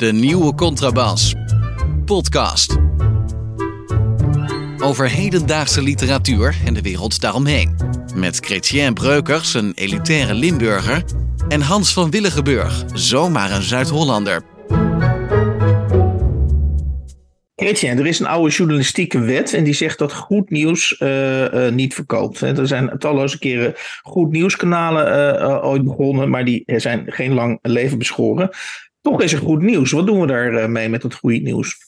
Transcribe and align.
De 0.00 0.12
nieuwe 0.12 0.54
contrabas. 0.54 1.34
Podcast. 2.04 2.76
Over 4.78 5.10
hedendaagse 5.10 5.82
literatuur 5.82 6.56
en 6.64 6.74
de 6.74 6.82
wereld 6.82 7.20
daaromheen. 7.20 7.76
Met 8.14 8.36
Chrétien 8.36 8.94
Breukers, 8.94 9.54
een 9.54 9.72
elitaire 9.74 10.34
Limburger. 10.34 11.04
En 11.48 11.60
Hans 11.60 11.92
van 11.92 12.10
Willigenburg, 12.10 12.84
zomaar 12.92 13.50
een 13.50 13.62
Zuid-Hollander. 13.62 14.42
Chrétien, 17.54 17.98
er 17.98 18.06
is 18.06 18.20
een 18.20 18.26
oude 18.26 18.50
journalistieke 18.50 19.18
wet 19.20 19.54
en 19.54 19.64
die 19.64 19.74
zegt 19.74 19.98
dat 19.98 20.12
goed 20.12 20.50
nieuws 20.50 21.00
uh, 21.00 21.54
uh, 21.54 21.72
niet 21.72 21.94
verkoopt. 21.94 22.40
Er 22.40 22.66
zijn 22.66 22.98
talloze 22.98 23.38
keren 23.38 23.74
goed 24.02 24.30
nieuwskanalen 24.30 25.36
uh, 25.42 25.64
ooit 25.64 25.84
begonnen, 25.84 26.30
maar 26.30 26.44
die 26.44 26.62
zijn 26.66 27.04
geen 27.06 27.32
lang 27.32 27.58
leven 27.62 27.98
beschoren. 27.98 28.50
Toch 29.00 29.22
is 29.22 29.32
er 29.32 29.38
goed 29.38 29.62
nieuws. 29.62 29.90
Wat 29.90 30.06
doen 30.06 30.20
we 30.20 30.26
daar 30.26 30.70
mee 30.70 30.88
met 30.88 31.02
dat 31.02 31.14
goede 31.14 31.38
nieuws? 31.38 31.78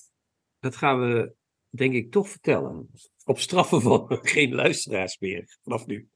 Dat 0.58 0.76
gaan 0.76 1.00
we, 1.00 1.34
denk 1.70 1.94
ik, 1.94 2.10
toch 2.10 2.28
vertellen. 2.28 2.90
Op 3.24 3.38
straffen 3.38 3.80
van 3.80 4.18
geen 4.22 4.54
luisteraars 4.54 5.18
meer 5.18 5.58
vanaf 5.62 5.86
nu. 5.86 6.08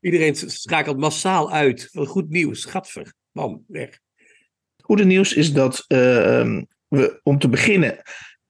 Iedereen 0.00 0.36
schakelt 0.36 0.98
massaal 0.98 1.52
uit 1.52 1.88
van 1.92 2.06
goed 2.06 2.28
nieuws. 2.28 2.64
Gatver, 2.64 3.14
man, 3.32 3.64
weg. 3.66 3.98
Goede 4.82 5.04
nieuws 5.04 5.34
is 5.34 5.52
dat 5.52 5.84
we 5.88 7.20
om 7.22 7.38
te 7.38 7.48
beginnen 7.48 8.02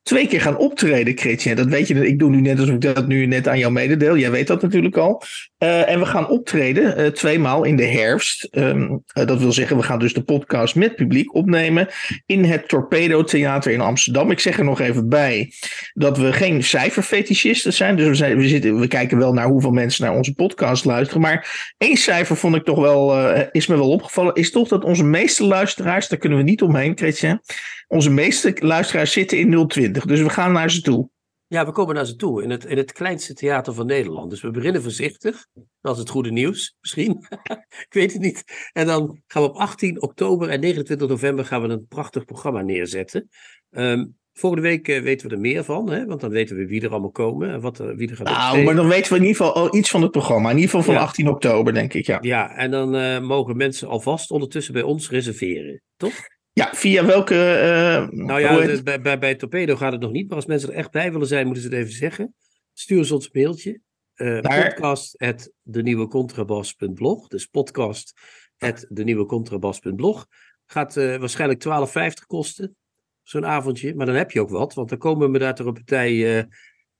twee 0.06 0.26
keer 0.26 0.40
gaan 0.40 0.56
optreden, 0.56 1.18
Chrétien. 1.18 1.56
Dat 1.56 1.66
weet 1.66 1.88
je, 1.88 2.06
ik 2.06 2.18
doe 2.18 2.30
nu 2.30 2.40
net 2.40 2.58
alsof 2.58 2.74
ik 2.74 2.80
dat 2.80 3.06
nu 3.06 3.26
net 3.26 3.48
aan 3.48 3.58
jou 3.58 3.72
mededeel. 3.72 4.16
Jij 4.16 4.30
weet 4.30 4.46
dat 4.46 4.62
natuurlijk 4.62 4.96
al. 4.96 5.22
Uh, 5.58 5.90
en 5.90 5.98
we 5.98 6.06
gaan 6.06 6.28
optreden 6.28 7.00
uh, 7.00 7.06
tweemaal 7.06 7.64
in 7.64 7.76
de 7.76 7.84
herfst. 7.84 8.48
Um, 8.52 9.02
uh, 9.14 9.26
dat 9.26 9.38
wil 9.38 9.52
zeggen, 9.52 9.76
we 9.76 9.82
gaan 9.82 9.98
dus 9.98 10.12
de 10.12 10.22
podcast 10.22 10.74
met 10.74 10.96
publiek 10.96 11.34
opnemen 11.34 11.88
in 12.26 12.44
het 12.44 12.68
Torpedo 12.68 13.24
Theater 13.24 13.72
in 13.72 13.80
Amsterdam. 13.80 14.30
Ik 14.30 14.40
zeg 14.40 14.58
er 14.58 14.64
nog 14.64 14.80
even 14.80 15.08
bij 15.08 15.52
dat 15.94 16.18
we 16.18 16.32
geen 16.32 16.64
cijferfetischisten 16.64 17.72
zijn. 17.72 17.96
Dus 17.96 18.06
we, 18.06 18.14
zijn, 18.14 18.36
we, 18.36 18.48
zitten, 18.48 18.80
we 18.80 18.86
kijken 18.86 19.18
wel 19.18 19.32
naar 19.32 19.46
hoeveel 19.46 19.70
mensen 19.70 20.04
naar 20.04 20.16
onze 20.16 20.34
podcast 20.34 20.84
luisteren. 20.84 21.22
Maar 21.22 21.74
één 21.78 21.96
cijfer 21.96 22.36
vond 22.36 22.54
ik 22.54 22.64
toch 22.64 22.78
wel, 22.78 23.34
is 23.52 23.66
me 23.66 23.76
wel 23.76 23.90
opgevallen, 23.90 24.34
is 24.34 24.50
toch 24.50 24.68
dat 24.68 24.84
onze 24.84 25.04
meeste 25.04 25.44
luisteraars, 25.44 26.08
daar 26.08 26.18
kunnen 26.18 26.38
we 26.38 26.44
niet 26.44 26.62
omheen, 26.62 26.96
Chrétien. 26.96 27.40
Onze 27.86 28.10
meeste 28.10 28.56
luisteraars 28.58 29.12
zitten 29.12 29.38
in 29.38 29.68
020. 29.68 30.04
Dus 30.04 30.20
we 30.20 30.30
gaan 30.30 30.52
naar 30.52 30.70
ze 30.70 30.80
toe. 30.80 31.10
Ja, 31.48 31.66
we 31.66 31.72
komen 31.72 31.94
naar 31.94 32.06
ze 32.06 32.16
toe 32.16 32.42
in 32.42 32.50
het, 32.50 32.64
in 32.64 32.76
het 32.76 32.92
kleinste 32.92 33.34
theater 33.34 33.74
van 33.74 33.86
Nederland. 33.86 34.30
Dus 34.30 34.40
we 34.40 34.50
beginnen 34.50 34.82
voorzichtig. 34.82 35.46
Dat 35.80 35.94
is 35.94 35.98
het 35.98 36.10
goede 36.10 36.30
nieuws, 36.30 36.76
misschien. 36.80 37.26
ik 37.86 37.86
weet 37.88 38.12
het 38.12 38.22
niet. 38.22 38.44
En 38.72 38.86
dan 38.86 39.22
gaan 39.26 39.42
we 39.42 39.48
op 39.48 39.56
18 39.56 40.02
oktober 40.02 40.48
en 40.48 40.60
29 40.60 41.08
november 41.08 41.44
gaan 41.44 41.62
we 41.62 41.68
een 41.68 41.86
prachtig 41.86 42.24
programma 42.24 42.62
neerzetten. 42.62 43.28
Um, 43.70 44.16
volgende 44.32 44.68
week 44.68 44.88
uh, 44.88 45.02
weten 45.02 45.28
we 45.28 45.34
er 45.34 45.40
meer 45.40 45.64
van, 45.64 45.90
hè? 45.90 46.06
want 46.06 46.20
dan 46.20 46.30
weten 46.30 46.56
we 46.56 46.66
wie 46.66 46.82
er 46.82 46.90
allemaal 46.90 47.10
komen 47.10 47.50
en 47.50 47.60
wat, 47.60 47.78
wie 47.78 48.10
er 48.10 48.16
gaat 48.16 48.26
Nou, 48.26 48.62
maar 48.62 48.74
dan 48.74 48.88
weten 48.88 49.12
we 49.12 49.18
in 49.18 49.26
ieder 49.26 49.44
geval 49.44 49.76
iets 49.76 49.90
van 49.90 50.02
het 50.02 50.10
programma. 50.10 50.50
In 50.50 50.56
ieder 50.56 50.70
geval 50.70 50.84
van 50.84 50.94
ja. 50.94 51.00
18 51.00 51.28
oktober, 51.28 51.74
denk 51.74 51.94
ik, 51.94 52.06
ja. 52.06 52.18
Ja, 52.20 52.56
en 52.56 52.70
dan 52.70 52.94
uh, 52.94 53.20
mogen 53.20 53.56
mensen 53.56 53.88
alvast 53.88 54.30
ondertussen 54.30 54.72
bij 54.72 54.82
ons 54.82 55.10
reserveren, 55.10 55.82
toch? 55.96 56.14
Ja, 56.58 56.74
via 56.74 57.04
welke. 57.04 57.34
Uh, 57.34 58.08
nou 58.08 58.40
ja, 58.40 58.60
dus 58.60 58.82
bij, 58.82 59.00
bij, 59.00 59.18
bij 59.18 59.34
Torpedo 59.34 59.76
gaat 59.76 59.92
het 59.92 60.00
nog 60.00 60.10
niet. 60.10 60.28
Maar 60.28 60.36
als 60.36 60.46
mensen 60.46 60.68
er 60.68 60.74
echt 60.74 60.90
bij 60.90 61.12
willen 61.12 61.26
zijn, 61.26 61.44
moeten 61.44 61.62
ze 61.62 61.68
het 61.68 61.78
even 61.78 61.92
zeggen. 61.92 62.34
Stuur 62.72 62.98
ons 62.98 63.10
ons 63.10 63.30
mailtje. 63.30 63.80
Uh, 64.16 64.40
Daar... 64.42 64.74
Podcast 64.74 65.18
at 65.18 65.52
denieuwecontrabas.blog. 65.62 67.28
Dus 67.28 67.46
podcast 67.46 68.12
at 68.58 68.86
denieuwecontrabas.blog. 68.88 70.26
Gaat 70.66 70.96
uh, 70.96 71.16
waarschijnlijk 71.16 71.64
12,50 71.64 72.26
kosten. 72.26 72.76
Zo'n 73.22 73.46
avondje. 73.46 73.94
Maar 73.94 74.06
dan 74.06 74.14
heb 74.14 74.30
je 74.30 74.40
ook 74.40 74.50
wat. 74.50 74.74
Want 74.74 74.88
dan 74.88 74.98
komen 74.98 75.32
we 75.32 75.38
daar 75.38 75.54
toch 75.54 75.66
een 75.66 75.72
partij. 75.72 76.46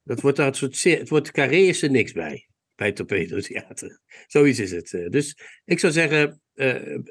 dat 0.03 0.21
wordt 0.21 0.37
daar 0.37 0.47
een 0.47 0.55
soort. 0.55 0.83
Het 0.83 1.09
wordt 1.09 1.31
carré 1.31 1.56
is 1.56 1.83
er 1.83 1.91
niks 1.91 2.12
bij. 2.12 2.49
Bij 2.75 2.93
Torpedo 2.93 3.41
Theater. 3.41 4.00
Zoiets 4.27 4.59
is 4.59 4.71
het. 4.71 5.06
Dus 5.11 5.39
ik 5.65 5.78
zou 5.78 5.93
zeggen. 5.93 6.41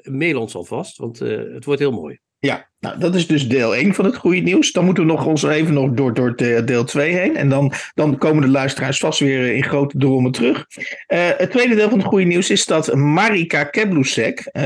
mail 0.02 0.40
ons 0.40 0.54
alvast. 0.54 0.96
Want 0.96 1.18
het 1.18 1.64
wordt 1.64 1.80
heel 1.80 1.92
mooi. 1.92 2.18
Ja, 2.46 2.68
nou, 2.80 2.98
dat 2.98 3.14
is 3.14 3.26
dus 3.26 3.48
deel 3.48 3.74
1 3.74 3.94
van 3.94 4.04
het 4.04 4.16
goede 4.16 4.40
nieuws. 4.40 4.72
Dan 4.72 4.84
moeten 4.84 5.06
we 5.06 5.12
nog 5.12 5.26
ons 5.26 5.42
even 5.42 5.74
nog 5.74 5.90
door, 5.90 6.14
door 6.14 6.36
deel 6.64 6.84
2 6.84 7.12
heen. 7.12 7.36
En 7.36 7.48
dan, 7.48 7.72
dan 7.94 8.18
komen 8.18 8.42
de 8.42 8.48
luisteraars 8.48 8.98
vast 8.98 9.20
weer 9.20 9.54
in 9.54 9.64
grote 9.64 9.98
drommen 9.98 10.32
terug. 10.32 10.66
Uh, 10.76 11.28
het 11.36 11.50
tweede 11.50 11.74
deel 11.74 11.88
van 11.88 11.98
het 11.98 12.06
goede 12.06 12.24
nieuws 12.24 12.50
is 12.50 12.66
dat 12.66 12.94
Marika 12.94 13.64
Keblusek, 13.64 14.50
uh, 14.52 14.62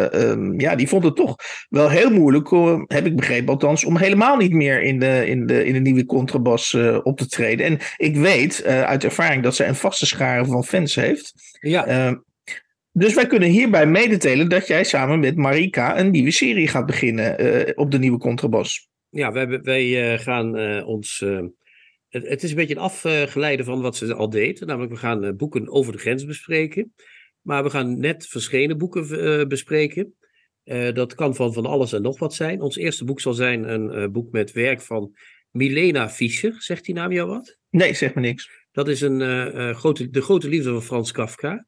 uh, 0.00 0.34
ja, 0.56 0.76
die 0.76 0.88
vond 0.88 1.04
het 1.04 1.16
toch 1.16 1.36
wel 1.68 1.88
heel 1.88 2.10
moeilijk, 2.10 2.48
heb 2.86 3.06
ik 3.06 3.16
begrepen 3.16 3.52
althans, 3.52 3.84
om 3.84 3.96
helemaal 3.96 4.36
niet 4.36 4.52
meer 4.52 4.82
in 4.82 4.98
de, 4.98 5.26
in 5.26 5.46
de, 5.46 5.64
in 5.64 5.72
de 5.72 5.80
nieuwe 5.80 6.06
contrabas 6.06 6.76
op 7.02 7.18
te 7.18 7.26
treden. 7.26 7.66
En 7.66 7.78
ik 7.96 8.16
weet 8.16 8.64
uit 8.64 9.04
ervaring 9.04 9.42
dat 9.42 9.54
zij 9.54 9.68
een 9.68 9.74
vaste 9.74 10.06
schare 10.06 10.44
van 10.44 10.64
fans 10.64 10.94
heeft. 10.94 11.32
Ja. 11.60 12.16
Dus 12.96 13.14
wij 13.14 13.26
kunnen 13.26 13.48
hierbij 13.48 13.86
mededelen 13.86 14.48
dat 14.48 14.66
jij 14.66 14.84
samen 14.84 15.20
met 15.20 15.36
Marika 15.36 15.98
een 15.98 16.10
nieuwe 16.10 16.30
serie 16.30 16.68
gaat 16.68 16.86
beginnen 16.86 17.44
uh, 17.44 17.72
op 17.74 17.90
de 17.90 17.98
nieuwe 17.98 18.18
contrabas. 18.18 18.88
Ja, 19.08 19.32
wij, 19.32 19.60
wij 19.60 20.12
uh, 20.12 20.18
gaan 20.18 20.58
uh, 20.58 20.86
ons. 20.86 21.18
Het, 22.08 22.28
het, 22.28 22.42
is 22.42 22.50
een 22.50 22.56
beetje 22.56 22.74
een 22.74 22.80
afgeleide 22.80 23.64
van 23.64 23.80
wat 23.80 23.96
ze 23.96 24.14
al 24.14 24.30
deed. 24.30 24.60
Namelijk, 24.60 24.92
we 24.92 24.98
gaan 24.98 25.36
boeken 25.36 25.68
over 25.68 25.92
de 25.92 25.98
grens 25.98 26.24
bespreken. 26.24 26.94
Maar 27.40 27.62
we 27.62 27.70
gaan 27.70 27.98
net 27.98 28.26
verschenen 28.26 28.78
boeken 28.78 29.48
bespreken. 29.48 30.14
dat 30.92 31.14
kan 31.14 31.34
van 31.34 31.52
van 31.52 31.66
alles 31.66 31.92
en 31.92 32.02
nog 32.02 32.18
wat 32.18 32.34
zijn. 32.34 32.60
Ons 32.60 32.76
eerste 32.76 33.04
boek 33.04 33.20
zal 33.20 33.32
zijn 33.32 33.72
een 33.72 34.12
boek 34.12 34.32
met 34.32 34.52
werk 34.52 34.80
van 34.80 35.16
Milena 35.50 36.08
Fischer. 36.10 36.54
Zegt 36.58 36.84
die 36.84 36.94
naam 36.94 37.12
jou 37.12 37.28
wat? 37.28 37.58
Nee, 37.70 37.94
zeg 37.94 38.14
me 38.14 38.20
niks. 38.20 38.50
Dat 38.72 38.88
is 38.88 39.00
een, 39.00 39.74
grote, 39.74 40.10
de 40.10 40.22
grote 40.22 40.48
liefde 40.48 40.70
van 40.70 40.82
Frans 40.82 41.12
Kafka. 41.12 41.66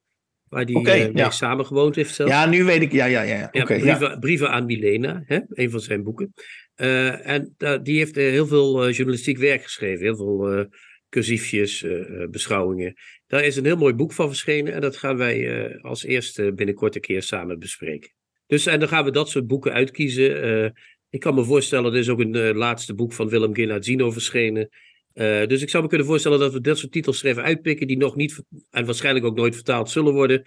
Waar 0.49 0.67
die 0.67 0.77
okay, 0.77 0.99
uh, 0.99 1.05
mee 1.05 1.23
ja. 1.23 1.31
samen 1.31 1.67
gewoond 1.67 1.97
heeft 1.97 2.15
zelf. 2.15 2.31
Ja, 2.31 2.47
nu 2.47 2.65
weet 2.65 2.83
ik. 2.83 2.93
Ja, 2.93 3.05
ja, 3.05 3.23
ja. 3.23 3.49
ja, 3.53 3.63
okay, 3.63 3.79
brieven, 3.81 4.09
ja. 4.09 4.17
brieven, 4.19 4.51
aan 4.51 4.67
Milena, 4.67 5.23
hè, 5.27 5.41
een 5.49 5.71
van 5.71 5.81
zijn 5.81 6.03
boeken. 6.03 6.33
Uh, 6.77 7.27
en 7.29 7.55
uh, 7.59 7.79
die 7.83 7.99
heeft 7.99 8.15
heel 8.15 8.47
veel 8.47 8.91
journalistiek 8.91 9.39
werk 9.39 9.63
geschreven. 9.63 10.05
Heel 10.05 10.17
veel 10.17 10.67
cursiefjes, 11.09 11.87
beschouwingen. 12.31 12.95
Daar 13.27 13.45
is 13.45 13.57
een 13.57 13.65
heel 13.65 13.77
mooi 13.77 13.95
boek 13.95 14.13
van 14.13 14.29
verschenen. 14.29 14.73
En 14.73 14.81
dat 14.81 14.97
gaan 14.97 15.17
wij 15.17 15.79
als 15.81 16.05
eerste 16.05 16.53
binnenkort 16.55 16.95
een 16.95 17.01
keer 17.01 17.23
samen 17.23 17.59
bespreken. 17.59 18.11
Dus 18.47 18.67
en 18.67 18.81
dan 18.81 18.89
gaan 18.89 19.05
we 19.05 19.11
dat 19.11 19.29
soort 19.29 19.47
boeken 19.47 19.73
uitkiezen. 19.73 20.75
ik 21.11 21.21
kan 21.21 21.35
me 21.35 21.45
voorstellen, 21.45 21.93
er 21.93 21.99
is 21.99 22.09
ook 22.09 22.21
een 22.21 22.57
laatste 22.57 22.95
boek 22.95 23.13
van 23.13 23.29
Willem 23.29 23.55
Gennadzino 23.55 24.11
verschenen. 24.11 24.69
Uh, 25.17 25.47
dus 25.47 25.63
ik 25.63 25.71
zou 25.71 25.83
me 25.83 25.89
kunnen 25.89 26.07
voorstellen 26.07 26.39
dat 26.39 26.53
we 26.53 26.61
dat 26.61 26.79
soort 26.79 26.93
titels 26.93 27.23
er 27.23 27.29
even 27.29 27.43
uitpikken 27.43 27.87
die 27.87 27.97
nog 27.97 28.17
niet 28.17 28.43
en 28.71 28.85
waarschijnlijk 28.85 29.25
ook 29.25 29.37
nooit 29.37 29.55
vertaald 29.55 29.91
zullen 29.91 30.13
worden. 30.13 30.43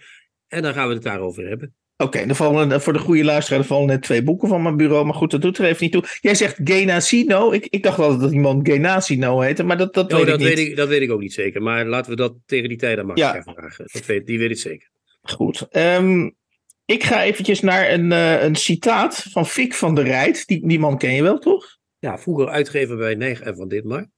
En 0.48 0.62
dan 0.62 0.74
gaan 0.74 0.88
we 0.88 0.94
het 0.94 1.02
daarover 1.02 1.48
hebben. 1.48 1.74
Oké, 1.96 2.18
okay, 2.18 2.34
vallen 2.34 2.80
voor 2.80 2.92
de 2.92 2.98
goede 2.98 3.24
luisteraar 3.24 3.60
er 3.60 3.66
vallen 3.66 3.86
net 3.86 4.02
twee 4.02 4.22
boeken 4.22 4.48
van 4.48 4.62
mijn 4.62 4.76
bureau, 4.76 5.04
maar 5.04 5.14
goed, 5.14 5.30
dat 5.30 5.42
doet 5.42 5.58
er 5.58 5.64
even 5.64 5.82
niet 5.82 5.92
toe. 5.92 6.04
Jij 6.20 6.34
zegt 6.34 6.60
Genacino. 6.64 7.52
Ik, 7.52 7.66
ik 7.66 7.82
dacht 7.82 7.98
altijd 7.98 8.20
dat 8.20 8.32
iemand 8.32 8.68
Genacino 8.68 9.40
heette, 9.40 9.62
maar 9.62 9.78
dat, 9.78 9.94
dat 9.94 10.12
oh, 10.12 10.18
weet 10.18 10.26
dat 10.26 10.40
ik 10.40 10.46
niet. 10.46 10.56
Weet 10.56 10.66
ik, 10.66 10.76
dat 10.76 10.88
weet 10.88 11.02
ik 11.02 11.10
ook 11.10 11.20
niet 11.20 11.32
zeker, 11.32 11.62
maar 11.62 11.86
laten 11.86 12.10
we 12.10 12.16
dat 12.16 12.34
tegen 12.46 12.68
die 12.68 12.78
tijd 12.78 12.98
aan 12.98 13.06
Max 13.06 13.20
ja. 13.20 13.42
vragen. 13.42 13.84
Dat 13.92 14.06
weet, 14.06 14.26
die 14.26 14.38
weet 14.38 14.50
ik 14.50 14.58
zeker. 14.58 14.90
Goed. 15.22 15.68
Um, 15.76 16.36
ik 16.84 17.04
ga 17.04 17.22
eventjes 17.24 17.60
naar 17.60 17.92
een, 17.92 18.10
uh, 18.10 18.42
een 18.42 18.56
citaat 18.56 19.26
van 19.30 19.46
Fik 19.46 19.74
van 19.74 19.94
der 19.94 20.04
Rijt. 20.04 20.46
Die, 20.46 20.68
die 20.68 20.78
man 20.78 20.98
ken 20.98 21.14
je 21.14 21.22
wel, 21.22 21.38
toch? 21.38 21.78
Ja, 21.98 22.18
vroeger 22.18 22.48
uitgever 22.48 22.96
bij 22.96 23.14
Neig 23.14 23.40
en 23.40 23.56
van 23.56 23.68
Ditmar. 23.68 24.10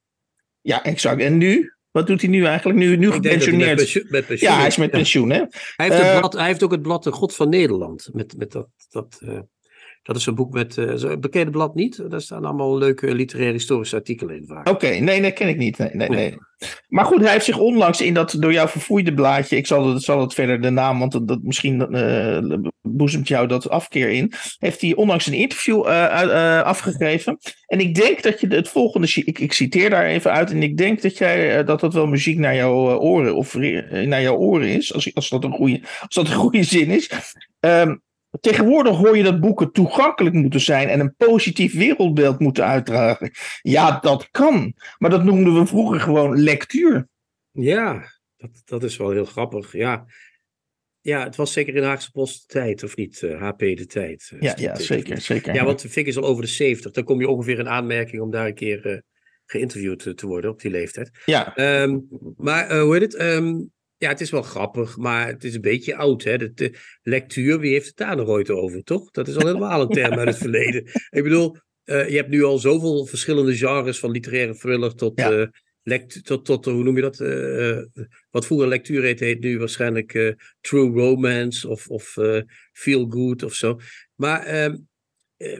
Ja, 0.62 0.84
exact. 0.84 1.20
En 1.20 1.38
nu? 1.38 1.72
Wat 1.90 2.06
doet 2.06 2.20
hij 2.20 2.30
nu 2.30 2.44
eigenlijk? 2.44 2.78
Nu, 2.78 2.96
nu 2.96 3.10
gepensioneerd. 3.10 3.68
Met 3.68 3.76
pensioen, 3.76 4.06
met 4.10 4.26
pensioen 4.26 4.50
ja, 4.50 4.58
hij 4.58 4.66
is 4.66 4.76
met 4.76 4.90
pensioen, 4.90 5.30
hè? 5.30 5.42
Hij 5.76 5.88
heeft, 5.88 6.00
uh, 6.00 6.18
blad, 6.18 6.32
hij 6.32 6.46
heeft 6.46 6.62
ook 6.62 6.70
het 6.70 6.82
blad 6.82 7.04
De 7.04 7.12
God 7.12 7.34
van 7.34 7.48
Nederland. 7.48 8.08
Met, 8.12 8.36
met 8.36 8.52
dat, 8.52 8.68
dat, 8.90 9.20
uh, 9.24 9.38
dat 10.02 10.16
is 10.16 10.26
een 10.26 10.34
boek 10.34 10.52
met. 10.52 10.76
Uh, 10.76 11.00
een 11.00 11.20
bekende 11.20 11.50
blad 11.50 11.74
niet. 11.74 12.10
Daar 12.10 12.20
staan 12.20 12.44
allemaal 12.44 12.78
leuke 12.78 13.14
literaire 13.14 13.52
historische 13.52 13.96
artikelen 13.96 14.36
in. 14.36 14.58
Oké, 14.58 14.70
okay, 14.70 14.98
nee, 14.98 15.22
dat 15.22 15.32
ken 15.32 15.48
ik 15.48 15.56
niet. 15.56 15.78
Nee, 15.78 15.90
nee, 15.92 16.08
nee. 16.08 16.36
Maar 16.88 17.04
goed, 17.04 17.20
hij 17.20 17.32
heeft 17.32 17.44
zich 17.44 17.58
onlangs 17.58 18.00
in 18.00 18.14
dat 18.14 18.36
door 18.38 18.52
jou 18.52 18.68
verfoeide 18.68 19.14
blaadje. 19.14 19.56
Ik 19.56 19.66
zal 19.66 19.88
het, 19.88 20.02
zal 20.02 20.20
het 20.20 20.34
verder 20.34 20.60
de 20.60 20.70
naam, 20.70 20.98
want 20.98 21.12
dat, 21.12 21.28
dat 21.28 21.42
misschien 21.42 21.86
uh, 21.90 22.58
boezemt 22.82 23.28
jou 23.28 23.46
dat 23.46 23.68
afkeer 23.68 24.10
in. 24.10 24.32
Heeft 24.58 24.80
hij 24.80 24.94
onlangs 24.94 25.26
een 25.26 25.32
interview 25.32 25.86
uh, 25.86 26.62
afgegeven. 26.62 27.38
En 27.66 27.80
ik 27.80 27.94
denk 27.94 28.22
dat 28.22 28.40
je 28.40 28.46
het 28.46 28.68
volgende. 28.68 29.12
Ik, 29.24 29.38
ik 29.38 29.52
citeer 29.52 29.90
daar 29.90 30.06
even 30.06 30.32
uit. 30.32 30.50
En 30.50 30.62
ik 30.62 30.76
denk 30.76 31.02
dat 31.02 31.18
jij 31.18 31.64
dat 31.64 31.80
dat 31.80 31.94
wel 31.94 32.06
muziek 32.06 32.38
naar 32.38 32.54
jouw 32.54 32.98
oren 32.98 33.36
of 33.36 33.54
naar 33.54 34.22
jouw 34.22 34.36
oren 34.36 34.68
is. 34.68 34.94
Als, 34.94 35.14
als, 35.14 35.28
dat, 35.28 35.44
een 35.44 35.52
goede, 35.52 35.80
als 36.00 36.14
dat 36.14 36.26
een 36.26 36.34
goede 36.34 36.62
zin 36.62 36.90
is. 36.90 37.10
Um, 37.60 38.02
Tegenwoordig 38.40 38.96
hoor 38.96 39.16
je 39.16 39.22
dat 39.22 39.40
boeken 39.40 39.72
toegankelijk 39.72 40.34
moeten 40.34 40.60
zijn 40.60 40.88
en 40.88 41.00
een 41.00 41.14
positief 41.16 41.74
wereldbeeld 41.74 42.38
moeten 42.38 42.64
uitdragen. 42.64 43.30
Ja, 43.62 43.98
dat 43.98 44.30
kan. 44.30 44.74
Maar 44.98 45.10
dat 45.10 45.24
noemden 45.24 45.54
we 45.54 45.66
vroeger 45.66 46.00
gewoon 46.00 46.38
lectuur. 46.38 47.08
Ja, 47.50 48.12
dat, 48.36 48.62
dat 48.64 48.82
is 48.82 48.96
wel 48.96 49.10
heel 49.10 49.24
grappig. 49.24 49.72
Ja. 49.72 50.06
ja, 51.00 51.24
het 51.24 51.36
was 51.36 51.52
zeker 51.52 51.74
in 51.74 51.82
Haagse 51.82 52.10
Post 52.10 52.40
de 52.40 52.46
tijd, 52.46 52.82
of 52.82 52.96
niet? 52.96 53.20
HP 53.38 53.58
de 53.58 53.86
tijd. 53.86 54.32
ja, 54.40 54.54
ja 54.56 54.76
zeker, 54.76 55.20
zeker. 55.20 55.54
Ja, 55.54 55.64
want 55.64 55.84
Fik 55.88 56.06
is 56.06 56.16
al 56.16 56.24
over 56.24 56.42
de 56.42 56.48
70. 56.48 56.92
Dan 56.92 57.04
kom 57.04 57.20
je 57.20 57.28
ongeveer 57.28 57.58
in 57.58 57.68
aanmerking 57.68 58.22
om 58.22 58.30
daar 58.30 58.46
een 58.46 58.54
keer 58.54 59.02
geïnterviewd 59.46 60.16
te 60.16 60.26
worden 60.26 60.50
op 60.50 60.60
die 60.60 60.70
leeftijd. 60.70 61.10
Ja. 61.24 61.54
Ehm, 61.54 61.98
maar 62.36 62.78
hoe 62.78 62.92
heet 62.92 63.02
het? 63.02 63.14
Ehm, 63.14 63.54
ja, 64.02 64.08
het 64.08 64.20
is 64.20 64.30
wel 64.30 64.42
grappig, 64.42 64.96
maar 64.96 65.26
het 65.26 65.44
is 65.44 65.54
een 65.54 65.60
beetje 65.60 65.96
oud. 65.96 66.22
Hè? 66.24 66.38
De, 66.38 66.52
de 66.52 66.78
lectuur, 67.02 67.58
wie 67.58 67.72
heeft 67.72 67.86
het 67.86 67.96
daar 67.96 68.16
nog 68.16 68.28
ooit 68.28 68.50
over, 68.50 68.82
toch? 68.82 69.10
Dat 69.10 69.28
is 69.28 69.36
al 69.36 69.46
helemaal 69.46 69.80
een 69.80 69.88
term 70.02 70.18
uit 70.18 70.28
het 70.28 70.38
verleden. 70.38 70.82
Ik 71.10 71.22
bedoel, 71.22 71.56
uh, 71.84 72.08
je 72.08 72.16
hebt 72.16 72.28
nu 72.28 72.42
al 72.42 72.58
zoveel 72.58 73.06
verschillende 73.06 73.56
genres, 73.56 73.98
van 73.98 74.10
literaire 74.10 74.54
thriller 74.54 74.94
tot, 74.94 75.18
ja. 75.20 75.32
uh, 75.32 75.46
lect 75.82 76.24
tot, 76.24 76.44
tot, 76.44 76.64
hoe 76.64 76.82
noem 76.82 76.96
je 76.96 77.02
dat? 77.02 77.20
Uh, 77.20 78.06
wat 78.30 78.46
vroeger 78.46 78.68
lectuur 78.68 79.02
heet, 79.02 79.20
heet 79.20 79.40
nu 79.40 79.58
waarschijnlijk 79.58 80.36
true 80.60 80.90
romance 80.90 81.68
of, 81.68 81.88
of 81.88 82.16
feel 82.72 83.06
good 83.08 83.42
of 83.42 83.54
zo. 83.54 83.78
Maar 84.14 84.42
ehm, 84.44 84.76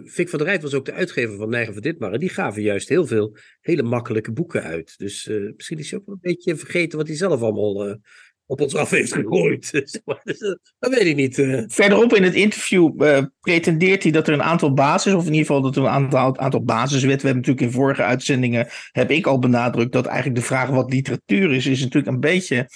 Vic 0.04 0.28
van 0.28 0.38
der 0.38 0.48
Rijt 0.48 0.62
was 0.62 0.74
ook 0.74 0.84
de 0.84 0.92
uitgever 0.92 1.36
van 1.36 1.48
Neigen 1.48 1.72
van 1.72 1.82
Ditmar. 1.82 2.12
En 2.12 2.20
die 2.20 2.28
gaven 2.28 2.62
juist 2.62 2.88
heel 2.88 3.06
veel 3.06 3.36
hele 3.60 3.82
makkelijke 3.82 4.32
boeken 4.32 4.62
uit. 4.62 4.98
Dus 4.98 5.26
misschien 5.56 5.78
is 5.78 5.90
hij 5.90 5.98
ook 5.98 6.06
wel 6.06 6.14
een 6.14 6.32
beetje 6.32 6.56
vergeten 6.56 6.98
wat 6.98 7.06
hij 7.06 7.16
zelf 7.16 7.40
allemaal 7.40 7.98
op 8.46 8.60
ons 8.60 8.74
af 8.74 8.90
heeft 8.90 9.12
gegooid. 9.12 9.70
dat 10.78 10.94
weet 10.94 11.06
ik 11.06 11.16
niet. 11.16 11.38
Uh. 11.38 11.62
Verderop 11.66 12.14
in 12.14 12.22
het 12.22 12.34
interview 12.34 13.02
uh, 13.02 13.18
pretendeert 13.40 14.02
hij 14.02 14.12
dat 14.12 14.28
er 14.28 14.34
een 14.34 14.42
aantal 14.42 14.72
basis, 14.72 15.12
of 15.12 15.26
in 15.26 15.32
ieder 15.32 15.46
geval 15.46 15.62
dat 15.62 15.76
er 15.76 15.82
een 15.82 15.88
aantal, 15.88 16.38
aantal 16.38 16.62
basiswetten. 16.64 17.20
We 17.20 17.26
hebben 17.26 17.36
natuurlijk 17.36 17.66
in 17.66 17.80
vorige 17.80 18.02
uitzendingen, 18.02 18.68
heb 18.92 19.10
ik 19.10 19.26
al 19.26 19.38
benadrukt, 19.38 19.92
dat 19.92 20.06
eigenlijk 20.06 20.36
de 20.36 20.46
vraag 20.46 20.68
wat 20.68 20.92
literatuur 20.92 21.52
is, 21.52 21.66
is 21.66 21.80
natuurlijk 21.80 22.12
een 22.12 22.20
beetje, 22.20 22.68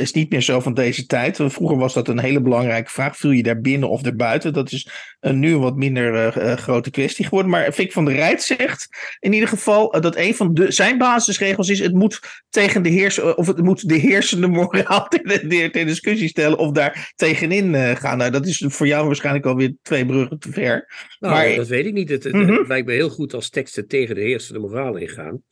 is 0.00 0.12
niet 0.12 0.30
meer 0.30 0.42
zo 0.42 0.60
van 0.60 0.74
deze 0.74 1.06
tijd. 1.06 1.36
Vroeger 1.36 1.76
was 1.76 1.94
dat 1.94 2.08
een 2.08 2.18
hele 2.18 2.40
belangrijke 2.40 2.90
vraag. 2.90 3.16
Viel 3.16 3.30
je 3.30 3.42
daar 3.42 3.60
binnen 3.60 3.90
of 3.90 4.02
erbuiten? 4.02 4.52
Dat 4.52 4.72
is 4.72 4.88
nu 5.20 5.52
een 5.52 5.60
wat 5.60 5.76
minder 5.76 6.32
grote 6.58 6.90
kwestie 6.90 7.24
geworden. 7.24 7.50
Maar 7.50 7.72
Vic 7.72 7.92
van 7.92 8.04
der 8.04 8.14
Rijt 8.14 8.42
zegt 8.42 8.88
in 9.20 9.32
ieder 9.32 9.48
geval 9.48 10.00
dat 10.00 10.16
een 10.16 10.34
van 10.34 10.54
de, 10.54 10.72
zijn 10.72 10.98
basisregels 10.98 11.68
is, 11.68 11.78
het 11.78 11.94
moet 11.94 12.20
tegen 12.50 12.82
de 12.82 12.88
heers, 12.88 13.20
of 13.20 13.46
het 13.46 13.62
moet 13.62 13.88
de 13.88 13.94
heersende 13.94 14.48
moraal 14.72 15.08
ter, 15.08 15.84
discussie 15.86 16.28
stellen 16.28 16.58
of 16.58 16.70
daar 16.72 17.12
tegenin 17.14 17.74
uh, 17.74 17.96
gaan. 17.96 18.18
Nou, 18.18 18.30
dat 18.30 18.46
is 18.46 18.64
voor 18.66 18.86
jou 18.86 19.06
waarschijnlijk 19.06 19.46
alweer 19.46 19.74
twee 19.82 20.06
bruggen 20.06 20.38
te 20.38 20.52
ver. 20.52 20.88
Nou, 21.18 21.34
maar, 21.34 21.56
dat 21.56 21.66
weet 21.66 21.86
ik 21.86 21.92
niet. 21.92 22.08
Het, 22.08 22.24
het, 22.24 22.32
mm 22.32 22.46
-hmm. 22.46 22.56
het, 22.56 22.68
lijkt 22.68 22.86
me 22.86 22.92
heel 22.92 23.10
goed 23.10 23.34
als 23.34 23.50
teksten 23.50 23.88
tegen 23.88 24.14
de 24.14 24.20
heersende 24.20 24.60
moraal 24.60 24.96
ingaan. 24.96 25.42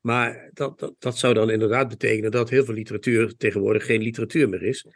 Maar 0.00 0.50
dat, 0.52 0.78
dat, 0.78 0.94
dat 0.98 1.18
zou 1.18 1.34
dan 1.34 1.50
inderdaad 1.50 1.88
betekenen 1.88 2.30
dat 2.30 2.50
heel 2.50 2.64
veel 2.64 2.74
literatuur 2.74 3.34
tegenwoordig 3.36 3.86
geen 3.86 4.02
literatuur 4.02 4.48
meer 4.48 4.62
is. 4.62 4.86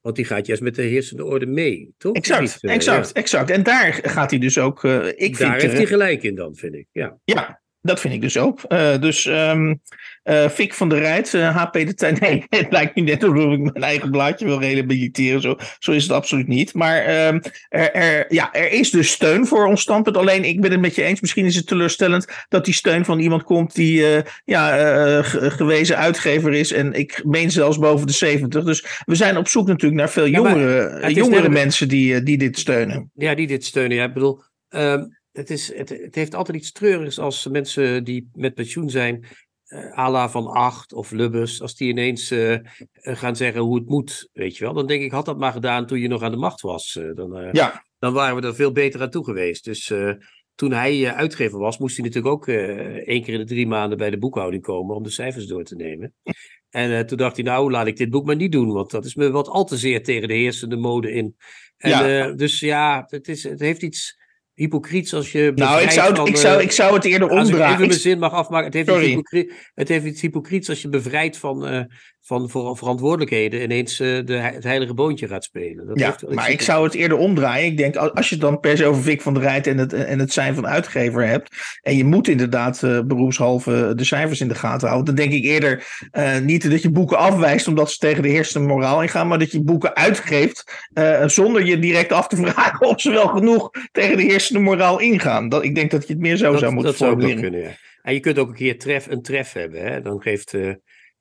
Want 0.00 0.16
die 0.16 0.24
gaat 0.24 0.46
juist 0.46 0.62
met 0.62 0.74
de 0.74 0.82
heersende 0.82 1.24
orde 1.24 1.46
mee, 1.46 1.94
toch? 1.98 2.14
Exact, 2.14 2.64
exact, 2.64 3.06
ja. 3.06 3.14
exact. 3.14 3.50
En 3.50 3.62
daar 3.62 3.92
gaat 4.02 4.30
hij 4.30 4.38
dus 4.38 4.58
ook. 4.58 4.82
Uh, 4.82 5.06
ik 5.06 5.38
daar 5.38 5.50
vind, 5.50 5.62
heeft 5.62 5.76
hij 5.76 5.86
gelijk 5.86 6.22
in 6.22 6.34
dan, 6.34 6.54
vind 6.54 6.74
ik. 6.74 6.86
Ja, 6.92 7.18
ja 7.24 7.59
dat 7.82 8.00
vind 8.00 8.14
ik 8.14 8.20
dus 8.20 8.38
ook. 8.38 8.60
Uh, 8.68 8.98
dus 8.98 9.24
um, 9.24 9.80
uh, 10.24 10.48
Fik 10.48 10.74
van 10.74 10.88
der 10.88 10.98
Rijt, 10.98 11.32
uh, 11.32 11.56
HP 11.56 11.72
de 11.72 11.94
Tijd. 11.94 12.20
Nee, 12.20 12.46
het 12.48 12.72
lijkt 12.72 12.94
nu 12.94 13.02
net 13.02 13.24
alsof 13.24 13.52
ik 13.52 13.58
mijn 13.58 13.84
eigen 13.84 14.10
blaadje 14.10 14.44
wil 14.44 14.60
rehabiliteren. 14.60 15.40
Zo, 15.40 15.56
zo 15.78 15.92
is 15.92 16.02
het 16.02 16.12
absoluut 16.12 16.48
niet. 16.48 16.74
Maar 16.74 17.26
um, 17.26 17.42
er, 17.68 17.92
er, 17.92 18.34
ja, 18.34 18.52
er 18.52 18.72
is 18.72 18.90
dus 18.90 19.10
steun 19.10 19.46
voor 19.46 19.66
ons 19.66 19.80
standpunt. 19.80 20.16
Alleen, 20.16 20.44
ik 20.44 20.60
ben 20.60 20.70
het 20.70 20.80
met 20.80 20.94
je 20.94 21.02
eens. 21.02 21.20
Misschien 21.20 21.44
is 21.44 21.56
het 21.56 21.66
teleurstellend 21.66 22.26
dat 22.48 22.64
die 22.64 22.74
steun 22.74 23.04
van 23.04 23.18
iemand 23.18 23.42
komt 23.42 23.74
die 23.74 24.04
ja, 24.44 25.22
gewezen 25.22 25.96
uitgever 25.96 26.52
is. 26.52 26.72
En 26.72 26.92
ik 26.92 27.22
meen 27.24 27.50
zelfs 27.50 27.78
boven 27.78 28.06
de 28.06 28.12
70. 28.12 28.64
Dus 28.64 28.84
we 29.06 29.14
zijn 29.14 29.36
op 29.36 29.48
zoek 29.48 29.66
natuurlijk 29.66 30.00
naar 30.00 30.10
veel 30.10 30.24
ja, 30.24 30.38
jongere, 30.38 31.12
jongere 31.12 31.48
mensen 31.48 31.88
die, 31.88 32.22
die 32.22 32.38
dit 32.38 32.58
steunen. 32.58 33.10
Ja, 33.14 33.34
die 33.34 33.46
dit 33.46 33.64
steunen. 33.64 33.96
Ja, 33.96 34.04
ik 34.04 34.14
bedoel. 34.14 34.42
Um 34.68 35.18
het, 35.32 35.50
is, 35.50 35.74
het, 35.74 35.88
het, 35.88 36.14
heeft 36.14 36.34
altijd 36.34 36.56
iets 36.56 36.72
treurigs 36.72 37.18
als 37.18 37.46
mensen 37.46 38.04
die 38.04 38.30
met 38.32 38.54
pensioen 38.54 38.90
zijn, 38.90 39.26
uh, 39.66 39.92
Ala 39.92 40.28
van 40.28 40.46
Acht 40.46 40.92
of 40.92 41.10
Lubbers, 41.10 41.62
als 41.62 41.74
die 41.74 41.88
ineens 41.88 42.32
uh, 42.32 42.56
gaan 42.92 43.36
zeggen 43.36 43.60
hoe 43.60 43.78
het 43.78 43.88
moet, 43.88 44.28
weet 44.32 44.56
je 44.56 44.64
wel. 44.64 44.74
Dan 44.74 44.86
denk 44.86 45.02
ik, 45.02 45.10
had 45.10 45.24
dat 45.24 45.38
maar 45.38 45.52
gedaan 45.52 45.86
toen 45.86 46.00
je 46.00 46.08
nog 46.08 46.22
aan 46.22 46.30
de 46.30 46.36
macht 46.36 46.60
was. 46.60 46.96
Uh, 47.00 47.14
dan, 47.14 47.48
ja. 47.52 47.84
dan 47.98 48.12
waren 48.12 48.40
we 48.40 48.46
er 48.46 48.54
veel 48.54 48.72
beter 48.72 49.02
aan 49.02 49.10
toe 49.10 49.24
geweest. 49.24 49.64
Dus 49.64 49.92
toen 50.54 50.72
hij 50.72 51.14
uitgever 51.14 51.58
was, 51.58 51.78
moest 51.78 51.96
hij 51.96 52.06
natuurlijk 52.06 52.34
ook 52.34 52.48
één 52.48 53.22
keer 53.22 53.34
in 53.34 53.40
de 53.40 53.44
drie 53.44 53.66
maanden 53.66 53.98
bij 53.98 54.10
de 54.10 54.18
boekhouding 54.18 54.62
komen 54.62 54.96
om 54.96 55.02
de 55.02 55.10
cijfers 55.10 55.46
door 55.46 55.64
te 55.64 55.76
nemen. 55.76 56.14
En 56.70 57.06
toen 57.06 57.18
dacht 57.18 57.36
hij, 57.36 57.44
nou 57.44 57.70
laat 57.70 57.86
ik 57.86 57.96
dit 57.96 58.10
boek 58.10 58.26
maar 58.26 58.36
niet 58.36 58.52
doen, 58.52 58.72
want 58.72 58.90
dat 58.90 59.04
is 59.04 59.14
me 59.14 59.30
wat 59.30 59.48
al 59.48 59.64
te 59.64 59.76
zeer 59.76 60.02
tegen 60.02 60.28
de 60.28 60.34
heersende 60.34 60.76
mode 60.76 61.12
in. 61.12 61.36
En, 61.76 61.90
ja. 61.90 62.32
dus 62.32 62.60
ja, 62.60 63.04
het, 63.06 63.28
is, 63.28 63.42
het 63.42 63.60
heeft 63.60 63.82
iets 63.82 64.19
hypocriets 64.60 65.14
als 65.14 65.32
je. 65.32 65.52
Nou, 65.54 65.82
ik 65.82 65.90
zou, 65.90 66.18
het, 66.18 66.28
ik, 66.28 66.36
zou, 66.36 66.62
ik 66.62 66.70
zou 66.70 66.94
het 66.94 67.04
eerder 67.04 67.28
omdraaien. 67.28 67.50
Als 67.50 67.64
ik 67.64 67.72
even 67.72 67.86
mijn 67.86 68.00
zin 68.00 68.18
mag 68.18 68.32
afmaken. 68.32 68.64
Het 68.64 68.74
heeft, 68.74 68.88
iets 68.88 69.06
hypocriet, 69.06 69.70
het 69.74 69.88
heeft 69.88 70.04
iets 70.04 70.20
hypocriets 70.20 70.68
als 70.68 70.82
je 70.82 70.88
bevrijdt 70.88 71.36
van, 71.36 71.72
uh, 71.72 71.82
van 72.22 72.48
verantwoordelijkheden 72.76 73.62
ineens 73.62 74.00
uh, 74.00 74.24
de, 74.24 74.32
het 74.32 74.64
heilige 74.64 74.94
boontje 74.94 75.28
gaat 75.28 75.44
spelen. 75.44 75.86
Dat 75.86 75.98
ja, 75.98 76.16
maar 76.28 76.50
ik 76.50 76.60
zou 76.60 76.84
het 76.84 76.94
eerder 76.94 77.18
omdraaien. 77.18 77.66
Ik 77.66 77.76
denk, 77.76 77.96
als 77.96 78.28
je 78.28 78.34
het 78.34 78.44
dan 78.44 78.60
per 78.60 78.76
se 78.76 78.86
over 78.86 79.02
Vic 79.02 79.20
van 79.20 79.34
der 79.34 79.42
Rijt 79.42 79.66
en 79.66 79.78
het, 79.78 79.92
en 79.92 80.18
het 80.18 80.32
zijn 80.32 80.54
van 80.54 80.66
uitgever 80.66 81.26
hebt. 81.26 81.78
En 81.82 81.96
je 81.96 82.04
moet 82.04 82.28
inderdaad 82.28 82.82
uh, 82.82 83.00
beroepshalve 83.00 83.92
de 83.96 84.04
cijfers 84.04 84.40
in 84.40 84.48
de 84.48 84.54
gaten 84.54 84.88
houden. 84.88 85.14
Dan 85.14 85.24
denk 85.24 85.42
ik 85.42 85.44
eerder 85.44 85.86
niet 86.42 86.70
dat 86.70 86.82
je 86.82 86.90
boeken 86.90 87.18
afwijst 87.18 87.68
omdat 87.68 87.90
ze 87.90 87.98
tegen 87.98 88.22
de 88.22 88.28
heersende 88.28 88.68
moraal 88.68 89.02
ingaan. 89.02 89.28
Maar 89.28 89.38
dat 89.38 89.52
je 89.52 89.62
boeken 89.62 89.96
uitgeeft 89.96 90.88
zonder 91.26 91.64
je 91.64 91.78
direct 91.78 92.12
af 92.12 92.28
te 92.28 92.36
vragen 92.46 92.86
of 92.86 93.00
ze 93.00 93.10
wel 93.10 93.28
genoeg 93.28 93.70
tegen 93.92 94.16
de 94.16 94.22
heersende 94.22 94.58
de 94.58 94.64
moraal 94.64 94.98
ingaan. 94.98 95.48
Dat, 95.48 95.64
ik 95.64 95.74
denk 95.74 95.90
dat 95.90 96.06
je 96.06 96.12
het 96.12 96.22
meer 96.22 96.36
zo 96.36 96.50
dat, 96.50 96.60
zou 96.60 96.72
moeten 96.72 96.90
dat 96.90 97.00
formuleren. 97.00 97.38
Zou 97.38 97.50
kunnen, 97.50 97.68
ja. 97.68 97.76
En 98.02 98.14
je 98.14 98.20
kunt 98.20 98.38
ook 98.38 98.48
een 98.48 98.54
keer 98.54 98.78
tref, 98.78 99.06
een 99.06 99.22
tref 99.22 99.52
hebben. 99.52 99.82
Hè? 99.82 100.02
Dan 100.02 100.22
geeft 100.22 100.54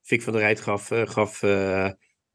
Vic 0.02 0.22
van 0.22 0.34
der 0.34 0.42
Rijt 0.42 0.60
gaf, 0.60 0.92
uh, 0.92 1.08
gaf 1.08 1.42
uh, 1.42 1.90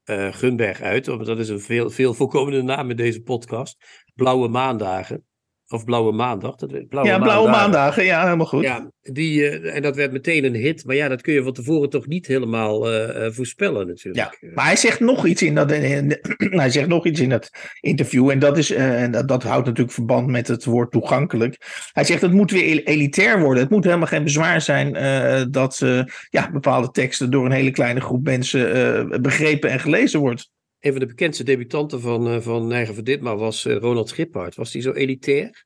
Gunberg 0.06 0.80
uit. 0.80 1.04
Dat 1.04 1.38
is 1.38 1.48
een 1.48 1.60
veel, 1.60 1.90
veel 1.90 2.14
voorkomende 2.14 2.62
naam 2.62 2.90
in 2.90 2.96
deze 2.96 3.22
podcast. 3.22 4.02
Blauwe 4.14 4.48
maandagen. 4.48 5.24
Of 5.68 5.84
Blauwe 5.84 6.12
Maandag. 6.12 6.56
Dat, 6.56 6.88
blauwe 6.88 7.10
ja, 7.10 7.18
Blauwe 7.18 7.50
Maandagen, 7.50 8.04
ja, 8.04 8.24
helemaal 8.24 8.46
goed. 8.46 8.62
Ja, 8.62 8.90
die, 9.02 9.60
uh, 9.60 9.74
en 9.74 9.82
dat 9.82 9.96
werd 9.96 10.12
meteen 10.12 10.44
een 10.44 10.54
hit. 10.54 10.84
Maar 10.84 10.96
ja, 10.96 11.08
dat 11.08 11.22
kun 11.22 11.34
je 11.34 11.42
van 11.42 11.52
tevoren 11.52 11.90
toch 11.90 12.06
niet 12.06 12.26
helemaal 12.26 12.92
uh, 12.92 13.26
voorspellen 13.30 13.86
natuurlijk. 13.86 14.36
Ja, 14.40 14.48
maar 14.54 14.64
hij 14.64 14.76
zegt 14.76 15.00
nog 15.00 15.26
iets 15.26 15.42
in 15.42 15.54
dat, 15.54 15.72
in, 15.72 16.18
hij 16.62 16.70
zegt 16.70 16.88
nog 16.88 17.06
iets 17.06 17.20
in 17.20 17.28
dat 17.28 17.50
interview. 17.80 18.30
En 18.30 18.38
dat, 18.38 18.58
is, 18.58 18.70
uh, 18.70 19.02
en 19.02 19.10
dat, 19.10 19.28
dat 19.28 19.42
houdt 19.42 19.66
natuurlijk 19.66 19.94
verband 19.94 20.26
met 20.26 20.48
het 20.48 20.64
woord 20.64 20.90
toegankelijk. 20.90 21.56
Hij 21.92 22.04
zegt 22.04 22.22
het 22.22 22.32
moet 22.32 22.50
weer 22.50 22.84
elitair 22.84 23.40
worden. 23.40 23.62
Het 23.62 23.72
moet 23.72 23.84
helemaal 23.84 24.06
geen 24.06 24.24
bezwaar 24.24 24.60
zijn 24.60 24.92
dat 25.50 25.82
ja, 26.30 26.50
bepaalde 26.50 26.90
teksten 26.90 27.30
door 27.30 27.44
een 27.44 27.52
hele 27.52 27.70
kleine 27.70 28.00
groep 28.00 28.24
mensen 28.24 29.22
begrepen 29.22 29.70
en 29.70 29.80
gelezen 29.80 30.20
wordt 30.20 30.52
een 30.84 30.90
van 30.90 31.00
de 31.00 31.06
bekendste 31.06 31.44
debutanten 31.44 32.00
van, 32.00 32.28
uh, 32.28 32.40
van 32.40 32.66
Neigen 32.66 32.94
van 32.94 33.04
Ditmar 33.04 33.36
was 33.36 33.64
uh, 33.64 33.76
Ronald 33.76 34.08
Schippaert. 34.08 34.54
Was 34.54 34.72
die 34.72 34.82
zo 34.82 34.92
elitair? 34.92 35.64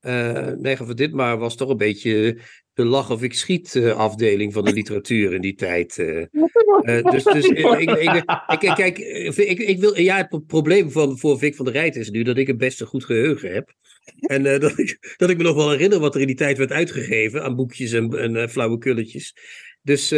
Uh, 0.00 0.46
Neigen 0.46 0.86
van 0.86 0.96
Ditmar 0.96 1.38
was 1.38 1.56
toch 1.56 1.68
een 1.68 1.76
beetje 1.76 2.40
de 2.72 2.84
lach 2.84 3.10
of 3.10 3.22
ik 3.22 3.34
schiet 3.34 3.76
afdeling 3.96 4.52
van 4.52 4.64
de 4.64 4.72
literatuur 4.80 5.34
in 5.34 5.40
die 5.40 5.54
tijd. 5.54 5.94
dus 5.94 7.24
dus 7.24 7.46
ik, 7.48 7.58
ik, 7.80 8.24
ik, 8.60 8.74
kijk, 8.74 8.98
ik, 9.36 9.58
ik 9.58 9.80
wil, 9.80 10.00
ja, 10.00 10.16
het 10.16 10.46
probleem 10.46 10.90
van, 10.90 11.18
voor 11.18 11.38
Vic 11.38 11.54
van 11.54 11.64
der 11.64 11.74
Rijt 11.74 11.96
is 11.96 12.10
nu 12.10 12.22
dat 12.22 12.36
ik 12.36 12.48
een 12.48 12.56
best 12.56 12.80
een 12.80 12.86
goed 12.86 13.04
geheugen 13.04 13.52
heb. 13.52 13.72
En 14.20 14.42
dat, 14.60 14.78
ik, 14.78 15.14
dat 15.16 15.30
ik 15.30 15.36
me 15.36 15.42
nog 15.42 15.56
wel 15.56 15.70
herinner 15.70 15.98
wat 15.98 16.14
er 16.14 16.20
in 16.20 16.26
die 16.26 16.36
tijd 16.36 16.58
werd 16.58 16.72
uitgegeven 16.72 17.42
aan 17.42 17.56
boekjes 17.56 17.92
en, 17.92 18.34
en 18.34 18.50
flauwe 18.50 18.78
kulletjes. 18.78 19.36
Dus 19.82 20.14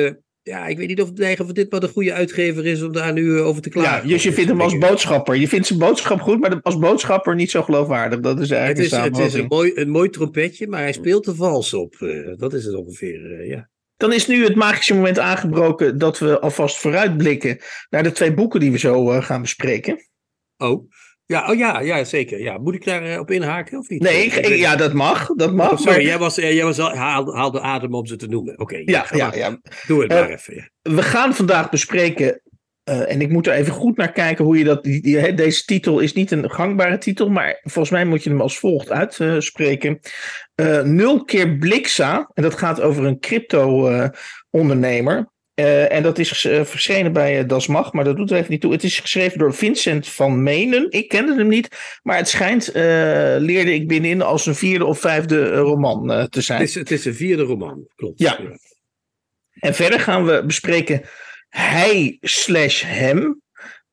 ja, 0.49 0.67
ik 0.67 0.76
weet 0.76 0.88
niet 0.88 1.02
of 1.02 1.11
van 1.37 1.52
dit 1.52 1.71
wat 1.71 1.83
een 1.83 1.88
goede 1.88 2.12
uitgever 2.12 2.67
is 2.67 2.83
om 2.83 2.93
daar 2.93 3.12
nu 3.12 3.37
eh, 3.37 3.47
over 3.47 3.62
te 3.62 3.69
klagen. 3.69 4.09
Ja, 4.09 4.14
dus 4.14 4.23
je 4.23 4.33
vindt 4.33 4.50
hem 4.50 4.61
als 4.61 4.78
boodschapper. 4.78 5.35
Je 5.35 5.49
vindt 5.49 5.67
zijn 5.67 5.78
boodschap 5.78 6.21
goed, 6.21 6.40
maar 6.40 6.61
als 6.62 6.78
boodschapper 6.78 7.35
niet 7.35 7.50
zo 7.50 7.62
geloofwaardig. 7.62 8.21
Dat 8.21 8.40
is 8.40 8.50
eigenlijk 8.50 8.90
het 8.90 9.00
is, 9.00 9.19
het 9.19 9.35
is 9.35 9.40
een, 9.40 9.47
mooi, 9.47 9.73
een 9.75 9.90
mooi 9.90 10.11
trompetje, 10.11 10.69
maar 10.69 10.81
hij 10.81 10.93
speelt 10.93 11.26
er 11.26 11.35
vals 11.35 11.75
op. 11.75 11.97
Uh, 12.00 12.37
dat 12.37 12.52
is 12.52 12.64
het 12.64 12.75
ongeveer, 12.75 13.40
uh, 13.40 13.49
ja. 13.49 13.69
Dan 13.97 14.12
is 14.12 14.26
nu 14.26 14.45
het 14.45 14.55
magische 14.55 14.95
moment 14.95 15.19
aangebroken 15.19 15.99
dat 15.99 16.19
we 16.19 16.40
alvast 16.40 16.78
vooruitblikken 16.78 17.59
naar 17.90 18.02
de 18.02 18.12
twee 18.12 18.35
boeken 18.35 18.61
die 18.61 18.73
we 18.73 18.78
zo 18.78 19.07
gaan 19.07 19.43
bespreken. 19.43 19.97
Oh, 20.57 20.90
ja, 21.28 21.50
oh 21.50 21.56
ja, 21.56 21.80
ja, 21.80 22.04
zeker. 22.04 22.40
Ja. 22.40 22.58
Moet 22.58 22.75
ik 22.75 22.85
daar 22.85 23.18
op 23.18 23.30
inhaken 23.30 23.78
of 23.78 23.88
niet? 23.88 24.02
Nee, 24.02 24.25
ik, 24.25 24.47
ja, 24.47 24.76
dat 24.76 24.92
mag. 24.92 25.26
Dat 25.26 25.54
mag 25.54 25.70
oh, 25.70 25.76
sorry, 25.76 25.92
maar... 25.92 26.02
jij, 26.02 26.18
was, 26.18 26.35
jij 26.35 26.64
was 26.64 26.78
al, 26.78 26.94
haalde, 26.94 27.32
haalde 27.32 27.61
adem 27.61 27.94
om 27.94 28.06
ze 28.06 28.16
te 28.16 28.26
noemen. 28.26 28.52
Oké, 28.52 28.62
okay, 28.62 28.82
ja, 28.85 29.06
ja, 29.11 29.35
ja, 29.35 29.58
Doe 29.87 30.02
het 30.02 30.12
uh, 30.12 30.20
maar 30.20 30.30
even. 30.30 30.54
Ja. 30.54 30.68
We 30.82 31.02
gaan 31.02 31.35
vandaag 31.35 31.70
bespreken, 31.70 32.42
uh, 32.90 33.12
en 33.12 33.20
ik 33.20 33.28
moet 33.28 33.47
er 33.47 33.52
even 33.52 33.73
goed 33.73 33.97
naar 33.97 34.12
kijken 34.12 34.44
hoe 34.44 34.58
je 34.58 34.64
dat. 34.64 34.85
Die, 34.85 35.02
die, 35.02 35.35
deze 35.35 35.64
titel 35.64 35.99
is 35.99 36.12
niet 36.12 36.30
een 36.30 36.50
gangbare 36.50 36.99
titel, 36.99 37.30
maar 37.30 37.61
volgens 37.62 37.90
mij 37.90 38.04
moet 38.04 38.23
je 38.23 38.30
hem 38.30 38.40
als 38.40 38.58
volgt 38.58 38.90
uitspreken: 38.90 39.99
uh, 40.61 40.82
Nul 40.82 41.25
keer 41.25 41.56
Blixa, 41.56 42.30
en 42.35 42.42
dat 42.42 42.54
gaat 42.54 42.80
over 42.80 43.04
een 43.04 43.20
crypto-ondernemer. 43.20 45.30
Uh, 45.59 45.93
en 45.93 46.03
dat 46.03 46.19
is 46.19 46.45
uh, 46.45 46.65
verschenen 46.65 47.12
bij 47.12 47.43
uh, 47.43 47.49
Das 47.49 47.67
Mag, 47.67 47.93
maar 47.93 48.05
dat 48.05 48.17
doet 48.17 48.31
er 48.31 48.37
even 48.37 48.50
niet 48.50 48.61
toe. 48.61 48.73
Het 48.73 48.85
is 48.85 48.99
geschreven 48.99 49.38
door 49.38 49.55
Vincent 49.55 50.09
van 50.09 50.43
Menen. 50.43 50.87
Ik 50.91 51.09
kende 51.09 51.35
hem 51.35 51.49
niet, 51.49 51.99
maar 52.03 52.17
het 52.17 52.29
schijnt, 52.29 52.71
leerde 52.75 53.75
ik 53.75 53.88
binnenin, 53.88 54.23
als 54.23 54.47
een 54.47 54.55
vierde 54.55 54.85
of 54.85 55.00
vijfde 55.00 55.55
roman 55.55 56.29
te 56.29 56.41
zijn. 56.41 56.61
Het 56.61 56.69
is, 56.69 56.75
het 56.75 56.91
is 56.91 57.05
een 57.05 57.15
vierde 57.15 57.43
roman, 57.43 57.88
klopt. 57.95 58.19
Ja. 58.19 58.38
ja. 58.43 58.59
En 59.53 59.75
verder 59.75 60.00
gaan 60.00 60.25
we 60.25 60.45
bespreken 60.47 61.03
hij 61.49 62.17
slash 62.21 62.83
hem. 62.87 63.43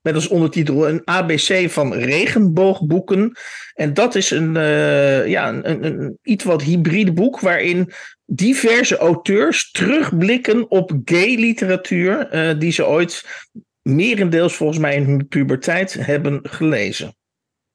Met 0.06 0.16
als 0.16 0.28
ondertitel 0.28 0.90
een 0.90 1.02
ABC 1.04 1.70
van 1.70 1.94
regenboogboeken. 1.94 3.38
En 3.74 3.94
dat 3.94 4.16
is 4.16 4.32
een, 4.32 4.56
uh, 4.56 5.28
ja, 5.28 5.50
een, 5.50 5.86
een, 5.86 6.18
iets 6.24 6.44
wat 6.44 6.62
hybride 6.62 7.14
boek 7.14 7.40
waarin 7.40 7.92
diverse 8.26 8.98
auteurs 8.98 9.72
terugblikken 9.72 10.70
op 10.70 10.92
gay 11.06 11.36
literatuur 11.36 12.34
uh, 12.34 12.60
die 12.60 12.72
ze 12.72 12.86
ooit 12.86 13.24
merendeels 13.82 14.56
volgens 14.56 14.80
mij 14.80 14.96
in 14.96 15.04
hun 15.04 15.28
puberteit 15.28 15.94
hebben 15.94 16.40
gelezen. 16.44 17.16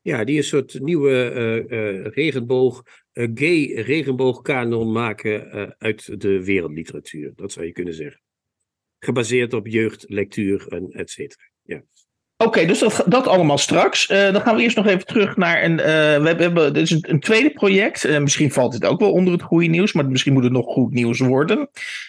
Ja, 0.00 0.24
die 0.24 0.36
een 0.36 0.44
soort 0.44 0.80
nieuwe 0.80 1.32
uh, 1.68 2.06
regenboog, 2.06 2.82
gay 3.12 3.72
regenboogkanon 3.74 4.92
maken 4.92 5.50
uit 5.78 6.20
de 6.20 6.44
wereldliteratuur. 6.44 7.32
Dat 7.34 7.52
zou 7.52 7.66
je 7.66 7.72
kunnen 7.72 7.94
zeggen. 7.94 8.20
Gebaseerd 8.98 9.52
op 9.52 9.66
jeugdlectuur 9.66 10.66
en 10.68 10.90
et 10.90 11.10
cetera. 11.10 11.50
Ja. 11.62 11.82
Oké, 12.44 12.66
dus 12.66 12.78
dat, 12.78 13.04
dat 13.06 13.26
allemaal 13.26 13.58
straks. 13.58 14.10
Uh, 14.10 14.32
dan 14.32 14.40
gaan 14.40 14.56
we 14.56 14.62
eerst 14.62 14.76
nog 14.76 14.86
even 14.86 15.06
terug 15.06 15.36
naar 15.36 15.64
een. 15.64 15.72
Uh, 15.72 15.84
we 16.22 16.34
hebben, 16.38 16.72
dit 16.72 16.82
is 16.82 16.98
een, 17.00 17.20
tweede 17.20 17.50
project. 17.50 18.06
Uh, 18.06 18.18
misschien 18.18 18.52
valt 18.52 18.74
het 18.74 18.84
ook 18.84 19.00
wel 19.00 19.12
onder 19.12 19.32
het 19.32 19.42
goede 19.42 19.66
nieuws, 19.66 19.92
maar 19.92 20.06
misschien 20.06 20.32
moet 20.32 20.42
het 20.42 20.52
nog 20.52 20.66
goed 20.66 20.92
nieuws 20.92 21.18
worden. 21.18 21.68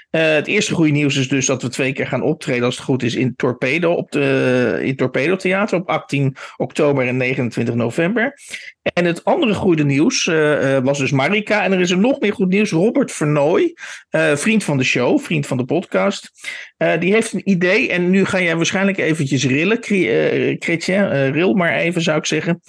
het 0.10 0.48
eerste 0.48 0.74
goede 0.74 0.92
nieuws 0.92 1.16
is 1.16 1.28
dus 1.28 1.46
dat 1.46 1.62
we 1.62 1.70
twee 1.70 1.94
keer 1.94 2.08
gaan 2.08 2.22
optreden, 2.22 2.64
als 2.64 2.76
het 2.76 2.86
goed 2.86 3.04
is, 3.04 3.16
in 3.16 3.36
Torpedo, 3.36 3.94
op 3.94 4.12
de, 4.12 4.80
in 4.84 4.96
Torpedo 4.96 5.36
Theater 5.36 5.80
op 5.80 5.90
18 5.90 6.36
oktober 6.58 7.08
en 7.08 7.18
29 7.18 7.76
november. 7.76 8.34
En 8.82 9.06
het 9.06 9.26
andere 9.26 9.54
goede 9.54 9.84
nieuws 9.84 10.26
was 10.84 10.98
dus 10.98 11.12
Marika. 11.12 11.64
En 11.64 11.72
er 11.72 11.80
is 11.80 11.92
er 11.92 11.98
nog 11.98 12.20
meer 12.20 12.34
goed 12.34 12.50
nieuws. 12.50 12.72
Robert 12.72 13.12
Vernooy, 13.12 13.74
vriend 14.34 14.64
van 14.64 14.78
de 14.78 14.84
show, 14.84 15.20
vriend 15.20 15.48
van 15.48 15.58
de 15.58 15.66
podcast. 15.66 16.32
die 17.00 17.14
heeft 17.14 17.34
een 17.34 17.50
idee 17.50 17.90
en 17.90 18.10
nu 18.10 18.26
ga 18.26 18.42
jij 18.42 18.56
waarschijnlijk 18.56 18.98
eventjes 18.98 19.46
rillen 19.46 19.78
Chrétien, 20.60 21.32
Ril 21.32 21.54
maar 21.54 21.76
even 21.76 22.02
zou 22.02 22.18
ik 22.18 22.26
zeggen. 22.26 22.62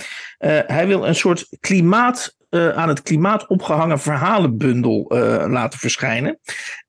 Hij 0.66 0.86
wil 0.86 1.06
een 1.06 1.14
soort 1.14 1.46
klimaat, 1.60 2.36
aan 2.50 2.88
het 2.88 3.02
klimaat 3.02 3.48
opgehangen 3.48 4.00
verhalenbundel 4.00 5.06
laten 5.48 5.78
verschijnen. 5.78 6.38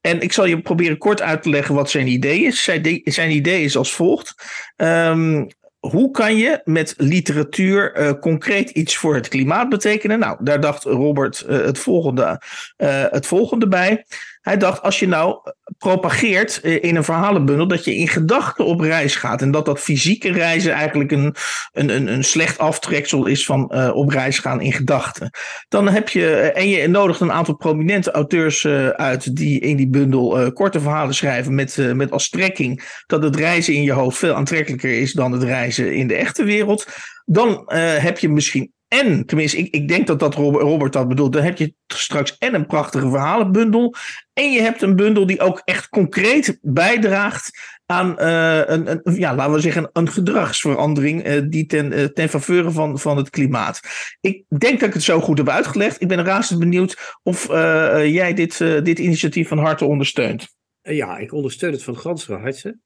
En 0.02 0.22
ik 0.22 0.32
zal 0.32 0.46
je 0.46 0.62
proberen 0.62 0.98
kort 0.98 1.22
uit 1.22 1.44
te 1.44 1.50
leggen 1.50 1.76
wat 1.76 1.90
zijn 1.90 2.08
idee 2.08 2.44
is. 2.44 2.64
Zijn, 2.64 3.02
zijn 3.04 3.32
idee 3.32 3.64
is 3.64 3.78
als 3.78 3.94
volgt. 3.94 4.34
Um, 4.76 5.48
hoe 5.90 6.12
kan 6.12 6.38
je 6.38 6.62
met 6.64 6.94
literatuur 6.98 8.00
uh, 8.00 8.12
concreet 8.20 8.70
iets 8.70 8.96
voor 8.96 9.16
het 9.16 9.28
klimaat 9.28 9.70
betekenen? 9.70 10.20
Nou, 10.20 10.38
daar 10.42 10.60
dacht 10.60 10.84
Robert 10.84 11.46
uh, 11.50 11.66
het, 11.66 11.80
volgende, 11.80 12.42
uh, 12.78 13.06
het 13.10 13.26
volgende 13.26 13.68
bij. 13.68 14.06
Hij 14.44 14.58
dacht, 14.58 14.82
als 14.82 15.00
je 15.00 15.08
nou 15.08 15.38
propageert 15.78 16.58
in 16.58 16.96
een 16.96 17.04
verhalenbundel 17.04 17.68
dat 17.68 17.86
je 17.86 17.96
in 17.96 18.08
gedachten 18.08 18.66
op 18.66 18.80
reis 18.80 19.16
gaat. 19.16 19.42
En 19.42 19.52
dat 19.52 19.66
dat 19.66 19.80
fysieke 19.80 20.32
reizen 20.32 20.74
eigenlijk 20.74 21.12
een, 21.12 21.36
een, 21.72 22.08
een, 22.14 22.24
slecht 22.24 22.58
aftreksel 22.58 23.26
is 23.26 23.46
van 23.46 23.72
uh, 23.74 23.96
op 23.96 24.10
reis 24.10 24.40
gaan 24.40 24.62
in 24.62 24.74
gedachten. 24.74 25.30
Dan 25.70 25.88
heb 25.88 26.10
je, 26.10 26.36
en 26.36 26.70
je 26.70 26.88
nodigt 26.88 27.20
een 27.20 27.32
aantal 27.32 27.56
prominente 27.56 28.12
auteurs 28.12 28.66
uit 28.96 29.36
die 29.36 29.60
in 29.60 29.76
die 29.76 29.90
bundel 29.90 30.54
korte 30.54 30.80
verhalen 30.80 31.16
schrijven. 31.16 31.56
Met, 31.56 31.78
met 31.94 32.12
als 32.12 32.24
strekking 32.24 33.02
dat 33.06 33.24
het 33.24 33.36
reizen 33.36 33.74
in 33.74 33.84
je 33.84 33.92
hoofd 33.92 34.18
veel 34.18 34.34
aantrekkelijker 34.34 35.00
is 35.02 35.14
dan 35.14 35.32
het 35.32 35.44
reizen 35.44 35.96
in 35.96 36.08
de 36.08 36.16
echte 36.16 36.44
wereld. 36.44 36.88
Dan 37.26 37.64
heb 38.00 38.20
je 38.20 38.30
misschien 38.30 38.72
en, 38.94 39.26
tenminste, 39.26 39.58
ik, 39.58 39.74
ik 39.74 39.88
denk 39.88 40.08
dat 40.08 40.20
dat 40.20 40.36
Robert 40.36 40.94
dat 40.94 41.08
bedoelt. 41.08 41.34
Dan 41.34 41.44
heb 41.44 41.58
je 41.58 41.74
straks 41.88 42.38
en 42.38 42.54
een 42.54 42.66
prachtige 42.66 43.10
verhalenbundel. 43.10 43.96
En 44.34 44.52
je 44.52 44.62
hebt 44.62 44.82
een 44.82 44.96
bundel 44.96 45.26
die 45.26 45.40
ook 45.40 45.62
echt 45.66 45.90
concreet 45.90 46.58
bijdraagt 46.62 47.52
aan 47.86 48.16
uh, 48.20 48.62
een, 48.66 49.02
ja, 49.04 49.36
laten 49.36 49.54
we 49.54 49.60
zeggen, 49.60 49.90
een 49.94 50.10
gedragsverandering 50.10 51.28
uh, 51.28 51.42
die 51.46 51.66
ten, 51.66 51.92
uh, 51.92 52.04
ten 52.04 52.30
faveur 52.30 52.72
van, 52.72 53.00
van 53.00 53.18
het 53.18 53.30
klimaat. 53.30 53.80
Ik 54.22 54.44
denk 54.58 54.80
dat 54.80 54.88
ik 54.88 54.94
het 54.94 55.04
zo 55.04 55.20
goed 55.20 55.38
heb 55.38 55.50
uitgelegd. 55.50 56.02
Ik 56.02 56.08
ben 56.08 56.24
razend 56.24 56.60
benieuwd 56.60 57.18
of 57.24 57.48
jij 57.48 58.34
dit, 58.34 58.58
dit 58.58 59.00
initiatief 59.00 59.48
van 59.48 59.58
harte 59.58 59.86
ondersteunt. 59.86 60.56
Ja, 60.82 61.18
ik 61.18 61.34
ondersteun 61.34 61.72
het 61.72 61.84
van 61.84 61.98
ganse 61.98 62.34
harte. 62.34 62.78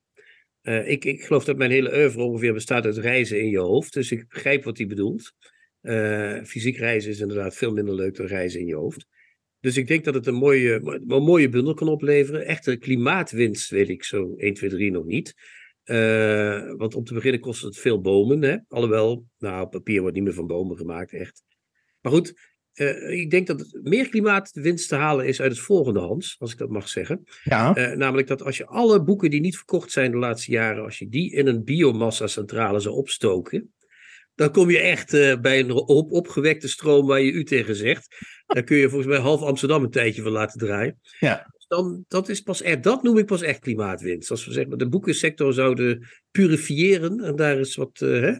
ik, 0.85 1.05
ik 1.05 1.23
geloof 1.23 1.43
dat 1.43 1.57
mijn 1.57 1.71
hele 1.71 1.97
oeuvre 1.97 2.21
ongeveer 2.21 2.53
bestaat 2.53 2.85
uit 2.85 2.97
reizen 2.97 3.39
in 3.39 3.49
je 3.49 3.59
hoofd. 3.59 3.93
Dus 3.93 4.11
ik 4.11 4.27
begrijp 4.27 4.63
wat 4.63 4.77
hij 4.77 4.87
bedoelt. 4.87 5.33
Uh, 5.81 6.43
fysiek 6.43 6.77
reizen 6.77 7.11
is 7.11 7.19
inderdaad 7.19 7.55
veel 7.55 7.71
minder 7.71 7.95
leuk 7.95 8.15
dan 8.15 8.25
reizen 8.25 8.59
in 8.59 8.65
je 8.65 8.75
hoofd. 8.75 9.07
Dus 9.59 9.77
ik 9.77 9.87
denk 9.87 10.03
dat 10.03 10.13
het 10.13 10.27
een 10.27 10.35
mooie, 10.35 11.01
een 11.07 11.23
mooie 11.23 11.49
bundel 11.49 11.73
kan 11.73 11.87
opleveren. 11.87 12.45
Echte 12.45 12.77
klimaatwinst 12.77 13.69
weet 13.69 13.89
ik 13.89 14.03
zo 14.03 14.35
1, 14.35 14.53
2, 14.53 14.69
3 14.69 14.91
nog 14.91 15.05
niet. 15.05 15.33
Uh, 15.85 16.73
want 16.77 16.95
om 16.95 17.03
te 17.03 17.13
beginnen 17.13 17.39
kost 17.39 17.61
het 17.61 17.77
veel 17.77 18.01
bomen. 18.01 18.41
Hè? 18.41 18.57
Alhoewel, 18.67 19.25
nou, 19.37 19.67
papier 19.67 20.01
wordt 20.01 20.15
niet 20.15 20.23
meer 20.23 20.33
van 20.33 20.47
bomen 20.47 20.77
gemaakt, 20.77 21.13
echt. 21.13 21.43
Maar 22.01 22.11
goed, 22.11 22.33
uh, 22.73 23.09
ik 23.09 23.29
denk 23.29 23.47
dat 23.47 23.79
meer 23.81 24.09
klimaatwinst 24.09 24.89
te 24.89 24.95
halen 24.95 25.25
is 25.27 25.41
uit 25.41 25.51
het 25.51 25.59
volgende, 25.59 25.99
Hans, 25.99 26.35
als 26.39 26.51
ik 26.51 26.57
dat 26.57 26.69
mag 26.69 26.89
zeggen. 26.89 27.23
Ja. 27.43 27.77
Uh, 27.77 27.97
namelijk 27.97 28.27
dat 28.27 28.43
als 28.43 28.57
je 28.57 28.65
alle 28.65 29.03
boeken 29.03 29.29
die 29.29 29.39
niet 29.39 29.55
verkocht 29.55 29.91
zijn 29.91 30.11
de 30.11 30.17
laatste 30.17 30.51
jaren, 30.51 30.83
als 30.83 30.99
je 30.99 31.09
die 31.09 31.31
in 31.31 31.47
een 31.47 31.63
biomassa-centrale 31.63 32.79
zou 32.79 32.95
opstoken, 32.95 33.73
dan 34.37 34.51
kom 34.51 34.69
je 34.69 34.79
echt 34.79 35.13
uh, 35.13 35.39
bij 35.39 35.59
een 35.59 35.71
op, 35.71 36.11
opgewekte 36.11 36.67
stroom 36.67 37.07
waar 37.07 37.21
je 37.21 37.31
u 37.31 37.43
tegen 37.43 37.75
zegt. 37.75 38.15
Daar 38.45 38.63
kun 38.63 38.77
je 38.77 38.89
volgens 38.89 39.09
mij 39.09 39.19
half 39.19 39.41
Amsterdam 39.41 39.83
een 39.83 39.89
tijdje 39.89 40.21
van 40.21 40.31
laten 40.31 40.59
draaien. 40.59 40.99
Ja. 41.19 41.53
Dan, 41.67 42.05
dat, 42.07 42.29
is 42.29 42.41
pas 42.41 42.61
echt, 42.61 42.83
dat 42.83 43.03
noem 43.03 43.17
ik 43.17 43.25
pas 43.25 43.41
echt 43.41 43.59
klimaatwinst. 43.59 44.31
Als 44.31 44.45
we 44.45 44.51
zeggen, 44.51 44.77
de 44.77 44.89
boekensector 44.89 45.53
zouden 45.53 46.07
purifiëren 46.31 47.19
en 47.19 47.35
daar 47.35 47.59
is 47.59 47.75
wat, 47.75 48.01
uh, 48.03 48.21
hè, 48.21 48.31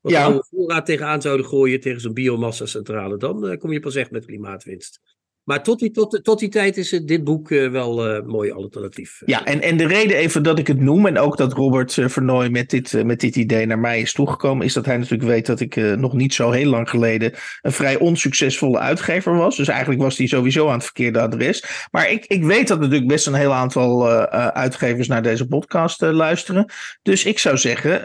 wat 0.00 0.12
ja. 0.12 0.42
voorraad 0.50 0.86
tegenaan 0.86 1.22
zouden 1.22 1.46
gooien 1.46 1.80
tegen 1.80 2.00
zo'n 2.00 2.12
biomassa-centrale, 2.12 3.16
dan 3.16 3.50
uh, 3.50 3.56
kom 3.56 3.72
je 3.72 3.80
pas 3.80 3.94
echt 3.94 4.10
met 4.10 4.26
klimaatwinst. 4.26 5.00
Maar 5.46 5.62
tot 5.62 5.78
die, 5.78 5.90
tot, 5.90 6.20
tot 6.22 6.38
die 6.38 6.48
tijd 6.48 6.76
is 6.76 6.90
dit 6.90 7.24
boek 7.24 7.50
uh, 7.50 7.70
wel 7.70 8.06
een 8.06 8.22
uh, 8.22 8.28
mooi 8.28 8.52
alternatief. 8.52 9.22
Ja, 9.26 9.44
en, 9.44 9.62
en 9.62 9.76
de 9.76 9.86
reden 9.86 10.16
even 10.16 10.42
dat 10.42 10.58
ik 10.58 10.66
het 10.66 10.80
noem, 10.80 11.06
en 11.06 11.18
ook 11.18 11.36
dat 11.36 11.52
Robert 11.52 11.92
Vernooy 11.92 12.48
met 12.48 12.70
dit, 12.70 13.04
met 13.04 13.20
dit 13.20 13.36
idee 13.36 13.66
naar 13.66 13.78
mij 13.78 14.00
is 14.00 14.12
toegekomen, 14.12 14.66
is 14.66 14.72
dat 14.72 14.86
hij 14.86 14.96
natuurlijk 14.96 15.30
weet 15.30 15.46
dat 15.46 15.60
ik 15.60 15.76
nog 15.76 16.12
niet 16.12 16.34
zo 16.34 16.50
heel 16.50 16.70
lang 16.70 16.90
geleden 16.90 17.32
een 17.60 17.72
vrij 17.72 17.98
onsuccesvolle 17.98 18.78
uitgever 18.78 19.36
was. 19.36 19.56
Dus 19.56 19.68
eigenlijk 19.68 20.02
was 20.02 20.18
hij 20.18 20.26
sowieso 20.26 20.66
aan 20.66 20.74
het 20.74 20.84
verkeerde 20.84 21.20
adres. 21.20 21.86
Maar 21.90 22.10
ik, 22.10 22.26
ik 22.26 22.44
weet 22.44 22.68
dat 22.68 22.80
natuurlijk 22.80 23.08
best 23.08 23.26
een 23.26 23.34
heel 23.34 23.54
aantal 23.54 24.08
uitgevers 24.52 25.08
naar 25.08 25.22
deze 25.22 25.46
podcast 25.46 26.00
luisteren. 26.00 26.72
Dus 27.02 27.24
ik 27.24 27.38
zou 27.38 27.56
zeggen, 27.56 28.04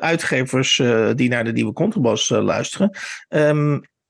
uitgevers 0.00 0.82
die 1.14 1.28
naar 1.28 1.44
de 1.44 1.52
nieuwe 1.52 1.72
Contrabas 1.72 2.28
luisteren. 2.28 2.96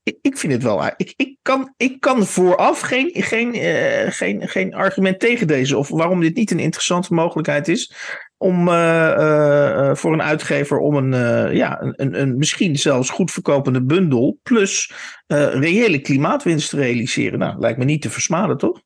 Ik, 0.03 0.37
vind 0.37 0.53
het 0.53 0.63
wel. 0.63 0.85
Ik, 0.97 1.13
ik, 1.15 1.37
kan, 1.41 1.73
ik 1.77 1.99
kan 1.99 2.25
vooraf 2.25 2.79
geen, 2.79 3.09
geen, 3.13 3.55
uh, 3.55 4.11
geen, 4.11 4.47
geen 4.47 4.73
argument 4.73 5.19
tegen 5.19 5.47
deze. 5.47 5.77
Of 5.77 5.89
waarom 5.89 6.21
dit 6.21 6.35
niet 6.35 6.51
een 6.51 6.59
interessante 6.59 7.13
mogelijkheid 7.13 7.67
is. 7.67 7.93
Om 8.37 8.67
uh, 8.67 9.15
uh, 9.17 9.95
voor 9.95 10.13
een 10.13 10.21
uitgever 10.21 10.77
om 10.77 10.95
een, 10.95 11.55
ja, 11.55 11.81
een, 11.81 12.19
een 12.21 12.37
misschien 12.37 12.75
zelfs 12.75 13.09
goed 13.09 13.31
verkopende 13.31 13.83
bundel. 13.83 14.39
Plus 14.43 14.93
reële 15.27 15.99
klimaatwinst 15.99 16.69
te 16.69 16.75
realiseren. 16.75 17.39
Nou, 17.39 17.59
lijkt 17.59 17.77
me 17.77 17.85
niet 17.85 18.01
te 18.01 18.09
versmaden, 18.09 18.57
toch? 18.57 18.81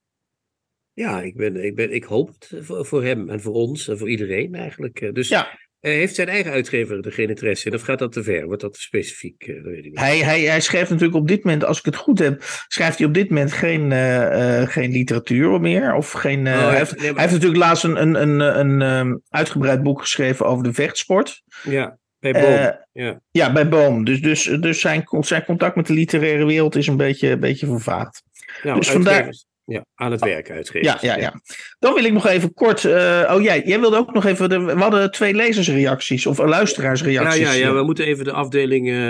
Ja, 0.93 1.21
ik, 1.21 1.35
ben, 1.35 1.63
ik, 1.63 1.75
ben, 1.75 1.93
ik 1.93 2.03
hoop 2.03 2.27
het 2.27 2.65
voor, 2.65 2.85
voor 2.85 3.03
hem 3.03 3.29
en 3.29 3.41
voor 3.41 3.53
ons 3.53 3.87
en 3.87 3.97
voor 3.97 4.09
iedereen 4.09 4.55
eigenlijk. 4.55 5.09
Dus 5.13 5.27
ja. 5.27 5.66
Uh, 5.87 5.93
heeft 5.93 6.15
zijn 6.15 6.27
eigen 6.27 6.51
uitgever 6.51 7.05
er 7.05 7.11
geen 7.11 7.29
interesse 7.29 7.67
in? 7.67 7.75
Of 7.75 7.81
gaat 7.81 7.99
dat 7.99 8.11
te 8.11 8.23
ver? 8.23 8.45
Wordt 8.45 8.61
dat 8.61 8.73
te 8.73 8.81
specifiek? 8.81 9.47
Uh, 9.47 9.63
weet 9.63 9.77
ik 9.77 9.83
niet. 9.83 9.99
Hij, 9.99 10.17
hij, 10.17 10.41
hij 10.41 10.61
schrijft 10.61 10.89
natuurlijk 10.89 11.17
op 11.17 11.27
dit 11.27 11.43
moment, 11.43 11.63
als 11.63 11.79
ik 11.79 11.85
het 11.85 11.95
goed 11.95 12.19
heb, 12.19 12.43
schrijft 12.67 12.97
hij 12.97 13.07
op 13.07 13.13
dit 13.13 13.29
moment 13.29 13.53
geen, 13.53 13.91
uh, 13.91 14.61
geen 14.67 14.91
literatuur 14.91 15.61
meer. 15.61 15.93
Of 15.93 16.11
geen, 16.11 16.47
oh, 16.47 16.53
hij, 16.53 16.77
heeft, 16.77 16.91
nee, 16.91 17.05
maar... 17.05 17.13
hij 17.13 17.21
heeft 17.21 17.33
natuurlijk 17.33 17.61
laatst 17.61 17.83
een, 17.83 18.01
een, 18.01 18.15
een, 18.21 18.39
een 18.59 18.81
um, 18.81 19.21
uitgebreid 19.29 19.83
boek 19.83 20.01
geschreven 20.01 20.45
over 20.45 20.63
de 20.63 20.73
vechtsport. 20.73 21.43
Ja, 21.63 21.97
bij 22.19 22.31
Boom. 22.31 22.75
ja. 22.91 23.21
ja, 23.31 23.51
bij 23.51 23.67
Boom. 23.67 24.05
Dus, 24.05 24.21
dus, 24.21 24.43
dus 24.43 24.79
zijn, 24.79 25.03
zijn 25.19 25.43
contact 25.43 25.75
met 25.75 25.87
de 25.87 25.93
literaire 25.93 26.45
wereld 26.45 26.75
is 26.75 26.87
een 26.87 26.97
beetje, 26.97 27.29
een 27.29 27.39
beetje 27.39 27.65
vervaagd. 27.65 28.23
Nou, 28.63 28.77
dus 28.77 28.89
vandaar. 28.89 29.33
Ja, 29.67 29.85
aan 29.95 30.11
het 30.11 30.21
werk 30.21 30.49
uitgeven. 30.51 30.87
Ja, 30.87 30.97
ja, 31.01 31.17
ja. 31.17 31.41
Dan 31.79 31.93
wil 31.93 32.03
ik 32.03 32.13
nog 32.13 32.25
even 32.27 32.53
kort. 32.53 32.83
Uh, 32.83 33.31
oh, 33.33 33.41
jij, 33.41 33.61
jij 33.65 33.79
wilde 33.79 33.97
ook 33.97 34.13
nog 34.13 34.25
even. 34.25 34.49
De, 34.49 34.59
we 34.59 34.71
hadden 34.71 35.11
twee 35.11 35.33
lezersreacties 35.33 36.25
of 36.25 36.37
luisteraarsreacties. 36.37 37.41
Ja, 37.41 37.51
ja, 37.51 37.57
ja, 37.57 37.73
we 37.73 37.83
moeten 37.83 38.05
even 38.05 38.25
de 38.25 38.31
afdeling. 38.31 38.87
Uh, 38.87 39.09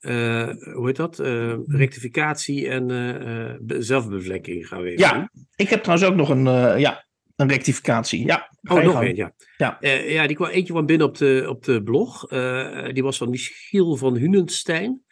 uh, 0.00 0.48
hoe 0.74 0.86
heet 0.86 0.96
dat? 0.96 1.18
rectificatie 1.66 2.68
en 2.68 3.66
zelfbevlekking 3.78 4.68
gaan 4.68 4.82
we 4.82 4.88
even 4.88 4.98
Ja, 5.00 5.30
ik 5.56 5.68
heb 5.68 5.82
trouwens 5.82 6.08
ook 6.10 6.16
nog 6.16 6.28
een. 6.28 6.78
ja, 6.80 7.06
een 7.36 7.48
rectificatie. 7.48 8.26
Ja, 8.26 8.50
oh, 8.62 8.82
nog 8.82 9.00
een, 9.00 9.16
ja. 9.16 9.32
Ja. 9.56 9.78
Ja, 10.06 10.26
die 10.26 10.36
kwam, 10.36 10.48
eentje 10.48 10.72
kwam 10.72 10.86
binnen 10.86 11.06
op 11.06 11.16
de, 11.16 11.44
op 11.48 11.64
de 11.64 11.82
blog. 11.82 12.26
Die 12.92 13.02
was 13.02 13.16
van 13.16 13.30
Michiel 13.30 13.96
van 13.96 14.16
Hunenstein. 14.16 15.02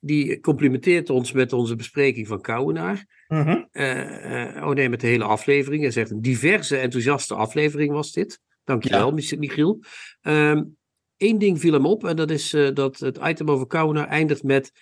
Die 0.00 0.40
complimenteert 0.40 1.10
ons 1.10 1.32
met 1.32 1.52
onze 1.52 1.76
bespreking 1.76 2.26
van 2.26 2.40
Kouwenaar. 2.40 3.17
Uh 3.28 3.46
-huh. 3.46 3.64
uh, 3.72 4.68
oh 4.68 4.74
nee, 4.74 4.88
met 4.88 5.00
de 5.00 5.06
hele 5.06 5.24
aflevering. 5.24 5.82
Hij 5.82 5.90
zegt 5.90 6.10
een 6.10 6.20
diverse, 6.20 6.76
enthousiaste 6.76 7.34
aflevering 7.34 7.92
was 7.92 8.12
dit. 8.12 8.40
Dankjewel, 8.64 9.16
ja. 9.16 9.36
Michiel. 9.38 9.82
Eén 10.20 10.76
um, 11.16 11.38
ding 11.38 11.60
viel 11.60 11.72
hem 11.72 11.86
op. 11.86 12.04
En 12.04 12.16
dat 12.16 12.30
is 12.30 12.50
dat 12.74 12.98
het 12.98 13.18
item 13.22 13.50
over 13.50 13.66
Kouwenaar 13.66 14.08
eindigt 14.08 14.42
met... 14.42 14.72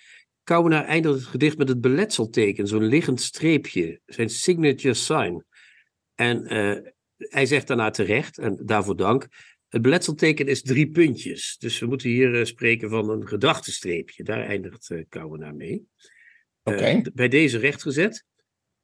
Kouwenaar 0.43 0.85
eindigt 0.85 1.15
het 1.15 1.25
gedicht 1.25 1.57
met 1.57 1.69
het 1.69 1.81
beletselteken. 1.81 2.67
Zo'n 2.67 2.83
liggend 2.83 3.21
streepje. 3.21 3.99
Zijn 4.05 4.29
signature 4.29 4.93
sign. 4.93 5.45
En 6.15 6.45
hij 7.17 7.45
zegt 7.45 7.67
daarna 7.67 7.89
terecht, 7.89 8.37
en 8.37 8.61
daarvoor 8.65 8.95
dank. 8.95 9.27
Het 9.67 9.81
beletselteken 9.81 10.47
is 10.47 10.61
drie 10.61 10.89
puntjes. 10.89 11.55
Dus 11.59 11.79
we 11.79 11.85
moeten 11.85 12.09
hier 12.09 12.33
uh, 12.33 12.45
spreken 12.45 12.89
van 12.89 13.09
een 13.09 13.27
gedachtenstreepje. 13.27 14.23
Daar 14.23 14.45
eindigt 14.45 14.89
uh, 14.89 15.03
Kouwenaar 15.09 15.55
mee. 15.55 15.87
Okay. 16.63 16.95
Uh, 16.95 17.05
bij 17.13 17.27
deze 17.27 17.57
rechtgezet. 17.57 18.25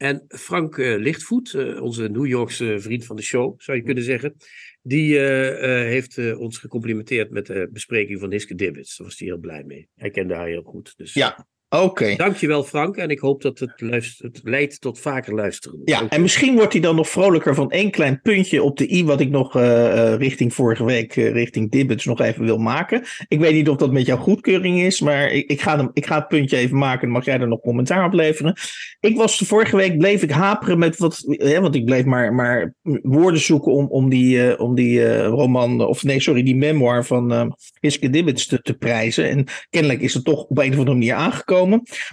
En 0.03 0.23
Frank 0.27 0.77
Lichtvoet, 0.77 1.79
onze 1.79 2.09
New 2.09 2.25
Yorkse 2.25 2.79
vriend 2.79 3.05
van 3.05 3.15
de 3.15 3.21
show, 3.21 3.61
zou 3.61 3.77
je 3.77 3.83
kunnen 3.83 4.03
zeggen. 4.03 4.35
Die 4.81 5.19
heeft 5.19 6.35
ons 6.35 6.57
gecomplimenteerd 6.57 7.29
met 7.29 7.45
de 7.45 7.69
bespreking 7.71 8.19
van 8.19 8.31
Hiske 8.31 8.55
Dibbits. 8.55 8.97
Daar 8.97 9.07
was 9.07 9.19
hij 9.19 9.27
heel 9.27 9.37
blij 9.37 9.63
mee. 9.63 9.89
Hij 9.95 10.09
kende 10.09 10.33
haar 10.33 10.47
heel 10.47 10.61
goed. 10.63 10.93
Dus 10.97 11.13
ja, 11.13 11.47
Oké. 11.73 11.83
Okay. 11.83 12.15
Dankjewel 12.15 12.63
Frank 12.63 12.97
en 12.97 13.09
ik 13.09 13.19
hoop 13.19 13.41
dat 13.41 13.59
het, 13.59 13.71
het 14.17 14.39
leidt 14.43 14.81
tot 14.81 14.99
vaker 14.99 15.33
luisteren. 15.33 15.81
Ja, 15.85 16.09
en 16.09 16.21
misschien 16.21 16.55
wordt 16.55 16.73
hij 16.73 16.81
dan 16.81 16.95
nog 16.95 17.09
vrolijker 17.09 17.55
van 17.55 17.71
één 17.71 17.91
klein 17.91 18.21
puntje 18.21 18.63
op 18.63 18.77
de 18.77 18.93
i 18.93 19.05
wat 19.05 19.19
ik 19.19 19.29
nog 19.29 19.55
uh, 19.55 20.15
richting 20.15 20.53
vorige 20.53 20.85
week, 20.85 21.15
uh, 21.15 21.31
richting 21.31 21.71
Dibbets 21.71 22.05
nog 22.05 22.21
even 22.21 22.45
wil 22.45 22.57
maken. 22.57 23.03
Ik 23.27 23.39
weet 23.39 23.53
niet 23.53 23.69
of 23.69 23.77
dat 23.77 23.91
met 23.91 24.05
jouw 24.05 24.17
goedkeuring 24.17 24.79
is, 24.79 25.01
maar 25.01 25.31
ik, 25.31 25.49
ik, 25.49 25.61
ga, 25.61 25.77
hem, 25.77 25.89
ik 25.93 26.05
ga 26.05 26.15
het 26.15 26.27
puntje 26.27 26.57
even 26.57 26.77
maken 26.77 27.07
en 27.07 27.13
mag 27.13 27.25
jij 27.25 27.39
er 27.39 27.47
nog 27.47 27.59
commentaar 27.59 28.05
op 28.05 28.13
leveren. 28.13 28.55
Ik 28.99 29.17
was 29.17 29.37
de 29.37 29.45
vorige 29.45 29.75
week, 29.75 29.97
bleef 29.97 30.23
ik 30.23 30.31
haperen 30.31 30.79
met 30.79 30.97
wat, 30.97 31.23
hè, 31.27 31.61
want 31.61 31.75
ik 31.75 31.85
bleef 31.85 32.05
maar, 32.05 32.33
maar 32.33 32.73
woorden 33.01 33.41
zoeken 33.41 33.71
om, 33.71 33.87
om 33.87 34.09
die, 34.09 34.59
om 34.59 34.75
die 34.75 35.23
roman, 35.23 35.81
of 35.81 36.03
nee 36.03 36.21
sorry, 36.21 36.43
die 36.43 36.55
memoir 36.55 37.05
van 37.05 37.55
Hiske 37.79 38.09
Dibbets 38.09 38.47
te, 38.47 38.61
te 38.61 38.73
prijzen. 38.73 39.29
En 39.29 39.45
kennelijk 39.69 40.01
is 40.01 40.13
het 40.13 40.23
toch 40.23 40.43
op 40.43 40.57
een 40.57 40.71
of 40.71 40.77
andere 40.77 40.97
manier 40.97 41.13
aangekomen. 41.13 41.62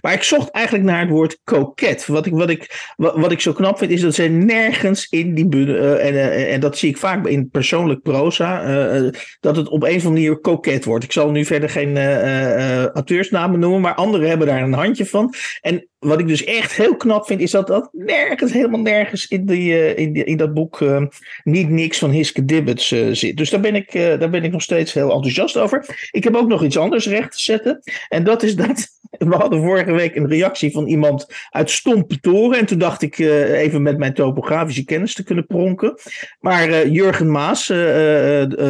Maar 0.01 0.13
ik 0.13 0.23
zocht 0.23 0.51
eigenlijk 0.51 0.85
naar 0.85 1.01
het 1.01 1.09
woord 1.09 1.41
koket. 1.45 2.07
Wat 2.07 2.27
ik, 2.27 2.33
wat 2.33 2.51
ik, 2.51 2.93
wat, 2.97 3.33
ik 3.33 3.41
zo 3.41 3.53
knap 3.53 3.79
vind, 3.79 3.91
is 3.91 4.01
dat 4.01 4.15
zij 4.15 4.29
nergens 4.29 5.07
in 5.09 5.35
die. 5.35 5.49
Uh, 5.51 6.07
en, 6.07 6.15
uh, 6.15 6.53
en 6.53 6.61
dat 6.61 6.79
zie 6.79 6.89
ik 6.89 6.97
vaak 6.97 7.27
in 7.27 7.49
persoonlijk 7.51 8.03
proza. 8.03 8.65
Uh, 8.95 9.11
dat 9.41 9.57
het 9.57 9.69
op 9.69 9.83
een 9.83 9.89
of 9.89 10.05
andere 10.05 10.11
manier 10.11 10.39
koket 10.39 10.85
wordt. 10.85 11.05
Ik 11.05 11.13
zal 11.13 11.31
nu 11.31 11.45
verder 11.45 11.71
geen 11.71 11.99
auteursnamen 12.95 13.59
noemen, 13.59 13.81
maar 13.81 13.95
anderen 13.95 14.29
hebben 14.29 14.47
daar 14.47 14.63
een 14.63 14.73
handje 14.73 15.07
van. 15.07 15.35
En 15.61 15.90
wat 16.01 16.21
ik 16.21 16.29
dus 16.29 16.45
echt 16.45 16.73
heel 16.73 16.97
knap 16.97 17.27
vind, 17.27 17.41
is 17.41 17.51
dat 17.51 17.67
dat 17.67 17.89
nergens, 17.93 18.53
helemaal 18.53 18.81
nergens 18.81 19.29
in, 19.29 19.47
die, 19.47 19.95
in, 19.95 20.13
die, 20.13 20.25
in 20.25 20.37
dat 20.37 20.55
boek 20.55 20.85
niet 21.45 21.69
niks 21.69 21.99
van 21.99 22.11
Hiske 22.11 22.45
Dibbets 22.45 22.89
zit. 23.13 23.37
Dus 23.37 23.51
daar 23.51 23.61
ben, 23.61 23.75
ik, 23.75 23.93
daar 23.93 24.31
ben 24.31 24.45
ik 24.45 24.53
nog 24.53 24.63
steeds 24.63 24.93
heel 24.93 25.13
enthousiast 25.13 25.57
over. 25.57 26.09
Ik 26.11 26.25
heb 26.25 26.35
ook 26.35 26.49
nog 26.49 26.65
iets 26.65 26.77
anders 26.77 27.07
recht 27.07 27.33
te 27.33 27.41
zetten. 27.41 27.81
En 28.09 28.25
dat 28.25 28.43
is 28.43 28.57
dat. 28.57 28.89
We 29.11 29.35
hadden 29.35 29.63
vorige 29.63 29.93
week 29.93 30.17
een 30.17 30.29
reactie 30.29 30.73
van 30.73 30.87
iemand 30.87 31.27
uit 31.51 31.71
Stompe 31.71 32.21
Toren. 32.21 32.59
En 32.59 32.67
toen 32.67 32.79
dacht 32.79 33.03
ik 33.03 33.19
even 33.19 33.83
met 33.83 33.99
mijn 33.99 34.15
topografische 34.15 34.85
kennis 34.85 35.15
te 35.15 35.23
kunnen 35.23 35.47
pronken. 35.47 35.95
Maar 36.41 36.89
Jurgen 36.89 37.31
Maas, 37.31 37.67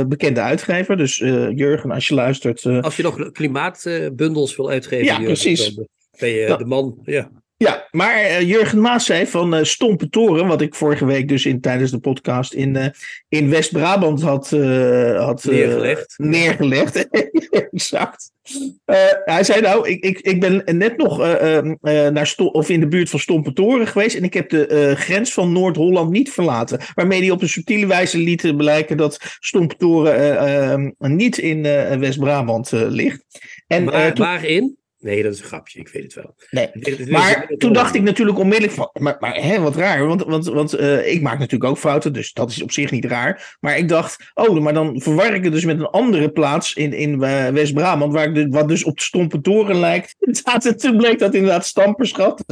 bekende 0.09 0.41
uitgever. 0.41 0.97
Dus 0.97 1.17
Jurgen, 1.55 1.91
als 1.91 2.09
je 2.09 2.15
luistert. 2.15 2.65
als 2.65 2.97
je 2.97 3.03
nog 3.03 3.33
klimaatbundels 3.33 4.57
wil 4.57 4.71
uitgeven. 4.71 5.05
Ja, 5.05 5.11
Jurgen, 5.11 5.25
precies. 5.25 5.79
Dan 6.21 6.29
ben 6.29 6.39
je 6.39 6.47
ja. 6.47 6.57
de 6.57 6.65
man. 6.65 6.99
Ja. 7.05 7.31
Ja, 7.65 7.89
maar 7.91 8.21
uh, 8.21 8.41
Jurgen 8.41 8.81
Maas 8.81 9.05
zei 9.05 9.27
van 9.27 9.55
uh, 9.55 9.63
Stompe 9.63 10.09
Toren, 10.09 10.47
wat 10.47 10.61
ik 10.61 10.75
vorige 10.75 11.05
week 11.05 11.29
dus 11.29 11.47
in, 11.47 11.61
tijdens 11.61 11.91
de 11.91 11.99
podcast 11.99 12.53
in, 12.53 12.93
in 13.29 13.51
West-Brabant 13.51 14.23
had, 14.23 14.51
had 15.17 15.45
neergelegd. 15.45 16.15
neergelegd. 16.17 17.09
exact. 17.73 18.31
hij 19.25 19.45
zei 19.45 19.61
nou, 19.61 19.89
ik, 19.89 20.05
ik, 20.05 20.19
ik 20.19 20.41
ben 20.41 20.63
net 20.79 20.97
nog 20.97 21.19
naar 22.13 22.27
Sto 22.27 22.47
of 22.47 22.69
in 22.69 22.81
de 22.81 22.89
buurt 22.89 23.11
van 23.11 23.21
Stompe 23.21 23.53
Toren 23.53 23.87
geweest 23.87 24.17
en 24.17 24.25
ik 24.25 24.35
heb 24.35 24.49
de 24.49 24.95
grens 24.97 25.33
van 25.33 25.53
Noord-Holland 25.53 26.11
niet 26.11 26.31
verlaten. 26.31 26.81
Waarmee 26.95 27.21
hij 27.21 27.31
op 27.31 27.43
een 27.43 27.49
subtiele 27.49 27.87
wijze 27.87 28.19
liet 28.19 28.57
blijken 28.57 28.97
dat 28.97 29.37
Stompe 29.41 29.77
Toren 29.77 30.95
niet 30.99 31.39
in 31.39 31.63
West-Brabant 32.01 32.71
ligt. 32.73 33.25
En, 33.67 33.85
Waar, 33.85 34.15
waarin? 34.15 34.79
Nee, 35.01 35.23
dat 35.23 35.33
is 35.33 35.41
een 35.41 35.47
grapje, 35.47 35.81
ik 35.81 35.89
weet 35.89 36.03
het 36.03 36.15
wel. 36.15 36.35
Nee. 36.51 36.69
Het, 36.73 36.99
het, 36.99 37.11
maar 37.11 37.53
toen 37.59 37.73
dacht 37.73 37.95
ik 37.95 38.03
natuurlijk 38.03 38.39
onmiddellijk 38.39 38.73
van, 38.73 38.91
maar, 38.93 39.17
maar 39.21 39.35
hè, 39.35 39.61
wat 39.61 39.77
raar, 39.77 40.07
want, 40.07 40.25
want, 40.25 40.47
want 40.47 40.81
uh, 40.81 41.13
ik 41.13 41.23
maak 41.23 41.39
natuurlijk 41.39 41.71
ook 41.71 41.79
fouten, 41.79 42.13
dus 42.13 42.33
dat 42.33 42.51
is 42.51 42.63
op 42.63 42.73
zich 42.73 42.91
niet 42.91 43.05
raar. 43.05 43.57
Maar 43.61 43.79
ik 43.79 43.89
dacht, 43.89 44.31
oh, 44.35 44.61
maar 44.61 44.75
dan 44.75 45.01
verwar 45.01 45.35
ik 45.35 45.45
het 45.45 45.53
dus 45.53 45.65
met 45.65 45.79
een 45.79 45.87
andere 45.87 46.31
plaats 46.31 46.75
in, 46.75 46.93
in 46.93 47.13
uh, 47.13 47.49
West-Brabant, 47.49 48.13
waar 48.13 48.27
ik 48.27 48.35
de, 48.35 48.49
wat 48.49 48.69
dus 48.69 48.85
op 48.85 48.97
de 48.97 49.03
Stompe 49.03 49.41
Toren 49.41 49.77
lijkt. 49.77 50.17
En 50.61 50.77
toen 50.77 50.97
bleek 50.97 51.19
dat 51.19 51.35
inderdaad 51.35 51.67
Stamperschat. 51.67 52.45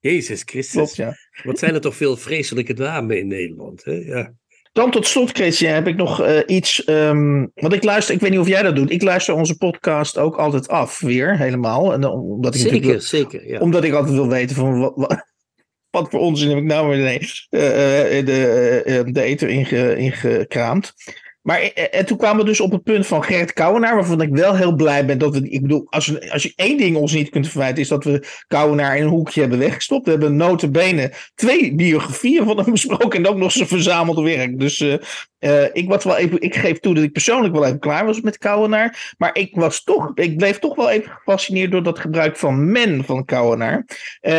Jezus 0.00 0.42
Christus, 0.44 0.74
Klopt, 0.74 0.96
ja. 0.96 1.16
wat 1.42 1.58
zijn 1.58 1.74
er 1.74 1.80
toch 1.80 1.96
veel 1.96 2.16
vreselijke 2.16 2.72
namen 2.72 3.18
in 3.18 3.26
Nederland, 3.26 3.84
hè? 3.84 3.92
Ja. 3.92 4.32
Dan 4.76 4.90
tot 4.90 5.06
slot, 5.06 5.30
Christian, 5.30 5.72
heb 5.72 5.86
ik 5.86 5.96
nog 5.96 6.22
uh, 6.22 6.38
iets. 6.46 6.88
Um, 6.88 7.50
want 7.54 7.72
ik 7.72 7.84
luister, 7.84 8.14
ik 8.14 8.20
weet 8.20 8.30
niet 8.30 8.38
of 8.40 8.48
jij 8.48 8.62
dat 8.62 8.76
doet. 8.76 8.90
Ik 8.90 9.02
luister 9.02 9.34
onze 9.34 9.56
podcast 9.56 10.18
ook 10.18 10.36
altijd 10.36 10.68
af, 10.68 11.00
weer 11.00 11.38
helemaal. 11.38 11.92
En, 11.92 12.04
omdat 12.04 12.54
ik 12.54 12.60
zeker, 12.60 13.02
zeker. 13.02 13.48
Ja. 13.48 13.58
Omdat 13.58 13.84
ik 13.84 13.92
altijd 13.92 14.14
wil 14.14 14.28
weten 14.28 14.56
van 14.56 14.80
wat, 14.80 14.92
wat, 14.96 15.24
wat 15.96 16.10
voor 16.10 16.20
onzin 16.20 16.48
heb 16.48 16.58
ik 16.58 16.64
nou 16.64 16.88
weer 16.88 16.98
nee, 16.98 17.18
uh, 17.50 18.18
uh, 18.18 18.26
de, 18.26 19.04
de 19.06 19.22
eter 19.22 19.48
inge, 19.48 19.96
ingekraamd. 19.96 20.92
Maar 21.46 21.60
en 21.60 22.06
toen 22.06 22.16
kwamen 22.16 22.38
we 22.38 22.44
dus 22.44 22.60
op 22.60 22.72
het 22.72 22.82
punt 22.82 23.06
van 23.06 23.24
Gert 23.24 23.52
Kouwenaar, 23.52 23.94
waarvan 23.94 24.20
ik 24.20 24.28
wel 24.30 24.56
heel 24.56 24.74
blij 24.74 25.06
ben 25.06 25.18
dat 25.18 25.36
we. 25.36 25.48
Ik 25.48 25.62
bedoel, 25.62 25.86
als, 25.88 26.30
als 26.30 26.42
je 26.42 26.52
één 26.56 26.76
ding 26.76 26.96
ons 26.96 27.12
niet 27.12 27.28
kunt 27.28 27.48
verwijten, 27.48 27.82
is 27.82 27.88
dat 27.88 28.04
we 28.04 28.26
Kouwenaar 28.46 28.96
in 28.96 29.02
een 29.02 29.08
hoekje 29.08 29.40
hebben 29.40 29.58
weggestopt. 29.58 30.04
We 30.04 30.10
hebben 30.10 30.36
notabene 30.36 31.12
twee 31.34 31.74
biografieën 31.74 32.44
van 32.44 32.58
hem 32.58 32.72
besproken 32.80 33.18
en 33.18 33.26
ook 33.26 33.36
nog 33.36 33.52
zijn 33.52 33.68
verzamelde 33.68 34.22
werk. 34.22 34.58
Dus 34.58 34.80
uh, 34.80 35.64
ik, 35.72 35.88
was 35.88 36.04
wel 36.04 36.16
even, 36.16 36.40
ik 36.40 36.54
geef 36.54 36.78
toe 36.78 36.94
dat 36.94 37.04
ik 37.04 37.12
persoonlijk 37.12 37.54
wel 37.54 37.64
even 37.64 37.78
klaar 37.78 38.06
was 38.06 38.20
met 38.20 38.38
Kouwenaar. 38.38 39.14
Maar 39.18 39.30
ik, 39.36 39.54
was 39.54 39.82
toch, 39.82 40.10
ik 40.14 40.36
bleef 40.36 40.58
toch 40.58 40.74
wel 40.74 40.90
even 40.90 41.10
gefascineerd 41.10 41.70
door 41.70 41.82
dat 41.82 41.98
gebruik 41.98 42.36
van 42.36 42.70
men 42.70 43.04
van 43.04 43.24
Kouwenaar. 43.24 43.86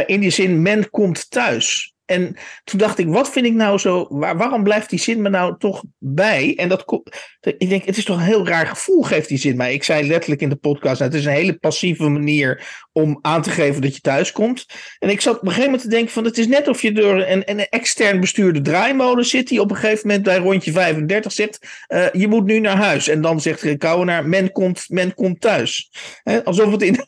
In 0.05 0.19
die 0.19 0.29
zin, 0.29 0.61
men 0.61 0.89
komt 0.89 1.31
thuis. 1.31 1.95
En 2.07 2.35
toen 2.63 2.79
dacht 2.79 2.97
ik, 2.97 3.07
wat 3.07 3.31
vind 3.31 3.45
ik 3.45 3.53
nou 3.53 3.77
zo, 3.77 4.07
waar, 4.09 4.37
waarom 4.37 4.63
blijft 4.63 4.89
die 4.89 4.99
zin 4.99 5.21
me 5.21 5.29
nou 5.29 5.55
toch 5.57 5.83
bij? 5.97 6.55
En 6.55 6.69
dat, 6.69 7.01
ik 7.39 7.69
denk, 7.69 7.85
het 7.85 7.97
is 7.97 8.03
toch 8.03 8.17
een 8.17 8.23
heel 8.23 8.47
raar 8.47 8.67
gevoel, 8.67 9.01
geeft 9.01 9.27
die 9.27 9.37
zin 9.37 9.57
mij. 9.57 9.73
Ik 9.73 9.83
zei 9.83 10.07
letterlijk 10.07 10.41
in 10.41 10.49
de 10.49 10.55
podcast, 10.55 10.99
nou, 10.99 11.11
het 11.11 11.19
is 11.19 11.25
een 11.25 11.31
hele 11.31 11.57
passieve 11.57 12.09
manier 12.09 12.85
om 12.91 13.19
aan 13.21 13.41
te 13.41 13.49
geven 13.49 13.81
dat 13.81 13.95
je 13.95 14.01
thuis 14.01 14.31
komt. 14.31 14.65
En 14.99 15.09
ik 15.09 15.21
zat 15.21 15.35
op 15.35 15.41
een 15.41 15.47
gegeven 15.47 15.69
moment 15.69 15.83
te 15.83 15.95
denken 15.95 16.13
van, 16.13 16.25
het 16.25 16.37
is 16.37 16.47
net 16.47 16.67
of 16.67 16.81
je 16.81 16.91
door 16.91 17.21
een, 17.21 17.41
een 17.45 17.69
extern 17.69 18.19
bestuurde 18.19 18.61
draaimolen 18.61 19.25
zit, 19.25 19.47
die 19.47 19.61
op 19.61 19.71
een 19.71 19.77
gegeven 19.77 20.07
moment 20.07 20.25
bij 20.25 20.37
rondje 20.37 20.71
35 20.71 21.31
zegt, 21.31 21.85
uh, 21.87 22.05
je 22.11 22.27
moet 22.27 22.45
nu 22.45 22.59
naar 22.59 22.77
huis. 22.77 23.07
En 23.07 23.21
dan 23.21 23.41
zegt 23.41 23.77
Kouwenaar, 23.77 24.27
men 24.27 24.51
komt, 24.51 24.85
men 24.87 25.13
komt 25.13 25.41
thuis. 25.41 25.91
Alsof 26.43 26.71
het 26.71 26.81
in... 26.81 27.05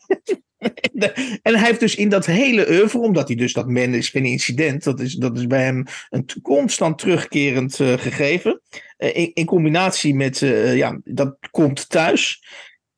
en 1.42 1.54
hij 1.54 1.66
heeft 1.66 1.80
dus 1.80 1.94
in 1.94 2.08
dat 2.08 2.26
hele 2.26 2.70
oeuvre, 2.70 2.98
omdat 2.98 3.28
hij 3.28 3.36
dus 3.36 3.52
dat 3.52 3.68
men 3.68 3.94
is 3.94 4.08
geen 4.08 4.24
incident, 4.24 4.84
dat 4.84 5.00
is, 5.00 5.14
dat 5.14 5.38
is 5.38 5.46
bij 5.46 5.62
hem 5.62 5.84
een 6.10 6.26
constant 6.42 6.98
terugkerend 6.98 7.78
uh, 7.78 7.92
gegeven. 7.92 8.60
Uh, 8.98 9.16
in, 9.16 9.30
in, 9.34 9.44
combinatie 9.44 10.14
met, 10.14 10.40
uh, 10.40 10.76
ja, 10.76 11.00
dat 11.04 11.36
komt 11.50 11.88
thuis. 11.88 12.44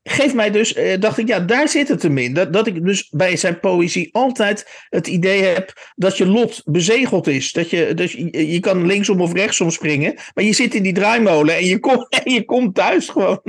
Geeft 0.02 0.34
mij 0.34 0.50
dus, 0.50 0.78
dacht 0.98 1.18
ik, 1.18 1.28
ja, 1.28 1.40
daar 1.40 1.68
zit 1.68 1.88
het 1.88 2.02
hem 2.02 2.18
in. 2.18 2.34
Dat, 2.34 2.52
dat 2.52 2.66
ik 2.66 2.84
dus 2.84 3.08
bij 3.08 3.36
zijn 3.36 3.60
poëzie 3.60 4.14
altijd 4.14 4.86
het 4.88 5.06
idee 5.06 5.42
heb 5.42 5.92
dat 5.94 6.16
je 6.16 6.26
lot 6.26 6.62
bezegeld 6.64 7.26
is. 7.26 7.52
Dat 7.52 7.70
je, 7.70 7.94
dus 7.94 8.12
je, 8.12 8.52
je 8.52 8.60
kan 8.60 8.86
linksom 8.86 9.20
of 9.20 9.32
rechtsom 9.32 9.70
springen, 9.70 10.14
maar 10.34 10.44
je 10.44 10.52
zit 10.52 10.74
in 10.74 10.82
die 10.82 10.92
draaimolen 10.92 11.56
en 11.56 11.64
je, 11.64 11.78
kom, 11.88 12.06
en 12.08 12.32
je 12.32 12.44
komt 12.44 12.74
thuis 12.74 13.08
gewoon. 13.08 13.42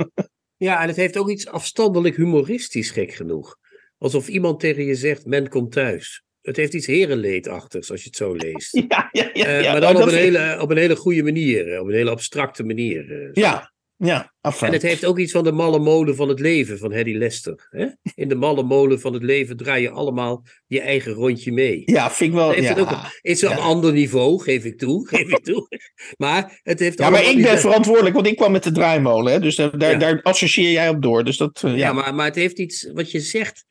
Ja, 0.56 0.82
en 0.82 0.88
het 0.88 0.96
heeft 0.96 1.16
ook 1.16 1.30
iets 1.30 1.46
afstandelijk 1.46 2.16
humoristisch, 2.16 2.90
gek 2.90 3.14
genoeg. 3.14 3.58
Alsof 4.04 4.28
iemand 4.28 4.60
tegen 4.60 4.84
je 4.84 4.94
zegt, 4.94 5.26
men 5.26 5.48
komt 5.48 5.72
thuis. 5.72 6.22
Het 6.42 6.56
heeft 6.56 6.74
iets 6.74 6.86
herenleedachtigs 6.86 7.90
als 7.90 8.00
je 8.00 8.06
het 8.06 8.16
zo 8.16 8.34
leest. 8.34 8.72
Ja, 8.88 9.08
ja, 9.12 9.30
ja, 9.32 9.46
uh, 9.46 9.62
ja 9.62 9.72
maar 9.72 9.80
dan 9.80 9.96
op 9.96 10.02
een, 10.02 10.14
hele, 10.14 10.58
op 10.60 10.70
een 10.70 10.76
hele 10.76 10.96
goede 10.96 11.22
manier. 11.22 11.80
Op 11.80 11.86
een 11.86 11.94
hele 11.94 12.10
abstracte 12.10 12.64
manier. 12.64 13.10
Uh, 13.10 13.32
ja, 13.32 13.72
Ja, 13.96 14.32
afijn. 14.40 14.70
En 14.70 14.76
het 14.76 14.86
heeft 14.86 15.04
ook 15.04 15.18
iets 15.18 15.32
van 15.32 15.44
de 15.44 15.52
malle 15.52 15.78
molen 15.78 16.16
van 16.16 16.28
het 16.28 16.40
leven 16.40 16.78
van 16.78 16.92
Hedy 16.92 17.12
Lester. 17.12 17.66
Hè? 17.70 17.86
In 18.14 18.28
de 18.28 18.34
malle 18.34 18.62
molen 18.62 19.00
van 19.00 19.12
het 19.12 19.22
leven 19.22 19.56
draai 19.56 19.82
je 19.82 19.90
allemaal 19.90 20.44
je 20.66 20.80
eigen 20.80 21.12
rondje 21.12 21.52
mee. 21.52 21.82
Ja, 21.84 22.10
vind 22.10 22.30
ik 22.30 22.36
wel. 22.36 22.54
Het 22.54 22.64
Ja, 22.64 22.78
ook, 22.78 22.90
is 23.20 23.42
een 23.42 23.50
ja. 23.50 23.56
ander 23.56 23.92
niveau, 23.92 24.42
geef 24.42 24.64
ik 24.64 24.78
toe. 24.78 25.06
Geef 25.08 25.28
ik 25.28 25.44
toe. 25.44 25.68
Maar 26.16 26.60
het 26.62 26.78
heeft 26.78 26.98
ja 26.98 27.10
maar 27.10 27.24
ik 27.24 27.42
ben 27.42 27.58
verantwoordelijk, 27.58 28.14
want 28.14 28.26
ik 28.26 28.36
kwam 28.36 28.52
met 28.52 28.62
de 28.62 28.72
draaimolen. 28.72 29.32
Hè, 29.32 29.40
dus 29.40 29.56
daar, 29.56 29.78
daar, 29.78 29.90
Ja. 29.90 29.98
daar 29.98 30.22
associeer 30.22 30.70
jij 30.70 30.88
op 30.88 31.02
door. 31.02 31.24
Dus 31.24 31.36
dat, 31.36 31.62
eh, 31.64 31.70
ja. 31.70 31.76
Ja, 31.76 31.92
maar, 31.92 32.14
maar 32.14 32.26
het 32.26 32.34
heeft 32.34 32.58
iets, 32.58 32.90
wat 32.92 33.10
je 33.10 33.20
zegt, 33.20 33.64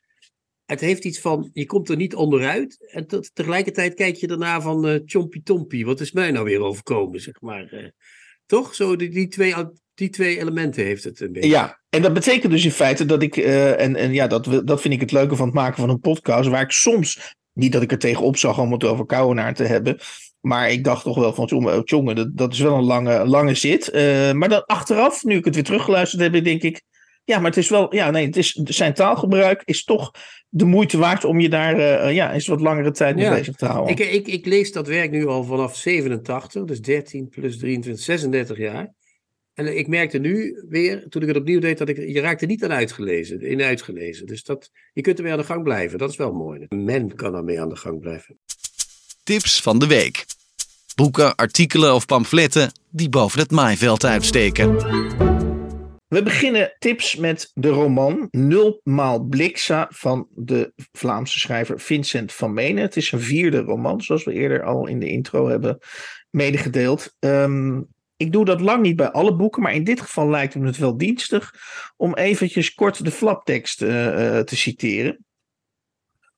het 0.66 0.80
heeft 0.80 1.04
iets 1.04 1.20
van, 1.20 1.50
je 1.52 1.66
komt 1.66 1.88
er 1.88 1.96
niet 1.96 2.14
onderuit. 2.14 2.88
En 2.92 3.06
te- 3.06 3.30
tegelijkertijd 3.32 3.94
kijk 3.94 4.16
je 4.16 4.26
daarna 4.26 4.60
van 4.60 4.88
eh 4.88 5.00
chompie 5.04 5.42
tompie, 5.42 5.86
wat 5.86 6.00
is 6.00 6.12
mij 6.12 6.30
nou 6.30 6.44
weer 6.44 6.60
overkomen, 6.60 7.20
zeg 7.20 7.40
maar. 7.40 7.66
eh. 7.70 7.88
toch? 8.46 8.74
Zo, 8.74 8.96
die, 8.96 9.08
die, 9.08 9.28
twee, 9.28 9.54
die 9.94 10.10
twee 10.10 10.38
elementen 10.38 10.84
heeft 10.84 11.04
het 11.04 11.20
een 11.20 11.32
beetje. 11.32 11.48
Ja, 11.48 11.80
en 11.88 12.02
dat 12.02 12.12
betekent 12.12 12.52
dus 12.52 12.64
in 12.64 12.70
feite 12.70 13.04
dat 13.04 13.22
ik, 13.22 13.36
eh, 13.36 13.80
en, 13.80 13.96
en 13.96 14.12
ja, 14.12 14.26
dat, 14.26 14.62
dat 14.64 14.80
vind 14.80 14.94
ik 14.94 15.00
het 15.00 15.12
leuke 15.12 15.36
van 15.36 15.46
het 15.46 15.54
maken 15.54 15.76
van 15.80 15.88
een 15.88 16.00
podcast, 16.00 16.48
waar 16.48 16.62
ik 16.62 16.70
soms, 16.70 17.34
niet 17.52 17.72
dat 17.72 17.82
ik 17.82 17.92
er 17.92 17.98
tegenop 17.98 18.36
zag 18.36 18.58
om 18.58 18.72
het 18.72 18.84
over 18.84 19.06
Kouwenaar 19.06 19.54
te 19.54 19.64
hebben, 19.64 19.98
maar 20.40 20.70
ik 20.70 20.84
dacht 20.84 21.04
toch 21.04 21.18
wel 21.18 21.34
van, 21.34 21.46
jongen, 21.46 21.82
jongen 21.84 22.16
dat, 22.16 22.36
dat 22.36 22.52
is 22.52 22.58
wel 22.60 22.76
een 22.76 22.84
lange, 22.84 23.26
lange 23.26 23.54
zit. 23.54 23.90
Eh, 23.90 24.32
maar 24.32 24.48
dan 24.48 24.64
achteraf, 24.66 25.24
nu 25.24 25.36
ik 25.36 25.44
het 25.44 25.54
weer 25.54 25.64
teruggeluisterd 25.64 26.22
heb, 26.22 26.44
denk 26.44 26.62
ik, 26.62 26.82
ja, 27.24 27.36
maar 27.38 27.50
het 27.50 27.56
is 27.56 27.68
wel, 27.68 27.94
ja, 27.94 28.10
nee, 28.10 28.26
het 28.26 28.36
is, 28.36 28.52
zijn 28.52 28.94
taalgebruik 28.94 29.62
is 29.64 29.84
toch 29.84 30.10
de 30.48 30.64
moeite 30.64 30.98
waard 30.98 31.24
om 31.24 31.40
je 31.40 31.48
daar, 31.48 31.78
eh, 31.78 32.14
ja, 32.14 32.32
eens 32.32 32.46
wat 32.46 32.60
langere 32.60 32.90
tijd 32.90 33.16
mee 33.16 33.24
Ja. 33.24 33.34
bezig 33.34 33.56
te 33.56 33.66
houden. 33.66 33.92
Ik, 33.96 34.12
ik, 34.12 34.26
ik 34.26 34.46
lees 34.46 34.72
dat 34.72 34.86
werk 34.86 35.10
nu 35.10 35.26
al 35.26 35.44
vanaf 35.44 35.76
87, 35.76 36.64
dus 36.64 36.80
13 36.80 37.28
plus 37.28 37.58
23, 37.58 38.04
36 38.04 38.58
jaar. 38.58 38.92
En 39.54 39.76
ik 39.78 39.86
merkte 39.86 40.18
nu 40.18 40.64
weer, 40.68 41.08
toen 41.08 41.22
ik 41.22 41.28
het 41.28 41.36
opnieuw 41.36 41.60
deed, 41.60 41.78
dat 41.78 41.88
ik, 41.88 41.96
je 41.96 42.20
raakte 42.20 42.46
niet 42.46 42.64
aan 42.64 42.72
uitgelezen, 42.72 43.40
in 43.40 43.62
uitgelezen. 43.62 44.26
Dus 44.26 44.42
dat, 44.44 44.70
je 44.92 45.00
kunt 45.00 45.16
ermee 45.18 45.32
aan 45.32 45.38
de 45.38 45.44
gang 45.44 45.62
blijven, 45.62 45.98
dat 45.98 46.10
is 46.10 46.16
wel 46.16 46.32
mooi. 46.32 46.66
Men 46.68 47.14
kan 47.14 47.34
ermee 47.34 47.60
aan 47.60 47.68
de 47.68 47.76
gang 47.76 48.00
blijven. 48.00 48.38
Tips 49.22 49.60
van 49.62 49.78
de 49.78 49.86
week. 49.86 50.24
Boeken, 50.94 51.34
artikelen 51.34 51.94
of 51.94 52.06
pamfletten 52.06 52.72
die 52.90 53.08
boven 53.08 53.40
het 53.40 53.50
maaiveld 53.50 54.04
uitsteken. 54.04 54.76
We 56.14 56.22
beginnen 56.22 56.74
tips 56.78 57.16
met 57.16 57.50
de 57.54 57.68
roman 57.68 58.28
Nulmaal 58.30 59.24
Blixa 59.24 59.86
van 59.90 60.28
de 60.34 60.72
Vlaamse 60.92 61.38
schrijver 61.38 61.80
Vincent 61.80 62.32
van 62.32 62.52
Menen. 62.52 62.82
Het 62.82 62.96
is 62.96 63.12
een 63.12 63.20
vierde 63.20 63.60
roman, 63.60 64.02
zoals 64.02 64.24
we 64.24 64.32
eerder 64.32 64.62
al 64.62 64.86
in 64.86 64.98
de 64.98 65.08
intro 65.08 65.48
hebben 65.48 65.78
medegedeeld. 66.30 67.14
Ehm, 67.18 67.80
ik 68.16 68.32
doe 68.32 68.44
dat 68.44 68.60
lang 68.60 68.82
niet 68.82 68.96
bij 68.96 69.10
alle 69.10 69.36
boeken, 69.36 69.62
maar 69.62 69.74
in 69.74 69.84
dit 69.84 70.00
geval 70.00 70.28
lijkt 70.28 70.54
me 70.54 70.66
het 70.66 70.78
wel 70.78 70.96
dienstig 70.96 71.54
om 71.96 72.14
eventjes 72.14 72.74
kort 72.74 73.04
de 73.04 73.10
flaptekst 73.10 73.82
eh, 73.82 74.38
eh, 74.38 74.44
te 74.44 74.56
citeren. 74.56 75.23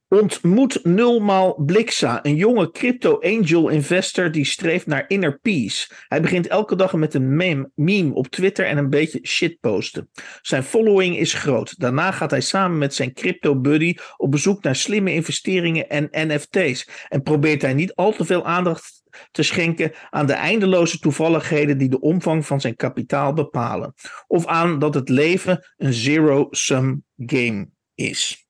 Ontmoet 0.08 0.84
nulmaal 0.84 1.54
Blixa, 1.64 2.24
een 2.24 2.36
jonge 2.36 2.70
crypto-angel 2.70 3.68
investor 3.68 4.30
die 4.30 4.44
streeft 4.44 4.86
naar 4.86 5.04
inner 5.08 5.38
peace. 5.38 5.88
Hij 6.08 6.20
begint 6.20 6.46
elke 6.46 6.76
dag 6.76 6.92
met 6.92 7.14
een 7.14 7.36
meme, 7.36 7.70
meme 7.74 8.14
op 8.14 8.26
Twitter 8.26 8.66
en 8.66 8.78
een 8.78 8.90
beetje 8.90 9.20
shit 9.22 9.60
posten. 9.60 10.10
Zijn 10.42 10.62
following 10.62 11.16
is 11.18 11.34
groot. 11.34 11.78
Daarna 11.78 12.10
gaat 12.10 12.30
hij 12.30 12.40
samen 12.40 12.78
met 12.78 12.94
zijn 12.94 13.12
crypto-buddy 13.12 13.94
op 14.16 14.30
bezoek 14.30 14.62
naar 14.62 14.76
slimme 14.76 15.12
investeringen 15.12 15.88
en 15.88 16.08
NFT's. 16.10 16.88
En 17.08 17.22
probeert 17.22 17.62
hij 17.62 17.74
niet 17.74 17.94
al 17.94 18.12
te 18.12 18.24
veel 18.24 18.44
aandacht 18.44 19.02
te 19.30 19.42
schenken 19.42 19.92
aan 20.10 20.26
de 20.26 20.32
eindeloze 20.32 20.98
toevalligheden 20.98 21.78
die 21.78 21.88
de 21.88 22.00
omvang 22.00 22.46
van 22.46 22.60
zijn 22.60 22.76
kapitaal 22.76 23.32
bepalen. 23.32 23.94
Of 24.26 24.46
aan 24.46 24.78
dat 24.78 24.94
het 24.94 25.08
leven 25.08 25.72
een 25.76 25.92
zero-sum 25.92 27.04
game 27.16 27.68
is. 27.94 28.45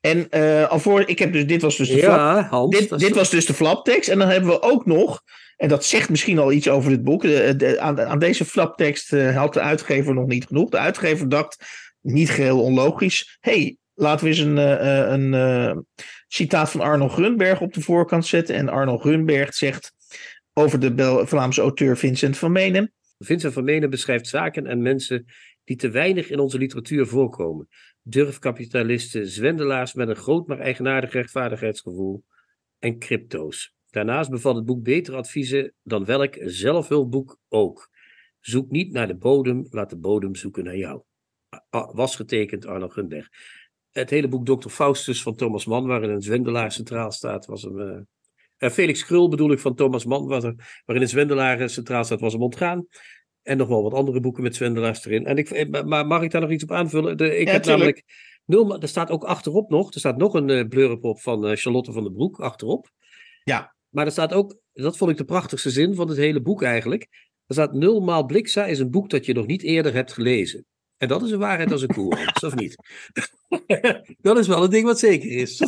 En 0.00 0.30
eh 0.30 0.68
alvorens, 0.68 1.06
ik 1.08 1.18
heb 1.18 1.32
dus, 1.32 1.46
dit 1.46 1.62
was 1.62 1.76
dus 1.76 1.88
de 1.88 1.98
flap, 1.98 2.48
Hans. 2.50 2.78
dit, 2.78 2.98
dit 2.98 3.14
was 3.14 3.30
dus 3.30 3.46
de 3.46 3.54
flaptekst. 3.54 4.08
En 4.08 4.18
dan 4.18 4.28
hebben 4.28 4.50
we 4.50 4.62
ook 4.62 4.86
nog, 4.86 5.22
en 5.56 5.68
dat 5.68 5.84
zegt 5.84 6.08
misschien 6.10 6.38
al 6.38 6.52
iets 6.52 6.68
over 6.68 6.90
dit 6.90 7.02
boek. 7.02 7.22
de- 7.22 7.54
de- 7.56 7.80
aan, 7.80 8.00
aan 8.00 8.18
deze 8.18 8.44
flaptekst 8.44 9.12
eh, 9.12 9.36
had 9.36 9.52
de 9.54 9.60
uitgever 9.60 10.14
nog 10.14 10.26
niet 10.26 10.46
genoeg. 10.46 10.70
De 10.70 10.78
uitgever 10.78 11.28
dacht, 11.28 11.64
niet 12.00 12.30
geheel 12.30 12.62
onlogisch. 12.62 13.36
hey, 13.40 13.76
laten 13.94 14.24
we 14.24 14.30
eens 14.30 14.38
een, 14.40 14.58
eh, 14.58 15.02
eh, 15.04 15.10
een 15.12 15.34
eh, 15.34 15.76
citaat 16.28 16.70
van 16.70 16.80
Arno 16.80 17.08
Grunberg 17.08 17.60
op 17.60 17.72
de 17.72 17.80
voorkant 17.80 18.26
zetten. 18.26 18.54
En 18.54 18.68
Arno 18.68 18.98
Grunberg 18.98 19.54
zegt 19.54 19.92
over 20.52 20.80
de 20.80 20.92
Bel- 20.94 21.26
Vlaamse 21.26 21.60
auteur 21.60 21.96
Vincent 21.96 22.38
van 22.38 22.52
Menen. 22.52 22.92
Vincent 23.18 23.52
van 23.52 23.64
Menen 23.64 23.90
beschrijft 23.90 24.26
zaken 24.26 24.66
en 24.66 24.82
mensen 24.82 25.24
die 25.64 25.76
te 25.76 25.90
weinig 25.90 26.30
in 26.30 26.38
onze 26.38 26.58
literatuur 26.58 27.06
voorkomen. 27.06 27.68
Durfkapitalisten, 28.02 29.26
zwendelaars 29.26 29.94
met 29.94 30.08
een 30.08 30.16
groot 30.16 30.46
maar 30.46 30.58
eigenaardig 30.58 31.12
rechtvaardigheidsgevoel 31.12 32.24
en 32.78 32.98
crypto's. 32.98 33.74
Daarnaast 33.90 34.30
bevat 34.30 34.54
het 34.54 34.64
boek 34.64 34.82
betere 34.82 35.16
adviezen 35.16 35.74
dan 35.82 36.04
welk 36.04 36.34
zelfhulpboek 36.40 37.38
ook. 37.48 37.90
Zoek 38.40 38.70
niet 38.70 38.92
naar 38.92 39.06
de 39.06 39.16
bodem, 39.16 39.66
laat 39.70 39.90
de 39.90 39.96
bodem 39.96 40.34
zoeken 40.34 40.64
naar 40.64 40.76
jou. 40.76 41.02
Was 41.92 42.16
getekend 42.16 42.66
Arno 42.66 42.88
Gunberg. 42.88 43.28
Het 43.90 44.10
hele 44.10 44.28
boek 44.28 44.46
Dr. 44.46 44.68
Faustus 44.68 45.22
van 45.22 45.36
Thomas 45.36 45.66
Mann, 45.66 45.86
waarin 45.86 46.10
een 46.10 46.22
zwendelaar 46.22 46.72
centraal 46.72 47.12
staat, 47.12 47.46
was 47.46 47.62
hem. 47.62 47.80
eh, 47.80 48.00
eh, 48.56 48.70
Felix 48.70 49.04
Krul 49.04 49.28
bedoel 49.28 49.52
ik 49.52 49.58
van 49.58 49.74
Thomas 49.74 50.04
Mann, 50.04 50.28
waarin 50.28 50.56
een 50.86 51.08
zwendelaar 51.08 51.60
eh, 51.60 51.68
centraal 51.68 52.04
staat, 52.04 52.20
was 52.20 52.32
hem 52.32 52.42
ontgaan. 52.42 52.86
En 53.48 53.56
nog 53.56 53.68
wel 53.68 53.82
wat 53.82 53.94
andere 53.94 54.20
boeken 54.20 54.42
met 54.42 54.56
zwendelaars 54.56 55.04
erin. 55.04 55.26
En 55.26 55.36
ik, 55.36 55.50
eh, 55.50 55.84
maar 55.84 56.06
mag 56.06 56.22
ik 56.22 56.30
daar 56.30 56.40
nog 56.40 56.50
iets 56.50 56.62
op 56.62 56.72
aanvullen? 56.72 57.16
De, 57.16 57.36
ik 57.38 57.46
Ja, 57.46 57.52
heb 57.52 57.64
namelijk. 57.64 58.02
Nul, 58.44 58.80
er 58.80 58.88
staat 58.88 59.10
ook 59.10 59.24
achterop 59.24 59.70
nog. 59.70 59.92
Er 59.92 59.98
staat 59.98 60.16
nog 60.16 60.34
een 60.34 60.48
uh, 60.48 60.68
blurb 60.68 61.04
op 61.04 61.20
van 61.20 61.46
eh, 61.46 61.56
Charlotte 61.56 61.92
van 61.92 62.02
den 62.02 62.12
Broek 62.12 62.40
achterop. 62.40 62.90
Ja. 63.44 63.74
Maar 63.88 64.04
er 64.04 64.12
staat 64.12 64.32
ook. 64.32 64.58
Dat 64.72 64.96
vond 64.96 65.10
ik 65.10 65.16
de 65.16 65.24
prachtigste 65.24 65.70
zin 65.70 65.94
van 65.94 66.08
het 66.08 66.16
hele 66.16 66.40
boek 66.40 66.62
eigenlijk. 66.62 67.02
Er 67.46 67.54
staat 67.54 67.72
nul 67.72 68.00
maal 68.00 68.26
Blixa 68.26 68.66
is 68.66 68.78
een 68.78 68.90
boek 68.90 69.10
dat 69.10 69.26
je 69.26 69.34
nog 69.34 69.46
niet 69.46 69.62
eerder 69.62 69.94
hebt 69.94 70.12
gelezen. 70.12 70.66
En 70.98 71.08
dat 71.08 71.22
is 71.22 71.30
een 71.30 71.38
waarheid 71.38 71.72
als 71.72 71.82
een 71.82 71.88
koe, 71.88 72.14
Hans, 72.16 72.44
of 72.44 72.54
niet? 72.54 72.76
dat 74.20 74.38
is 74.38 74.46
wel 74.46 74.64
een 74.64 74.70
ding 74.70 74.84
wat 74.84 74.98
zeker 74.98 75.30
is. 75.30 75.58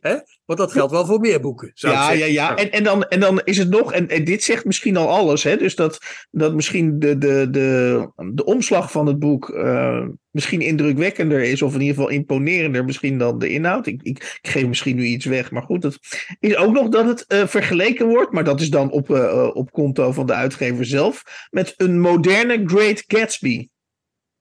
Hè? 0.00 0.16
Want 0.44 0.58
dat 0.58 0.72
geldt 0.72 0.92
wel 0.92 1.06
voor 1.06 1.20
meer 1.20 1.40
boeken. 1.40 1.70
Ja, 1.74 2.10
ja, 2.10 2.26
ja. 2.26 2.56
En, 2.56 2.70
en, 2.70 2.84
dan, 2.84 3.04
en 3.04 3.20
dan 3.20 3.40
is 3.44 3.58
het 3.58 3.68
nog, 3.68 3.92
en, 3.92 4.08
en 4.08 4.24
dit 4.24 4.42
zegt 4.42 4.64
misschien 4.64 4.96
al 4.96 5.08
alles, 5.08 5.42
hè? 5.42 5.56
dus 5.56 5.74
dat, 5.74 5.98
dat 6.30 6.54
misschien 6.54 6.98
de, 6.98 7.18
de, 7.18 7.48
de, 7.50 8.08
de 8.32 8.44
omslag 8.44 8.90
van 8.90 9.06
het 9.06 9.18
boek 9.18 9.50
eh, 9.50 10.06
misschien 10.30 10.60
indrukwekkender 10.60 11.42
is, 11.42 11.62
of 11.62 11.74
in 11.74 11.80
ieder 11.80 11.94
geval 11.94 12.10
imponerender 12.10 12.84
misschien 12.84 13.18
dan 13.18 13.38
de 13.38 13.48
inhoud. 13.48 13.86
Ik, 13.86 14.02
ik, 14.02 14.38
ik 14.42 14.50
geef 14.50 14.66
misschien 14.66 14.96
nu 14.96 15.04
iets 15.04 15.24
weg, 15.24 15.50
maar 15.50 15.62
goed, 15.62 15.82
het 15.82 15.98
is 16.40 16.56
ook 16.56 16.72
nog 16.72 16.88
dat 16.88 17.06
het 17.06 17.26
eh, 17.26 17.46
vergeleken 17.46 18.06
wordt, 18.06 18.32
maar 18.32 18.44
dat 18.44 18.60
is 18.60 18.70
dan 18.70 18.90
op, 18.90 19.10
eh, 19.10 19.50
op 19.52 19.70
konto 19.72 20.12
van 20.12 20.26
de 20.26 20.34
uitgever 20.34 20.84
zelf, 20.84 21.22
met 21.50 21.74
een 21.76 22.00
moderne 22.00 22.62
Great 22.64 23.04
Gatsby. 23.06 23.68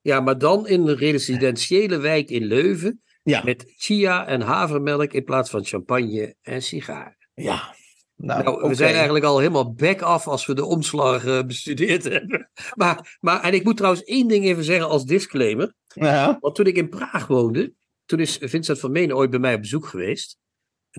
Ja, 0.05 0.19
maar 0.19 0.37
dan 0.37 0.67
in 0.67 0.87
een 0.87 0.95
residentiële 0.95 1.97
wijk 1.97 2.29
in 2.29 2.43
Leuven. 2.43 3.01
Ja. 3.23 3.41
Met 3.43 3.73
chia 3.77 4.27
en 4.27 4.41
havermelk 4.41 5.13
in 5.13 5.23
plaats 5.23 5.49
van 5.49 5.65
champagne 5.65 6.35
en 6.41 6.61
sigaren. 6.61 7.17
Ja. 7.33 7.75
Nou, 8.15 8.43
Nou, 8.43 8.67
we 8.67 8.75
zijn 8.75 8.93
eigenlijk 8.93 9.25
al 9.25 9.39
helemaal 9.39 9.73
back 9.73 10.01
af 10.01 10.27
als 10.27 10.45
we 10.45 10.53
de 10.53 10.65
omslag 10.65 11.25
eh, 11.25 11.43
bestudeerd 11.43 12.03
hebben. 12.13 12.49
Maar, 12.73 13.17
maar, 13.19 13.43
en 13.43 13.53
ik 13.53 13.63
moet 13.63 13.77
trouwens 13.77 14.03
één 14.03 14.27
ding 14.27 14.45
even 14.45 14.63
zeggen 14.63 14.89
als 14.89 15.05
disclaimer. 15.05 15.73
Ja, 15.93 16.37
Want 16.39 16.55
toen 16.55 16.65
ik 16.65 16.75
in 16.75 16.89
Praag 16.89 17.27
woonde, 17.27 17.73
toen 18.05 18.19
is 18.19 18.37
Vincent 18.41 18.79
van 18.79 18.91
Menen 18.91 19.15
ooit 19.15 19.29
bij 19.29 19.39
mij 19.39 19.53
op 19.53 19.61
bezoek 19.61 19.85
geweest. 19.85 20.37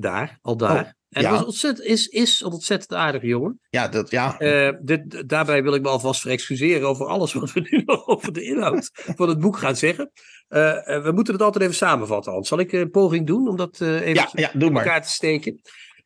Daar, 0.01 0.39
al 0.43 0.57
daar. 0.57 0.85
Oh, 0.85 0.91
en 1.09 1.23
ja. 1.23 1.31
was 1.31 1.45
ontzettend, 1.45 1.89
is, 1.89 2.07
is 2.07 2.41
een 2.41 2.53
ontzettend 2.53 2.95
aardige 2.95 3.27
jongen. 3.27 3.61
ja, 3.71 3.89
dat, 3.89 4.11
ja. 4.11 4.39
Eh, 4.39 4.73
dit, 4.81 5.29
daarbij 5.29 5.63
wil 5.63 5.75
ik 5.75 5.83
me 5.83 5.89
alvast 5.89 6.21
verexcuseren 6.21 6.89
over 6.89 7.07
alles 7.07 7.33
wat 7.33 7.53
we 7.53 7.69
nu 7.71 7.83
nog 7.85 8.07
over 8.17 8.33
de 8.33 8.43
inhoud 8.43 8.91
van 8.93 9.29
het 9.29 9.41
boek 9.41 9.57
gaan 9.57 9.77
zeggen. 9.77 10.11
Eh, 10.49 10.97
eh, 10.97 11.05
we 11.05 11.13
moeten 11.13 11.33
het 11.33 11.43
altijd 11.43 11.65
even 11.65 11.77
samenvatten, 11.77 12.33
Hans. 12.33 12.49
Zal 12.49 12.59
ik 12.59 12.73
een 12.73 12.91
poging 12.91 13.27
doen 13.27 13.49
om 13.49 13.57
dat 13.57 13.81
even 13.81 14.15
ja, 14.15 14.29
ja, 14.33 14.51
doe 14.53 14.67
in 14.67 14.73
maar. 14.73 14.85
elkaar 14.85 15.03
te 15.03 15.09
steken? 15.09 15.61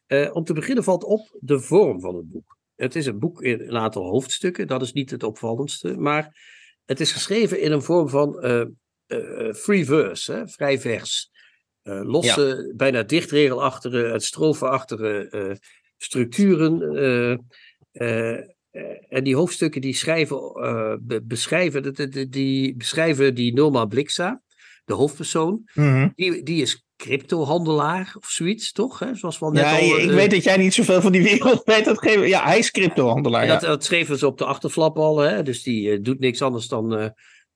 Eh, 0.07 0.31
om 0.33 0.45
te 0.45 0.53
beginnen 0.53 0.85
valt 0.85 1.05
op 1.05 1.39
de 1.41 1.61
vorm 1.61 2.01
van 2.01 2.15
het 2.15 2.31
boek. 2.31 2.59
Het 2.75 2.97
is 2.97 3.07
een 3.07 3.19
boek 3.19 3.43
in 3.43 3.61
een 3.61 3.77
aantal 3.77 4.05
hoofdstukken, 4.05 4.67
dat 4.67 4.83
is 4.83 4.93
niet 4.93 5.11
het 5.11 5.23
opvallendste. 5.23 5.97
Maar 5.97 6.37
het 6.85 7.01
is 7.01 7.13
geschreven 7.13 7.61
in 7.61 7.73
een 7.73 7.83
vorm 7.83 8.09
van 8.09 8.35
free 9.55 9.85
verse, 9.85 10.33
hè, 10.33 10.49
vrij 10.49 10.81
vers. 10.81 11.31
Eh, 11.83 12.01
losse, 12.03 12.73
bijna 12.77 13.03
dichtregelachtige, 13.03 13.97
het 13.97 14.25
strofeachtige 14.25 15.29
eh, 15.31 15.57
structuren. 15.97 16.97
eh, 17.93 18.39
en 19.09 19.25
die 19.25 19.37
hoofdstukken 19.37 19.81
die 19.81 19.95
schrijven, 19.95 20.39
be- 21.03 21.23
beschrijven, 21.23 22.31
die, 22.31 22.77
beschrijven 22.77 23.35
die 23.35 23.55
Norma 23.55 23.85
Blixa, 23.85 24.43
de 24.85 24.95
hoofdpersoon. 24.95 25.69
Mhm. 25.75 26.09
Die, 26.15 26.43
die 26.43 26.63
is 26.63 26.85
cryptohandelaar 26.97 28.15
of 28.19 28.27
zoiets, 28.27 28.73
toch? 28.73 28.99
Hè? 28.99 29.15
Zoals 29.15 29.39
we 29.39 29.45
al 29.45 29.51
net 29.51 29.63
ja, 29.63 29.79
al, 29.79 29.99
ik 29.99 30.11
uh, 30.11 30.15
weet 30.15 30.31
dat 30.31 30.45
jij 30.45 30.57
niet 30.57 30.75
zoveel 30.75 31.01
van 31.01 31.13
die 31.13 31.23
wereld 31.23 31.63
weet. 31.65 31.85
Dat 31.85 31.99
geven, 31.99 32.29
ja, 32.29 32.45
hij 32.45 32.59
is 32.59 32.71
cryptohandelaar. 32.71 33.47
Ja. 33.47 33.53
Dat, 33.53 33.61
dat, 33.61 33.85
schreven 33.85 34.19
ze 34.19 34.27
op 34.27 34.39
de 34.39 34.45
achterflap 34.45 34.97
al. 34.97 35.19
Hè? 35.19 35.43
Dus 35.43 35.63
die 35.63 35.89
uh, 35.89 35.99
doet 36.03 36.19
niks 36.19 36.43
anders 36.43 36.69
dan 36.69 37.01
uh, 37.01 37.09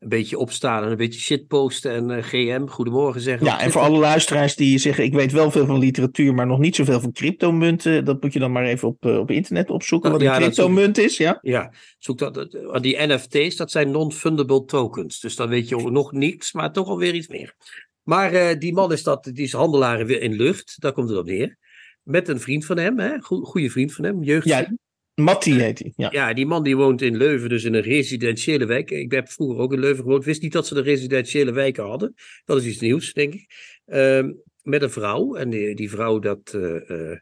een 0.05 0.11
beetje 0.11 0.39
opstaan 0.39 0.85
en 0.85 0.91
een 0.91 0.97
beetje 0.97 1.21
shitposten 1.21 2.11
en 2.11 2.25
GM, 2.25 2.67
goedemorgen 2.67 3.21
zeggen. 3.21 3.47
Ja, 3.47 3.61
en 3.61 3.71
voor 3.71 3.81
alle 3.81 3.99
luisteraars 3.99 4.57
die 4.57 4.79
zeggen, 4.79 5.05
ik 5.05 5.13
weet 5.13 5.33
wel 5.33 5.51
veel 5.51 5.67
van 5.67 5.79
literatuur, 5.79 6.35
maar 6.35 6.47
nog 6.47 6.59
niet 6.59 6.77
zoveel 6.77 7.01
van 7.01 7.13
cryptomunten. 7.13 8.05
Dat 8.05 8.23
moet 8.23 8.33
je 8.33 8.39
dan 8.39 8.53
maar 8.53 8.65
even 8.65 8.89
op, 8.89 9.05
op 9.05 9.31
internet 9.31 9.71
opzoeken, 9.71 10.11
wat 10.11 10.21
ja, 10.21 10.35
een 10.35 10.43
cryptomunt 10.43 10.99
is. 10.99 11.17
Ja, 11.17 11.39
ja 11.43 11.73
zoek 11.99 12.19
dat. 12.19 12.35
Die 12.83 13.07
NFT's, 13.07 13.57
dat 13.57 13.71
zijn 13.71 13.91
non-fundable 13.91 14.65
tokens. 14.65 15.21
Dus 15.21 15.37
dan 15.37 15.49
weet 15.49 15.69
je 15.69 15.91
nog 15.91 16.13
niks, 16.13 16.53
maar 16.53 16.73
toch 16.73 16.89
alweer 16.89 17.15
iets 17.15 17.29
meer. 17.29 17.55
Maar 18.03 18.33
uh, 18.33 18.59
die 18.59 18.73
man 18.73 18.93
is, 18.93 19.03
dat, 19.03 19.25
die 19.25 19.45
is 19.45 19.53
handelaar 19.53 20.07
weer 20.07 20.21
in 20.21 20.33
lucht, 20.33 20.81
daar 20.81 20.93
komt 20.93 21.09
het 21.09 21.19
op 21.19 21.27
neer. 21.27 21.57
Met 22.03 22.29
een 22.29 22.41
vriend 22.41 22.65
van 22.65 22.79
hem, 22.79 22.99
hè? 22.99 23.21
goede 23.21 23.71
vriend 23.71 23.93
van 23.93 24.05
hem. 24.05 24.25
Ja, 24.25 24.69
Matti 25.15 25.61
heet 25.61 25.79
hij. 25.79 25.93
Ja. 25.97 26.09
ja, 26.13 26.33
die 26.33 26.47
man 26.47 26.63
die 26.63 26.77
woont 26.77 27.03
in 27.03 27.17
Leuven, 27.17 27.49
dus 27.49 27.65
in 27.65 27.75
een 27.75 27.83
residentiële 27.83 28.67
wijk. 28.67 28.91
Ik 28.91 29.13
heb 29.13 29.29
vroeger 29.29 29.59
ook 29.59 29.73
in 29.73 29.81
Leuven 29.81 30.05
gewoond, 30.05 30.25
wist 30.25 30.43
niet 30.43 30.53
dat 30.53 30.67
ze 30.67 30.75
de 30.75 30.81
residentiële 30.81 31.53
wijken 31.53 31.85
hadden. 31.85 32.15
Dat 32.45 32.57
is 32.57 32.67
iets 32.67 32.81
nieuws, 32.81 33.13
denk 33.13 33.35
ik. 33.35 33.47
Uh, 33.87 34.25
met 34.63 34.83
een 34.83 34.91
vrouw, 34.91 35.35
en 35.35 35.51
die, 35.51 35.75
die 35.75 35.91
vrouw 35.91 36.19
dat... 36.19 36.53
Uh, 36.57 37.13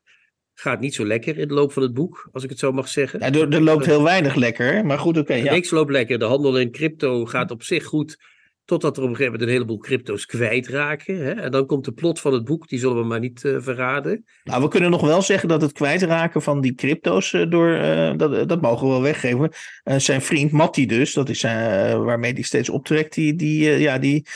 gaat 0.54 0.80
niet 0.80 0.94
zo 0.94 1.06
lekker 1.06 1.38
in 1.38 1.48
de 1.48 1.54
loop 1.54 1.72
van 1.72 1.82
het 1.82 1.94
boek, 1.94 2.28
als 2.32 2.44
ik 2.44 2.50
het 2.50 2.58
zo 2.58 2.72
mag 2.72 2.88
zeggen. 2.88 3.20
Ja, 3.20 3.32
er, 3.32 3.52
er 3.52 3.62
loopt 3.62 3.86
heel 3.86 4.02
weinig 4.02 4.34
lekker, 4.34 4.86
maar 4.86 4.98
goed, 4.98 5.18
oké. 5.18 5.32
Okay, 5.32 5.44
ja. 5.44 5.52
Niks 5.52 5.70
loopt 5.70 5.90
lekker. 5.90 6.18
De 6.18 6.24
handel 6.24 6.58
in 6.58 6.70
crypto 6.70 7.24
gaat 7.24 7.50
op 7.50 7.62
zich 7.62 7.84
goed. 7.84 8.16
Totdat 8.64 8.96
er 8.96 9.02
op 9.02 9.08
een 9.08 9.16
gegeven 9.16 9.32
moment 9.32 9.50
een 9.50 9.54
heleboel 9.54 9.78
crypto's 9.78 10.26
kwijtraken. 10.26 11.16
Hè? 11.16 11.30
En 11.30 11.50
dan 11.50 11.66
komt 11.66 11.84
de 11.84 11.92
plot 11.92 12.20
van 12.20 12.32
het 12.32 12.44
boek, 12.44 12.68
die 12.68 12.78
zullen 12.78 12.96
we 12.96 13.04
maar 13.04 13.20
niet 13.20 13.42
uh, 13.44 13.56
verraden. 13.60 14.24
Nou, 14.44 14.62
we 14.62 14.68
kunnen 14.68 14.90
nog 14.90 15.00
wel 15.00 15.22
zeggen 15.22 15.48
dat 15.48 15.62
het 15.62 15.72
kwijtraken 15.72 16.42
van 16.42 16.60
die 16.60 16.74
crypto's 16.74 17.32
uh, 17.32 17.50
door. 17.50 17.68
Uh, 17.68 18.12
dat, 18.16 18.48
dat 18.48 18.60
mogen 18.60 18.86
we 18.86 18.92
wel 18.92 19.02
weggeven. 19.02 19.50
zijn 19.84 20.22
vriend 20.22 20.52
Matti, 20.52 20.86
dus, 20.86 21.12
dat 21.12 21.28
is 21.28 21.42
waarmee 21.42 22.32
hij 22.32 22.42
steeds 22.42 22.68
optrekt, 22.68 23.14
die, 23.14 23.34
die, 23.34 23.62
ja, 23.78 23.98
die, 23.98 24.26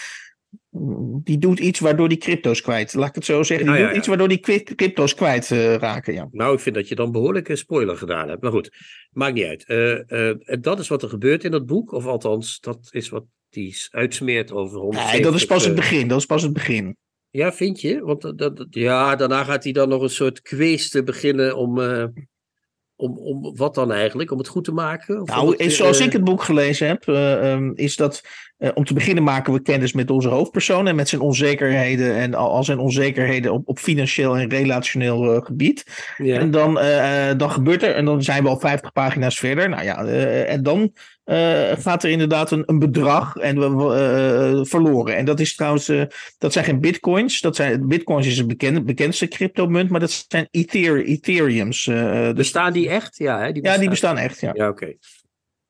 die 1.22 1.38
doet 1.38 1.58
iets 1.58 1.80
waardoor 1.80 2.08
die 2.08 2.18
crypto's 2.18 2.60
kwijt. 2.60 2.94
Laat 2.94 3.08
ik 3.08 3.14
het 3.14 3.24
zo 3.24 3.42
zeggen. 3.42 3.66
Die 3.66 3.74
nou, 3.74 3.86
doet 3.86 3.94
ja. 3.94 3.98
iets 3.98 4.08
waardoor 4.08 4.28
die 4.28 4.64
crypto's 4.74 5.14
kwijt 5.14 5.48
raken. 5.78 6.14
Ja. 6.14 6.28
Nou, 6.32 6.54
ik 6.54 6.60
vind 6.60 6.74
dat 6.74 6.88
je 6.88 6.94
dan 6.94 7.12
behoorlijk 7.12 7.48
een 7.48 7.56
spoiler 7.56 7.96
gedaan 7.96 8.28
hebt. 8.28 8.42
Maar 8.42 8.52
goed, 8.52 8.70
maakt 9.10 9.34
niet 9.34 9.66
uit. 9.66 10.62
dat 10.62 10.78
is 10.78 10.88
wat 10.88 11.02
er 11.02 11.08
gebeurt 11.08 11.44
in 11.44 11.50
dat 11.50 11.66
boek. 11.66 11.92
Of 11.92 12.06
althans, 12.06 12.60
dat 12.60 12.88
is 12.90 13.08
wat 13.08 13.24
die 13.56 13.76
uitsmeert 13.90 14.52
over 14.52 14.78
170. 14.78 15.12
Nee, 15.12 15.22
dat 15.22 15.34
is 15.34 15.46
pas 15.46 15.64
het 15.64 15.74
begin. 15.74 16.08
Dat 16.08 16.18
is 16.18 16.26
pas 16.26 16.42
het 16.42 16.52
begin. 16.52 16.96
Ja, 17.30 17.52
vind 17.52 17.80
je? 17.80 18.00
Want 18.00 18.22
dat, 18.22 18.38
dat, 18.38 18.66
ja, 18.70 19.16
daarna 19.16 19.44
gaat 19.44 19.64
hij 19.64 19.72
dan 19.72 19.88
nog 19.88 20.02
een 20.02 20.10
soort 20.10 20.42
kwees 20.42 20.90
beginnen 21.04 21.56
om, 21.56 21.78
uh, 21.78 22.04
om, 22.96 23.18
om 23.18 23.56
wat 23.56 23.74
dan 23.74 23.92
eigenlijk? 23.92 24.30
Om 24.30 24.38
het 24.38 24.48
goed 24.48 24.64
te 24.64 24.72
maken? 24.72 25.20
Of 25.20 25.28
nou, 25.28 25.56
het, 25.56 25.72
zoals 25.72 26.00
uh, 26.00 26.06
ik 26.06 26.12
het 26.12 26.24
boek 26.24 26.42
gelezen 26.42 26.86
heb, 26.86 27.06
uh, 27.06 27.52
um, 27.52 27.72
is 27.74 27.96
dat 27.96 28.22
om 28.74 28.84
te 28.84 28.94
beginnen 28.94 29.24
maken 29.24 29.52
we 29.52 29.62
kennis 29.62 29.92
met 29.92 30.10
onze 30.10 30.28
hoofdpersoon 30.28 30.86
en 30.86 30.96
met 30.96 31.08
zijn 31.08 31.20
onzekerheden 31.20 32.14
en 32.14 32.34
al, 32.34 32.50
al 32.50 32.64
zijn 32.64 32.78
onzekerheden 32.78 33.52
op, 33.52 33.68
op 33.68 33.78
financieel 33.78 34.36
en 34.36 34.48
relationeel 34.48 35.40
gebied. 35.40 35.84
Ja. 36.16 36.38
En 36.38 36.50
dan, 36.50 36.74
dan 37.36 37.50
gebeurt 37.50 37.82
er, 37.82 37.94
en 37.94 38.04
dan 38.04 38.22
zijn 38.22 38.42
we 38.42 38.48
al 38.48 38.58
50 38.58 38.92
pagina's 38.92 39.38
verder. 39.38 39.68
Nou 39.68 39.84
ja, 39.84 40.04
en 40.44 40.62
dan 40.62 40.92
gaat 41.78 42.04
er 42.04 42.10
inderdaad 42.10 42.50
een, 42.50 42.62
een 42.66 42.78
bedrag 42.78 43.36
en 43.36 43.76
we 43.78 44.64
verloren. 44.64 45.16
En 45.16 45.24
dat 45.24 45.40
is 45.40 45.54
trouwens, 45.54 45.92
dat 46.38 46.52
zijn 46.52 46.64
geen 46.64 46.80
bitcoins. 46.80 47.40
Dat 47.40 47.56
zijn, 47.56 47.88
bitcoins 47.88 48.26
is 48.26 48.38
het 48.38 48.46
bekende, 48.46 48.82
bekendste 48.82 49.28
cryptomunt, 49.28 49.90
maar 49.90 50.00
dat 50.00 50.24
zijn 50.28 50.48
ether, 50.50 51.04
ethereums. 51.04 51.84
Dus, 51.84 52.32
bestaan 52.32 52.72
die 52.72 52.88
echt? 52.88 53.16
Ja, 53.16 53.38
hè? 53.38 53.52
Die 53.52 53.62
bestaan. 53.62 53.72
ja, 53.72 53.80
die 53.80 53.88
bestaan 53.88 54.18
echt. 54.18 54.40
Ja, 54.40 54.50
ja 54.54 54.68
oké. 54.68 54.82
Okay. 54.82 54.98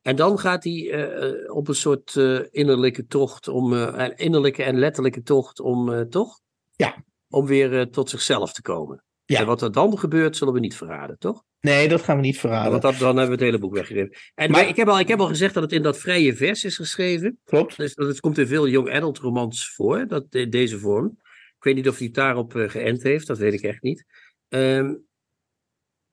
En 0.07 0.17
dan 0.17 0.39
gaat 0.39 0.65
hij 0.65 1.49
op 1.49 1.69
een 1.69 1.75
soort 1.75 2.17
innerlijke 2.51 3.07
tocht, 3.07 3.49
om, 3.49 3.75
innerlijke 4.17 4.63
en 4.63 4.79
letterlijke 4.79 5.23
tocht 5.23 5.61
om, 5.61 6.09
toch? 6.11 6.41
Ja. 6.77 7.05
Om 7.29 7.47
weer 7.47 7.91
tot 7.91 8.11
zichzelf 8.11 8.53
te 8.53 8.63
komen. 8.63 9.05
Ja. 9.25 9.41
En 9.41 9.47
wat 9.47 9.63
er 9.63 9.73
dan 9.73 9.99
gebeurt, 9.99 10.37
zullen 10.37 10.55
we 10.55 10.61
niet 10.61 10.77
verraden, 10.77 11.19
toch? 11.19 11.43
Nee, 11.61 11.89
dat 11.89 12.03
gaan 12.03 12.17
we 12.17 12.23
niet 12.23 12.39
verraden. 12.39 12.71
Want 12.71 12.83
dat, 12.83 12.99
dan 12.99 13.07
hebben 13.07 13.27
we 13.27 13.33
het 13.33 13.41
hele 13.41 13.59
boek 13.59 13.75
weggegeven. 13.75 14.17
En 14.35 14.51
maar, 14.51 14.69
ik, 14.69 14.77
heb 14.77 14.89
al, 14.89 14.99
ik 14.99 15.09
heb 15.09 15.21
al 15.21 15.27
gezegd 15.27 15.55
dat 15.55 15.63
het 15.63 15.73
in 15.73 15.83
dat 15.83 15.99
vrije 15.99 16.37
vers 16.37 16.65
is 16.65 16.77
geschreven. 16.77 17.39
Klopt. 17.45 17.77
Dus 17.77 17.95
dat 17.95 18.21
komt 18.21 18.39
in 18.39 18.47
veel 18.47 18.69
young 18.69 18.91
adult 18.93 19.19
romans 19.19 19.75
voor, 19.75 20.07
dat, 20.07 20.31
deze 20.31 20.79
vorm. 20.79 21.19
Ik 21.57 21.65
weet 21.65 21.75
niet 21.75 21.89
of 21.89 21.99
hij 21.99 22.11
daarop 22.11 22.53
geënt 22.53 23.03
heeft, 23.03 23.27
dat 23.27 23.39
weet 23.39 23.53
ik 23.53 23.63
echt 23.63 23.83
niet. 23.83 24.05
Um, 24.49 25.06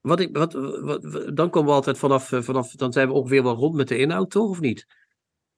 wat 0.04 0.20
ik, 0.20 0.38
wat, 0.38 0.54
wat, 0.82 1.02
dan 1.34 1.50
komen 1.50 1.70
we 1.70 1.76
altijd 1.76 1.98
vanaf, 1.98 2.32
vanaf, 2.34 2.72
dan 2.72 2.94
zijn 2.94 3.08
we 3.08 3.14
ongeveer 3.14 3.44
wel 3.44 3.56
rond 3.56 3.76
met 3.76 3.88
de 3.88 3.98
inhoud, 3.98 4.30
toch? 4.30 4.50
Of 4.50 4.60
niet? 4.60 4.86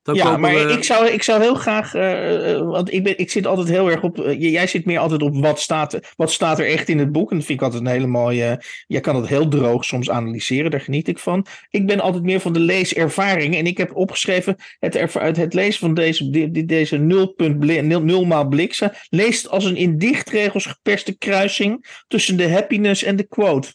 Dan 0.06 0.16
ja, 0.16 0.38
maar 0.38 0.54
we... 0.54 0.74
ik, 0.74 0.84
zou, 0.84 1.08
ik 1.08 1.24
zou 1.24 1.42
heel 1.42 1.56
graag, 1.56 1.94
uh, 1.94 2.58
want 2.58 2.94
ik, 2.94 3.04
ben, 3.04 3.18
ik 3.18 3.32
zit 3.32 3.48
altijd 3.48 3.68
heel 3.68 3.92
erg 3.92 4.04
op, 4.04 4.18
uh, 4.18 4.42
jij 4.42 4.68
zit 4.68 4.86
meer 4.86 5.00
altijd 5.00 5.22
op 5.22 5.36
wat 5.36 5.60
staat, 5.60 5.94
er, 5.94 6.14
wat 6.16 6.32
staat 6.32 6.60
er 6.60 6.68
echt 6.68 6.90
in 6.90 7.00
het 7.00 7.12
boek. 7.12 7.32
En 7.32 7.38
dat 7.38 7.46
vind 7.46 7.60
ik 7.60 7.66
altijd 7.66 7.84
een 7.84 7.92
hele 7.92 8.08
mooie, 8.08 8.62
jij 8.88 9.02
kan 9.02 9.16
het 9.16 9.28
heel 9.28 9.48
droog 9.48 9.86
soms 9.86 10.10
analyseren, 10.10 10.72
daar 10.72 10.82
geniet 10.82 11.08
ik 11.08 11.20
van. 11.20 11.46
Ik 11.70 11.88
ben 11.88 12.00
altijd 12.00 12.24
meer 12.24 12.40
van 12.40 12.54
de 12.54 12.60
leeservaring 12.60 13.56
en 13.56 13.66
ik 13.66 13.78
heb 13.78 13.96
opgeschreven, 13.96 14.56
het, 14.80 14.94
het, 14.94 15.38
het 15.38 15.54
lezen 15.54 15.80
van 15.80 15.94
deze, 15.94 16.30
die, 16.30 16.66
deze 16.66 16.98
nulpunt, 16.98 17.60
nul, 17.84 18.02
nulmaal 18.02 18.48
bliksen, 18.48 18.92
leest 19.10 19.50
als 19.50 19.66
een 19.66 19.78
in 19.78 19.98
dichtregels 19.98 20.66
geperste 20.66 21.18
kruising 21.18 22.04
tussen 22.08 22.38
de 22.38 22.52
happiness 22.52 23.04
en 23.04 23.16
de 23.16 23.28
quote. 23.28 23.74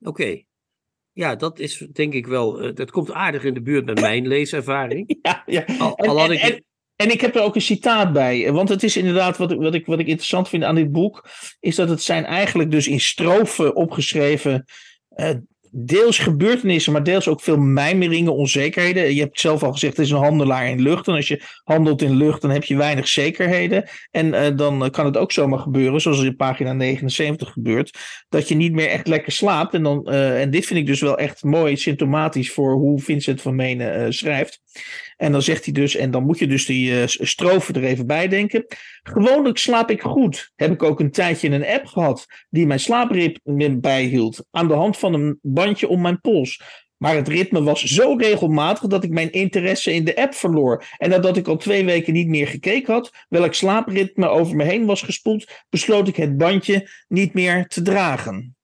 Oké. 0.00 0.08
Okay. 0.08 0.46
Ja, 1.12 1.36
dat 1.36 1.58
is 1.58 1.86
denk 1.92 2.14
ik 2.14 2.26
wel. 2.26 2.64
Uh, 2.64 2.74
dat 2.74 2.90
komt 2.90 3.12
aardig 3.12 3.44
in 3.44 3.54
de 3.54 3.62
buurt 3.62 3.84
met 3.84 4.00
mijn 4.00 4.26
leeservaring. 4.26 5.18
Ja, 5.22 5.42
ja. 5.46 5.64
Al, 5.78 5.96
al 5.96 6.18
had 6.18 6.28
en, 6.28 6.34
ik. 6.34 6.40
En, 6.40 6.64
en 6.96 7.10
ik 7.10 7.20
heb 7.20 7.34
er 7.34 7.42
ook 7.42 7.54
een 7.54 7.60
citaat 7.60 8.12
bij. 8.12 8.52
Want 8.52 8.68
het 8.68 8.82
is 8.82 8.96
inderdaad 8.96 9.36
wat, 9.36 9.54
wat, 9.54 9.74
ik, 9.74 9.86
wat 9.86 9.98
ik 9.98 10.06
interessant 10.06 10.48
vind 10.48 10.64
aan 10.64 10.74
dit 10.74 10.92
boek. 10.92 11.28
Is 11.60 11.74
dat 11.74 11.88
het 11.88 12.02
zijn 12.02 12.24
eigenlijk 12.24 12.70
dus 12.70 12.88
in 12.88 13.00
strofen 13.00 13.74
opgeschreven. 13.74 14.64
Uh, 15.16 15.30
deels 15.70 16.18
gebeurtenissen, 16.18 16.92
maar 16.92 17.02
deels 17.02 17.28
ook 17.28 17.40
veel 17.40 17.56
mijmeringen, 17.56 18.34
onzekerheden. 18.34 19.14
Je 19.14 19.20
hebt 19.20 19.40
zelf 19.40 19.62
al 19.62 19.72
gezegd, 19.72 19.96
het 19.96 20.06
is 20.06 20.12
een 20.12 20.18
handelaar 20.18 20.68
in 20.68 20.82
lucht. 20.82 21.06
En 21.06 21.14
als 21.14 21.28
je 21.28 21.42
handelt 21.64 22.02
in 22.02 22.16
lucht, 22.16 22.42
dan 22.42 22.50
heb 22.50 22.64
je 22.64 22.76
weinig 22.76 23.08
zekerheden. 23.08 23.88
En 24.10 24.26
uh, 24.26 24.46
dan 24.56 24.90
kan 24.90 25.04
het 25.04 25.16
ook 25.16 25.32
zomaar 25.32 25.58
gebeuren, 25.58 26.00
zoals 26.00 26.22
in 26.22 26.36
pagina 26.36 26.72
79 26.72 27.52
gebeurt, 27.52 27.98
dat 28.28 28.48
je 28.48 28.54
niet 28.54 28.72
meer 28.72 28.88
echt 28.88 29.06
lekker 29.06 29.32
slaapt. 29.32 29.74
En, 29.74 29.82
dan, 29.82 30.06
uh, 30.10 30.40
en 30.40 30.50
dit 30.50 30.66
vind 30.66 30.78
ik 30.78 30.86
dus 30.86 31.00
wel 31.00 31.18
echt 31.18 31.42
mooi 31.42 31.76
symptomatisch 31.76 32.52
voor 32.52 32.72
hoe 32.72 33.00
Vincent 33.00 33.42
van 33.42 33.54
Menen 33.54 34.00
uh, 34.00 34.06
schrijft. 34.08 34.60
En 35.20 35.32
dan 35.32 35.42
zegt 35.42 35.64
hij 35.64 35.74
dus, 35.74 35.96
en 35.96 36.10
dan 36.10 36.24
moet 36.24 36.38
je 36.38 36.46
dus 36.46 36.66
die 36.66 36.90
uh, 36.90 37.02
strofen 37.06 37.74
er 37.74 37.84
even 37.84 38.06
bij 38.06 38.28
denken. 38.28 38.66
Gewoonlijk 39.02 39.58
slaap 39.58 39.90
ik 39.90 40.02
goed. 40.02 40.52
Heb 40.56 40.72
ik 40.72 40.82
ook 40.82 41.00
een 41.00 41.10
tijdje 41.10 41.50
een 41.50 41.66
app 41.66 41.86
gehad 41.86 42.26
die 42.50 42.66
mijn 42.66 42.80
slaapritme 42.80 43.78
bijhield. 43.78 44.44
Aan 44.50 44.68
de 44.68 44.74
hand 44.74 44.98
van 44.98 45.14
een 45.14 45.38
bandje 45.42 45.88
om 45.88 46.00
mijn 46.00 46.20
pols. 46.20 46.62
Maar 46.96 47.14
het 47.14 47.28
ritme 47.28 47.62
was 47.62 47.82
zo 47.82 48.14
regelmatig 48.14 48.88
dat 48.88 49.04
ik 49.04 49.10
mijn 49.10 49.32
interesse 49.32 49.92
in 49.92 50.04
de 50.04 50.16
app 50.16 50.34
verloor. 50.34 50.84
En 50.96 51.10
nadat 51.10 51.36
ik 51.36 51.48
al 51.48 51.56
twee 51.56 51.84
weken 51.84 52.12
niet 52.12 52.28
meer 52.28 52.46
gekeken 52.46 52.94
had, 52.94 53.10
welk 53.28 53.54
slaapritme 53.54 54.28
over 54.28 54.56
me 54.56 54.64
heen 54.64 54.86
was 54.86 55.02
gespoeld, 55.02 55.50
besloot 55.68 56.08
ik 56.08 56.16
het 56.16 56.36
bandje 56.36 56.88
niet 57.08 57.34
meer 57.34 57.66
te 57.66 57.82
dragen. 57.82 58.56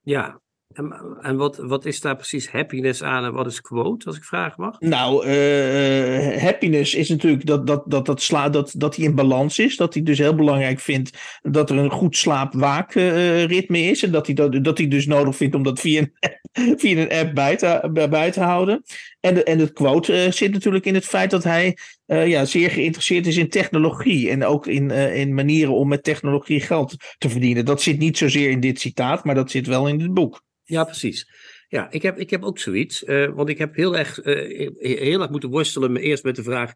Ja, 0.00 0.40
en, 0.76 1.16
en 1.20 1.36
wat, 1.36 1.56
wat 1.56 1.84
is 1.84 2.00
daar 2.00 2.16
precies 2.16 2.50
happiness 2.50 3.02
aan 3.02 3.24
en 3.24 3.32
wat 3.32 3.46
is 3.46 3.60
quote, 3.60 4.06
als 4.06 4.16
ik 4.16 4.24
vragen 4.24 4.62
mag? 4.62 4.80
Nou, 4.80 5.26
uh, 5.26 6.42
happiness 6.42 6.94
is 6.94 7.08
natuurlijk 7.08 7.46
dat, 7.46 7.66
dat, 7.66 7.82
dat, 7.86 8.06
dat, 8.06 8.22
sla, 8.22 8.48
dat, 8.48 8.74
dat 8.76 8.96
hij 8.96 9.04
in 9.04 9.14
balans 9.14 9.58
is. 9.58 9.76
Dat 9.76 9.94
hij 9.94 10.02
dus 10.02 10.18
heel 10.18 10.34
belangrijk 10.34 10.80
vindt 10.80 11.38
dat 11.42 11.70
er 11.70 11.76
een 11.76 11.90
goed 11.90 12.16
slaap-waakritme 12.16 13.78
is. 13.78 14.02
En 14.02 14.10
dat 14.10 14.26
hij, 14.26 14.34
dat, 14.34 14.64
dat 14.64 14.78
hij 14.78 14.88
dus 14.88 15.06
nodig 15.06 15.36
vindt 15.36 15.54
om 15.54 15.62
dat 15.62 15.80
via 15.80 16.00
een 16.00 16.12
app, 16.20 16.40
via 16.80 17.02
een 17.02 17.12
app 17.12 17.34
bij, 17.34 17.56
te, 17.56 18.06
bij 18.10 18.30
te 18.30 18.40
houden. 18.40 18.82
En, 19.20 19.34
de, 19.34 19.44
en 19.44 19.58
het 19.58 19.72
quote 19.72 20.24
uh, 20.24 20.32
zit 20.32 20.52
natuurlijk 20.52 20.84
in 20.84 20.94
het 20.94 21.04
feit 21.04 21.30
dat 21.30 21.44
hij 21.44 21.78
ja, 22.06 22.44
zeer 22.44 22.70
geïnteresseerd 22.70 23.26
is 23.26 23.36
in 23.36 23.48
technologie. 23.48 24.30
En 24.30 24.44
ook 24.44 24.66
in, 24.66 24.90
in 24.90 25.34
manieren 25.34 25.74
om 25.74 25.88
met 25.88 26.04
technologie 26.04 26.60
geld 26.60 26.96
te 27.18 27.28
verdienen. 27.28 27.64
Dat 27.64 27.82
zit 27.82 27.98
niet 27.98 28.18
zozeer 28.18 28.50
in 28.50 28.60
dit 28.60 28.80
citaat, 28.80 29.24
maar 29.24 29.34
dat 29.34 29.50
zit 29.50 29.66
wel 29.66 29.88
in 29.88 29.98
dit 29.98 30.14
boek. 30.14 30.44
Ja, 30.66 30.84
precies. 30.84 31.30
Ja, 31.68 31.90
ik 31.90 32.02
heb, 32.02 32.18
ik 32.18 32.30
heb 32.30 32.42
ook 32.42 32.58
zoiets. 32.58 33.02
Uh, 33.02 33.34
want 33.34 33.48
ik 33.48 33.58
heb 33.58 33.74
heel 33.74 33.96
erg, 33.96 34.24
uh, 34.24 34.70
heel 34.78 35.20
erg 35.20 35.30
moeten 35.30 35.50
worstelen 35.50 35.96
eerst 35.96 36.24
met 36.24 36.36
de 36.36 36.42
vraag... 36.42 36.74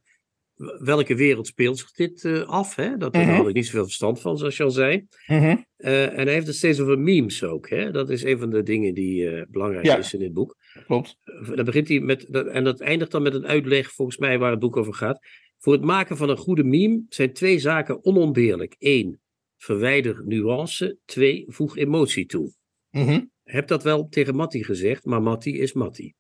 welke 0.79 1.15
wereld 1.15 1.47
speelt 1.47 1.79
zich 1.79 1.93
dit 1.93 2.25
uh, 2.25 2.43
af? 2.43 2.75
Hè? 2.75 2.97
Dat, 2.97 3.13
Daar 3.13 3.25
had 3.25 3.49
ik 3.49 3.55
niet 3.55 3.67
zoveel 3.67 3.85
verstand 3.85 4.21
van, 4.21 4.39
zoals 4.39 4.57
je 4.57 4.63
al 4.63 4.71
zei. 4.71 5.07
Mm-hmm. 5.27 5.65
en 5.77 6.15
hij 6.15 6.33
heeft 6.33 6.47
het 6.47 6.57
steeds 6.57 6.81
over 6.81 6.99
memes 6.99 7.45
ook. 7.45 7.69
Hè? 7.69 7.91
Dat 7.91 8.11
is 8.11 8.23
een 8.23 8.39
van 8.39 8.51
de 8.51 8.63
dingen 8.63 8.95
die 8.95 9.47
belangrijk 9.49 9.85
ja. 9.85 9.97
is 9.97 10.15
in 10.15 10.21
dit 10.21 10.33
boek. 10.33 10.57
Klopt. 10.87 11.17
dan 11.55 11.65
begint 11.65 11.89
hij 11.89 12.01
met, 12.01 12.25
en 12.25 12.65
dat 12.65 12.81
eindigt 12.81 13.11
dan 13.11 13.23
met 13.23 13.35
een 13.35 13.47
uitleg, 13.47 13.93
volgens 13.93 14.19
mij, 14.19 14.39
waar 14.39 14.51
het 14.51 14.61
boek 14.61 14.77
over 14.77 14.95
gaat. 14.95 15.27
Voor 15.59 15.73
het 15.73 15.83
maken 15.83 16.17
van 16.17 16.29
een 16.29 16.37
goede 16.37 16.65
meme 16.65 17.05
zijn 17.09 17.33
twee 17.33 17.59
zaken 17.59 18.05
onontbeerlijk. 18.05 18.75
Eén, 18.79 19.21
verwijder 19.57 20.23
nuance. 20.25 20.99
Twee, 21.05 21.45
voeg 21.47 21.77
emotie 21.77 22.27
toe. 22.27 22.53
Mhm. 22.91 23.21
Heb 23.51 23.67
dat 23.67 23.83
wel 23.83 24.09
tegen 24.09 24.37
Matti 24.37 24.65
gezegd, 24.65 25.05
maar 25.05 25.23
Matti 25.23 25.61
is 25.61 25.73
Matti. 25.73 26.15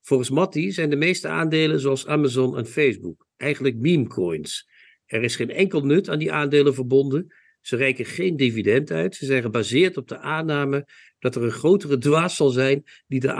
Volgens 0.00 0.30
Matti 0.30 0.72
zijn 0.72 0.90
de 0.90 0.96
meeste 0.96 1.28
aandelen 1.28 1.80
zoals 1.80 2.06
Amazon 2.06 2.56
en 2.56 2.66
Facebook 2.66 3.26
eigenlijk 3.36 3.76
meme 3.76 4.06
coins. 4.06 4.68
Er 5.06 5.22
is 5.22 5.36
geen 5.36 5.50
enkel 5.50 5.80
nut 5.80 6.08
aan 6.08 6.18
die 6.18 6.32
aandelen 6.32 6.74
verbonden. 6.74 7.34
Ze 7.60 7.76
reiken 7.76 8.04
geen 8.04 8.36
dividend 8.36 8.90
uit. 8.90 9.14
Ze 9.14 9.26
zijn 9.26 9.42
gebaseerd 9.42 9.96
op 9.96 10.08
de 10.08 10.18
aanname 10.18 10.88
dat 11.18 11.34
er 11.34 11.42
een 11.42 11.50
grotere 11.50 11.98
dwaas 11.98 12.36
zal 12.36 12.50
zijn 12.50 12.84
die 13.06 13.20
de 13.20 13.32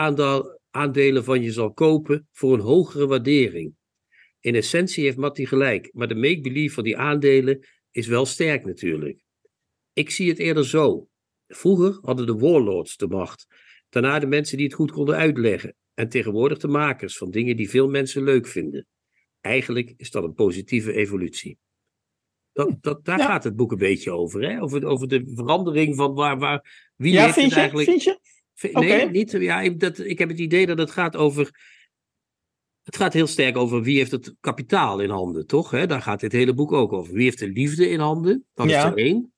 aandelen 0.71 1.25
van 1.25 1.43
je 1.43 1.53
zal 1.53 1.73
kopen 1.73 2.29
voor 2.33 2.55
een 2.55 2.61
hogere 2.61 3.07
waardering. 3.07 3.75
In 4.41 4.55
essentie 4.55 5.05
heeft 5.05 5.17
Matti 5.17 5.47
gelijk, 5.47 5.91
maar 5.93 6.09
de 6.09 6.15
make-believe 6.15 6.75
van 6.75 6.85
die 6.85 6.97
aandelen 6.97 7.67
is 7.91 8.07
wel 8.07 8.27
sterk 8.27 8.65
natuurlijk. 8.65 9.21
Ik 9.93 10.11
zie 10.11 10.29
het 10.29 10.39
eerder 10.39 10.67
zo. 10.67 11.11
Vroeger 11.55 11.99
hadden 12.03 12.27
de 12.27 12.37
warlords 12.37 12.97
de 12.97 13.07
macht, 13.09 13.47
daarna 13.89 14.19
de 14.19 14.27
mensen 14.27 14.57
die 14.57 14.67
het 14.67 14.75
goed 14.75 14.91
konden 14.93 15.17
uitleggen 15.17 15.75
en 15.95 16.09
tegenwoordig 16.09 16.59
de 16.59 16.69
makers 16.69 17.17
van 17.17 17.31
dingen 17.31 17.57
die 17.57 17.71
veel 17.71 17.89
mensen 17.89 18.23
leuk 18.23 18.47
vinden. 18.47 18.87
Eigenlijk 19.41 19.95
is 19.97 20.11
dat 20.11 20.25
een 20.25 20.35
positieve 20.35 20.93
evolutie. 20.93 21.59
Dat, 22.53 22.77
dat, 22.81 23.05
daar 23.05 23.19
Ja. 23.19 23.27
gaat 23.27 23.45
het 23.45 23.57
boek 23.57 23.73
een 23.73 23.79
beetje 23.79 24.11
over, 24.11 24.43
hè? 24.51 24.63
Over, 24.63 24.85
over 24.87 25.09
de 25.09 25.33
verandering 25.35 25.97
van 25.97 26.15
waar, 26.15 26.39
waar 26.39 26.91
wie 26.97 27.13
Ja, 27.13 27.23
heeft 27.23 27.35
vind 27.35 27.45
het 27.47 27.55
je? 27.55 27.61
eigenlijk. 27.61 27.89
Vind 27.89 28.03
je? 28.03 28.19
Nee, 28.81 29.11
niet. 29.11 29.31
Ja, 29.31 29.61
ik, 29.61 29.81
dat, 29.81 29.99
ik 29.99 30.19
heb 30.19 30.29
het 30.29 30.39
idee 30.39 30.67
dat 30.67 30.79
het 30.79 30.91
gaat 30.91 31.17
over. 31.17 31.71
Het 32.83 32.97
gaat 32.97 33.13
heel 33.13 33.27
sterk 33.27 33.57
over 33.57 33.83
wie 33.83 33.97
heeft 33.97 34.11
het 34.11 34.35
kapitaal 34.41 35.01
in 35.01 35.11
handen, 35.11 35.47
toch? 35.47 35.71
Hè? 35.71 35.87
Daar 35.87 36.03
gaat 36.03 36.21
dit 36.21 36.33
hele 36.33 36.55
boek 36.55 36.73
ook 36.73 36.93
over. 36.93 37.15
Wie 37.15 37.23
heeft 37.23 37.39
de 37.39 37.49
liefde 37.49 37.89
in 37.89 38.01
handen? 38.01 38.47
Dat 38.55 38.67
is 38.67 38.73
er 38.73 38.97
één. 38.97 39.32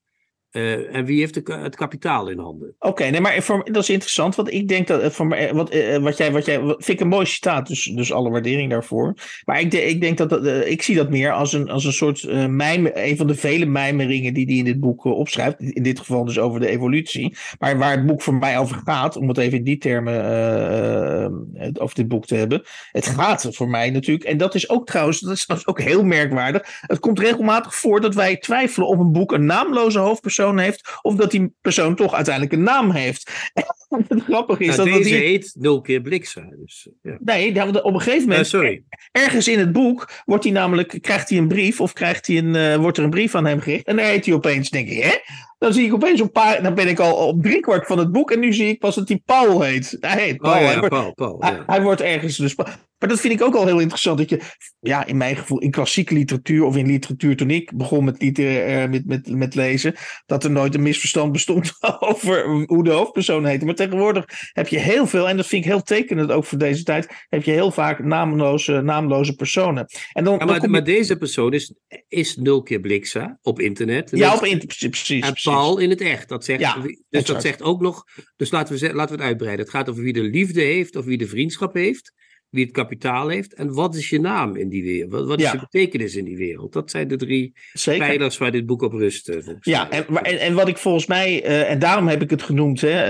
Eh, 0.55 0.95
en 0.95 1.05
wie 1.05 1.19
heeft 1.19 1.35
het 1.35 1.75
kapitaal 1.75 2.27
in 2.27 2.39
handen? 2.39 2.75
Oké, 2.79 3.03
nee, 3.03 3.21
maar 3.21 3.45
dat 3.63 3.83
is 3.83 3.89
interessant, 3.89 4.35
want 4.35 4.53
ik 4.53 4.67
denk 4.67 4.87
dat 4.87 5.01
eh, 5.01 5.09
voor 5.09 5.27
mij, 5.27 5.53
wat, 5.53 5.69
eh, 5.69 5.97
wat 5.97 6.17
jij, 6.17 6.31
wat 6.31 6.45
jij, 6.45 6.61
wat, 6.61 6.83
vind 6.83 6.97
ik 6.99 7.03
een 7.03 7.11
mooi 7.11 7.25
citaat, 7.25 7.67
dus, 7.67 7.83
dus 7.83 8.11
alle 8.11 8.29
waardering 8.29 8.69
daarvoor. 8.69 9.13
Maar 9.45 9.59
ik, 9.59 9.73
ik 9.73 10.01
denk 10.01 10.17
dat, 10.17 10.45
eh, 10.45 10.69
ik 10.71 10.81
zie 10.81 10.95
dat 10.95 11.09
meer 11.09 11.31
als 11.31 11.53
een, 11.53 11.69
als 11.69 11.85
een 11.85 11.93
soort 11.93 12.23
eh 12.23 12.45
mijmer, 12.45 12.91
een 12.93 13.17
van 13.17 13.27
de 13.27 13.35
vele 13.35 13.65
mijmeringen 13.65 14.33
die 14.33 14.45
hij 14.45 14.55
in 14.55 14.65
dit 14.65 14.79
boek 14.79 15.05
eh, 15.05 15.11
opschrijft. 15.11 15.59
In 15.59 15.83
dit 15.83 15.99
geval 15.99 16.25
dus 16.25 16.39
over 16.39 16.59
de 16.59 16.67
evolutie. 16.67 17.35
Maar 17.59 17.77
waar 17.77 17.91
het 17.91 18.05
boek 18.05 18.21
voor 18.21 18.33
mij 18.33 18.59
over 18.59 18.81
gaat, 18.85 19.15
om 19.15 19.27
het 19.27 19.37
even 19.37 19.57
in 19.57 19.63
die 19.63 19.77
termen 19.77 20.13
eh, 20.13 21.25
eh, 21.25 21.31
over 21.73 21.95
dit 21.95 22.07
boek 22.07 22.25
te 22.25 22.35
hebben. 22.35 22.61
Het 22.91 23.07
gaat 23.07 23.47
voor 23.49 23.69
mij 23.69 23.89
natuurlijk, 23.89 24.29
en 24.29 24.37
dat 24.37 24.55
is 24.55 24.69
ook 24.69 24.85
trouwens, 24.85 25.19
dat 25.19 25.33
is, 25.33 25.45
dat 25.45 25.57
is 25.57 25.67
ook 25.67 25.81
heel 25.81 26.03
merkwaardig. 26.03 26.79
Het 26.81 26.99
komt 26.99 27.19
regelmatig 27.19 27.75
voor 27.75 28.01
dat 28.01 28.15
wij 28.15 28.37
twijfelen 28.37 28.87
of 28.87 28.99
een 28.99 29.11
boek 29.11 29.31
een 29.31 29.45
naamloze 29.45 29.99
hoofdpersoon 29.99 30.44
heeft, 30.53 30.99
of 31.01 31.15
dat 31.15 31.31
die 31.31 31.53
persoon 31.61 31.95
toch 31.95 32.13
uiteindelijk 32.13 32.53
een 32.53 32.63
naam 32.63 32.91
heeft. 32.91 33.31
het 34.07 34.23
grappige 34.23 34.63
is 34.63 34.75
Nou, 34.75 34.77
dat, 34.77 34.87
dat 34.87 34.97
deze 35.03 35.09
die. 35.15 35.23
heet 35.27 35.55
nul 35.59 35.81
keer 35.81 36.01
Bliksa. 36.01 36.47
Dus, 36.55 36.87
ja. 37.01 37.17
Nee, 37.19 37.63
op 37.83 37.93
een 37.93 37.99
gegeven 38.01 38.21
Eh, 38.21 38.27
moment, 38.27 38.47
sorry. 38.47 38.83
ergens 39.11 39.47
in 39.47 39.59
het 39.59 39.71
boek, 39.71 40.11
wordt 40.25 40.43
hij 40.43 40.53
namelijk, 40.53 40.97
krijgt 41.01 41.29
hij 41.29 41.37
een 41.37 41.47
brief, 41.47 41.81
of 41.81 41.93
krijgt 41.93 42.27
hij 42.27 42.37
een, 42.37 42.55
eh, 42.55 42.75
wordt 42.75 42.97
er 42.97 43.03
een 43.03 43.09
brief 43.09 43.35
aan 43.35 43.45
hem 43.45 43.59
gericht. 43.59 43.85
En 43.85 43.95
dan 43.95 44.05
heet 44.05 44.25
hij 44.25 44.33
opeens, 44.33 44.69
denk 44.69 44.89
ik, 44.89 45.03
hè? 45.03 45.15
Dan 45.57 45.73
zie 45.73 45.85
ik 45.85 45.93
opeens 45.93 46.19
een 46.19 46.31
paar, 46.31 46.63
dan 46.63 46.73
ben 46.73 46.87
ik 46.87 46.99
al 46.99 47.27
op 47.27 47.41
driekwart 47.43 47.87
van 47.87 47.97
het 47.97 48.11
boek, 48.11 48.31
en 48.31 48.39
nu 48.39 48.53
zie 48.53 48.67
ik 48.67 48.79
pas 48.79 48.95
dat 48.95 49.07
hij 49.07 49.21
Paul 49.25 49.61
heet. 49.61 49.97
Hij 49.99 50.21
heet 50.23 50.37
Paul. 50.37 50.53
Oh 50.55 50.59
ja, 50.61 50.65
hij 50.65 50.75
wordt- 50.79 50.93
Paul, 50.95 51.13
Paul. 51.13 51.35
hij, 51.39 51.51
Ja. 51.51 51.63
hij 51.65 51.81
wordt 51.81 52.01
ergens 52.01 52.37
dus. 52.37 52.55
Maar 52.55 53.09
dat 53.11 53.19
vind 53.19 53.33
ik 53.33 53.41
ook 53.41 53.55
al 53.55 53.65
heel 53.65 53.79
interessant. 53.79 54.17
Dat 54.17 54.29
je, 54.29 54.39
ja, 54.79 55.05
in 55.05 55.17
mijn 55.17 55.35
gevoel, 55.35 55.59
in 55.59 55.71
klassieke 55.71 56.13
literatuur 56.13 56.63
of 56.63 56.75
in 56.77 56.85
literatuur 56.85 57.35
toen 57.35 57.49
ik 57.49 57.71
begon 57.77 58.03
met, 58.03 58.21
literair, 58.21 58.83
eh, 58.83 58.89
met, 58.89 59.05
met, 59.05 59.29
met 59.29 59.55
lezen, 59.55 59.93
dat 60.25 60.43
er 60.43 60.51
nooit 60.51 60.75
een 60.75 60.81
misverstand 60.81 61.31
bestond 61.31 61.71
over 61.99 62.43
hoe 62.65 62.83
de 62.83 62.91
hoofdpersoon 62.91 63.45
heette. 63.45 63.65
Maar 63.65 63.75
tegenwoordig 63.75 64.25
heb 64.53 64.67
je 64.67 64.77
heel 64.79 65.07
veel, 65.07 65.29
en 65.29 65.37
dat 65.37 65.47
vind 65.47 65.65
ik 65.65 65.71
heel 65.71 65.81
tekenend 65.81 66.31
ook 66.31 66.45
voor 66.45 66.57
deze 66.57 66.83
tijd, 66.83 67.07
heb 67.29 67.43
je 67.43 67.51
heel 67.51 67.71
vaak 67.71 68.03
naamloze, 68.03 68.81
naamloze 68.81 69.35
personen. 69.35 69.85
En 70.13 70.23
dan, 70.23 70.33
Ja, 70.33 70.39
dan 70.45 70.69
maar, 70.71 70.79
je- 70.79 70.85
deze 70.85 71.15
persoon 71.17 71.53
is, 71.53 71.73
is 72.07 72.35
nul 72.35 72.61
keer 72.63 72.79
Bliksa 72.79 73.37
op 73.41 73.59
internet. 73.59 74.09
Ja, 74.13 74.35
op 74.35 74.43
in, 74.45 74.61
precies. 74.89 75.25
Paul 75.53 75.77
in 75.77 75.89
het 75.89 76.01
echt. 76.01 76.29
Dat 76.29 76.45
zegt, 76.45 76.59
Ja, 76.59 76.77
dus 77.09 77.25
dat 77.25 77.41
zegt 77.41 77.61
ook 77.61 77.81
nog. 77.81 78.03
Dus 78.35 78.51
laten 78.51 78.75
we, 78.77 78.93
laten 78.93 79.15
we 79.15 79.21
het 79.21 79.29
uitbreiden. 79.31 79.65
Het 79.65 79.73
gaat 79.73 79.89
over 79.89 80.03
wie 80.03 80.13
de 80.13 80.21
liefde 80.23 80.61
heeft 80.61 80.95
of 80.95 81.05
wie 81.05 81.17
de 81.17 81.27
vriendschap 81.27 81.73
heeft. 81.73 82.13
Wie 82.49 82.63
het 82.63 82.73
kapitaal 82.73 83.27
heeft. 83.27 83.53
En 83.53 83.73
wat 83.73 83.95
is 83.95 84.09
je 84.09 84.19
naam 84.19 84.55
in 84.55 84.69
die 84.69 84.83
wereld? 84.83 85.11
Wat, 85.11 85.25
wat 85.27 85.37
is 85.39 85.45
Ja. 85.45 85.51
je 85.51 85.59
betekenis 85.59 86.15
in 86.15 86.25
die 86.25 86.37
wereld? 86.37 86.73
Dat 86.73 86.91
zijn 86.91 87.07
de 87.07 87.15
drie 87.15 87.53
Zeker. 87.73 88.07
pijlers 88.07 88.37
waar 88.37 88.51
dit 88.51 88.65
boek 88.65 88.81
op 88.81 88.93
rust. 88.93 89.29
eh, 89.29 89.37
Ja, 89.59 89.89
en, 89.89 90.07
en, 90.07 90.39
en 90.39 90.53
wat 90.53 90.67
ik 90.67 90.77
volgens 90.77 91.05
mij, 91.05 91.43
eh, 91.43 91.71
en 91.71 91.79
daarom 91.79 92.07
heb 92.07 92.21
ik 92.21 92.29
het 92.29 92.41
genoemd, 92.43 92.81
hè, 92.81 93.01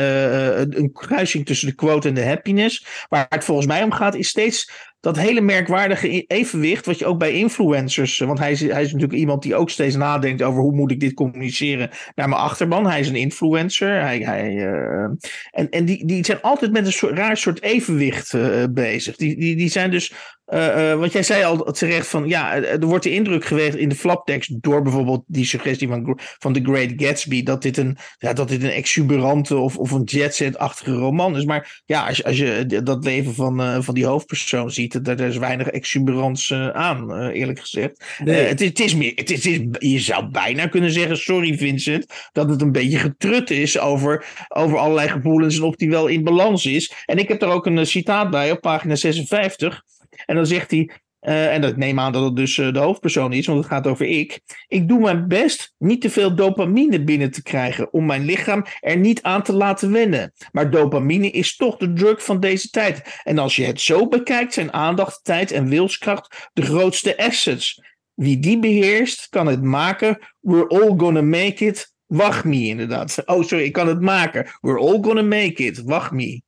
eh, 0.59 0.65
een 0.79 0.91
kruising 0.91 1.45
tussen 1.45 1.67
de 1.67 1.75
quote 1.75 2.07
en 2.07 2.13
de 2.13 2.23
happiness. 2.25 2.85
Waar 3.09 3.25
het 3.29 3.43
volgens 3.43 3.67
mij 3.67 3.83
om 3.83 3.91
gaat, 3.91 4.15
is 4.15 4.27
steeds 4.27 4.71
dat 5.05 5.17
hele 5.17 5.41
merkwaardige 5.41 6.23
evenwicht, 6.27 6.85
wat 6.85 6.99
je 6.99 7.05
ook 7.05 7.19
bij 7.19 7.33
influencers, 7.33 8.19
eh, 8.19 8.27
want 8.27 8.39
hij 8.39 8.51
is, 8.51 8.59
hij 8.59 8.81
is 8.81 8.91
natuurlijk 8.91 9.19
iemand 9.19 9.43
die 9.43 9.55
ook 9.55 9.69
steeds 9.69 9.95
nadenkt 9.95 10.41
over 10.41 10.61
hoe 10.61 10.75
moet 10.75 10.91
ik 10.91 10.99
dit 10.99 11.13
communiceren 11.13 11.89
naar 12.15 12.29
mijn 12.29 12.41
achterban. 12.41 12.87
Hij 12.87 12.99
is 12.99 13.07
een 13.07 13.15
influencer. 13.15 14.01
Hij, 14.01 14.19
hij, 14.19 14.57
eh, 14.57 15.09
en 15.51 15.69
en 15.69 15.85
die, 15.85 16.05
die 16.05 16.25
zijn 16.25 16.41
altijd 16.41 16.71
met 16.71 16.85
een 16.85 16.91
soort, 16.91 17.17
raar 17.17 17.37
soort 17.37 17.61
evenwicht 17.61 18.33
eh, 18.33 18.63
bezig. 18.69 19.15
Die, 19.15 19.39
die, 19.39 19.55
die 19.55 19.69
zijn 19.69 19.91
dus 19.91 20.13
eh, 20.45 20.93
want 20.99 21.11
jij 21.11 21.23
zei 21.23 21.43
al 21.43 21.71
terecht 21.71 22.07
van 22.07 22.27
ja, 22.27 22.55
eh, 22.55 22.71
er 22.71 22.85
wordt 22.85 23.03
de 23.03 23.11
indruk 23.11 23.45
geweest 23.45 23.75
in 23.75 23.89
de 23.89 23.95
flaptekst 23.95 24.61
door 24.61 24.81
bijvoorbeeld 24.81 25.23
die 25.27 25.45
suggestie 25.45 25.87
van, 25.87 26.19
van 26.39 26.53
The 26.53 26.61
Great 26.63 26.93
Gatsby 26.95 27.43
dat 27.43 27.61
dit 27.61 27.77
een, 27.77 27.97
ja, 28.17 28.33
dat 28.33 28.47
dit 28.47 28.63
een 28.63 28.69
exuberante 28.69 29.57
of, 29.57 29.77
of 29.77 29.91
een 29.91 30.03
jetset-achtige 30.03 30.91
roman 30.91 31.37
is. 31.37 31.45
Maar 31.45 31.81
ja, 31.85 32.07
als 32.07 32.17
je, 32.17 32.23
als 32.23 32.37
je 32.37 32.81
dat 32.83 33.03
leven 33.03 33.33
van, 33.33 33.83
van 33.83 33.93
die 33.93 34.05
hoofdpersoon 34.05 34.71
ziet, 34.71 35.05
daar, 35.05 35.19
is 35.19 35.37
weinig 35.37 35.67
exuberance 35.67 36.55
eh, 36.55 36.69
aan, 36.69 37.29
eerlijk 37.29 37.59
gezegd. 37.59 38.05
Nee. 38.23 38.35
Het, 38.35 38.61
is, 38.61 38.67
het 38.67 38.79
is 38.79 38.95
meer, 38.95 39.11
het 39.15 39.31
is, 39.31 39.43
het 39.45 39.77
is- 39.79 39.91
je 39.91 39.99
zou 39.99 40.29
bijna 40.29 40.67
kunnen 40.67 40.91
zeggen, 40.91 41.17
sorry 41.17 41.57
Vincent, 41.57 42.05
dat 42.31 42.49
het 42.49 42.61
een 42.61 42.71
beetje 42.71 42.97
getrut 42.97 43.49
is 43.49 43.79
over, 43.79 44.25
over 44.47 44.77
allerlei 44.77 45.09
gevoelens 45.09 45.57
en 45.57 45.63
of 45.63 45.75
die 45.75 45.89
wel 45.89 46.07
in 46.07 46.23
balans 46.23 46.65
is. 46.65 46.93
En 47.05 47.17
ik 47.17 47.27
heb 47.27 47.41
er 47.41 47.47
ook 47.47 47.65
een 47.65 47.85
citaat 47.85 48.29
bij 48.29 48.51
op 48.51 48.61
pagina 48.61 48.95
56. 48.95 49.83
En 50.25 50.35
dan 50.35 50.45
zegt 50.45 50.71
hij, 50.71 50.89
eh, 51.25 51.53
en 51.53 51.61
dat 51.61 51.77
neem 51.77 51.99
aan 51.99 52.11
dat 52.11 52.23
het 52.23 52.35
dus 52.35 52.57
eh, 52.57 52.73
de 52.73 52.79
hoofdpersoon 52.79 53.33
is, 53.33 53.45
want 53.45 53.59
het 53.59 53.67
gaat 53.67 53.87
over 53.87 54.05
ik. 54.05 54.39
Ik 54.67 54.87
doe 54.87 54.99
mijn 54.99 55.27
best 55.27 55.73
niet 55.77 56.01
te 56.01 56.09
veel 56.09 56.35
dopamine 56.35 57.03
binnen 57.03 57.31
te 57.31 57.43
krijgen 57.43 57.93
om 57.93 58.05
mijn 58.05 58.25
lichaam 58.25 58.65
er 58.79 58.97
niet 58.97 59.21
aan 59.21 59.43
te 59.43 59.53
laten 59.53 59.91
wennen. 59.91 60.33
Maar 60.51 60.71
dopamine 60.71 61.31
is 61.31 61.55
toch 61.55 61.77
de 61.77 61.93
drug 61.93 62.23
van 62.23 62.39
deze 62.39 62.69
tijd. 62.69 63.19
En 63.23 63.37
als 63.37 63.55
je 63.55 63.63
het 63.65 63.81
zo 63.81 64.07
bekijkt, 64.07 64.53
zijn 64.53 64.73
aandacht, 64.73 65.23
tijd 65.23 65.51
en 65.51 65.69
wilskracht 65.69 66.49
de 66.53 66.61
grootste 66.61 67.17
assets. 67.17 67.81
Wie 68.13 68.39
die 68.39 68.59
beheerst, 68.59 69.29
kan 69.29 69.47
het 69.47 69.61
maken. 69.61 70.17
We're 70.39 70.67
all 70.67 70.93
gonna 70.97 71.21
make 71.21 71.65
it. 71.65 71.93
Wacht 72.05 72.43
me, 72.43 72.65
inderdaad. 72.65 73.17
Oh, 73.25 73.43
sorry, 73.43 73.63
ik 73.63 73.73
kan 73.73 73.87
het 73.87 74.01
maken. 74.01 74.47
We're 74.61 74.79
all 74.79 74.99
gonna 75.01 75.21
make 75.21 75.63
it. 75.63 75.81
Wacht 75.83 76.11
me. 76.11 76.41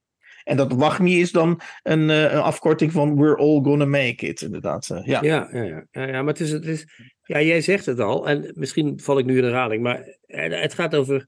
En 0.47 0.57
dat 0.57 0.99
me 0.99 1.09
is 1.09 1.31
dan 1.31 1.59
een, 1.83 2.09
eh, 2.09 2.21
een 2.21 2.39
afkorting 2.41 2.91
van 2.91 3.15
We're 3.15 3.35
all 3.35 3.61
gonna 3.63 3.85
make 3.85 4.27
it, 4.27 4.41
inderdaad. 4.41 4.89
eh, 4.89 5.05
ja. 5.05 5.23
Ja, 5.23 5.49
ja, 5.51 5.63
ja. 5.63 5.85
ja, 5.91 6.21
maar 6.21 6.33
het 6.33 6.39
is, 6.39 6.51
het 6.51 6.65
is, 6.65 6.85
ja, 7.21 7.41
jij 7.41 7.61
zegt 7.61 7.85
het 7.85 7.99
al, 7.99 8.27
en 8.29 8.51
misschien 8.55 8.99
val 8.99 9.17
ik 9.19 9.25
nu 9.25 9.37
in 9.37 9.43
herhaling, 9.43 9.83
maar 9.83 10.17
eh, 10.25 10.61
het 10.61 10.73
gaat 10.73 10.95
over, 10.95 11.27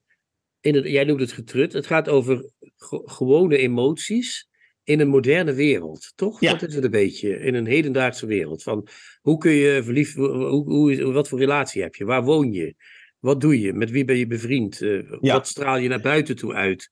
in 0.60 0.76
het, 0.76 0.86
jij 0.86 1.04
noemt 1.04 1.20
het 1.20 1.32
getrut, 1.32 1.74
het 1.74 1.86
gaat 1.88 2.10
over 2.10 2.50
ge- 2.78 3.02
gewone 3.06 3.58
emoties 3.58 4.48
in 4.84 5.00
een 5.00 5.08
moderne 5.10 5.54
wereld, 5.54 6.12
toch? 6.16 6.40
Ja. 6.40 6.52
Dat 6.52 6.70
is 6.70 6.76
het 6.76 6.84
een 6.84 6.92
beetje, 6.92 7.40
in 7.40 7.54
een 7.56 7.68
hedendaagse 7.68 8.26
wereld. 8.26 8.64
Van 8.64 8.88
hoe 9.22 9.38
kun 9.38 9.52
je 9.52 9.84
verliefd, 9.84 10.16
hoe, 10.16 10.64
hoe, 10.64 11.12
wat 11.12 11.28
voor 11.28 11.40
relatie 11.40 11.82
heb 11.82 11.96
je, 11.96 12.06
waar 12.06 12.24
woon 12.24 12.52
je, 12.52 12.76
wat 13.20 13.42
doe 13.42 13.60
je, 13.62 13.74
met 13.74 13.90
wie 13.92 14.06
ben 14.06 14.18
je 14.18 14.28
bevriend, 14.28 14.78
Ja. 15.22 15.34
wat 15.34 15.48
straal 15.48 15.78
je 15.78 15.90
naar 15.90 16.02
buiten 16.02 16.36
toe 16.36 16.54
uit? 16.54 16.90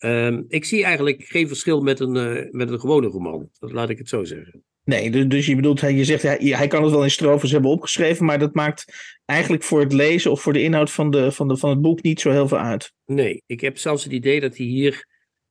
Ehm, 0.00 0.42
ik 0.48 0.64
zie 0.64 0.84
eigenlijk 0.84 1.22
geen 1.22 1.48
verschil 1.48 1.80
met 1.80 2.00
een, 2.00 2.16
eh, 2.16 2.50
met 2.50 2.70
een 2.70 2.80
gewone 2.80 3.06
roman, 3.06 3.48
dat 3.58 3.72
laat 3.72 3.88
ik 3.90 3.98
het 3.98 4.08
zo 4.08 4.24
zeggen. 4.24 4.64
Nee, 4.84 5.10
du- 5.10 5.26
dus 5.26 5.46
je 5.46 5.56
bedoelt, 5.56 5.80
hij- 5.80 5.94
je 5.94 6.04
zegt 6.04 6.22
hij, 6.22 6.38
hij 6.40 6.66
kan 6.66 6.82
het 6.82 6.92
wel 6.92 7.02
in 7.02 7.10
strofes 7.10 7.50
hebben 7.50 7.70
opgeschreven, 7.70 8.24
maar 8.24 8.38
dat 8.38 8.54
maakt 8.54 8.84
eigenlijk 9.24 9.62
voor 9.62 9.80
het 9.80 9.92
lezen 9.92 10.30
of 10.30 10.40
voor 10.42 10.52
de 10.52 10.62
inhoud 10.62 10.90
van, 10.90 11.10
de, 11.10 11.32
van, 11.32 11.48
de, 11.48 11.56
van 11.56 11.70
het 11.70 11.80
boek 11.80 12.02
niet 12.02 12.20
zo 12.20 12.30
heel 12.30 12.48
veel 12.48 12.58
uit. 12.58 12.92
Nee, 13.06 13.42
ik 13.46 13.60
heb 13.60 13.78
zelfs 13.78 14.04
het 14.04 14.12
idee 14.12 14.40
dat 14.40 14.56
hij 14.56 14.66
hier 14.66 15.06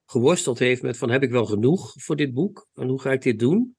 geworsteld 0.06 0.60
heeft 0.60 0.82
met 0.82 0.98
van 0.98 1.10
heb 1.10 1.24
ik 1.24 1.32
wel 1.32 1.46
genoeg 1.46 1.94
voor 1.98 2.16
dit 2.16 2.34
boek? 2.34 2.68
En 2.74 2.88
hoe 2.88 3.02
ga 3.02 3.12
ik 3.12 3.22
dit 3.22 3.40
doen? 3.40 3.76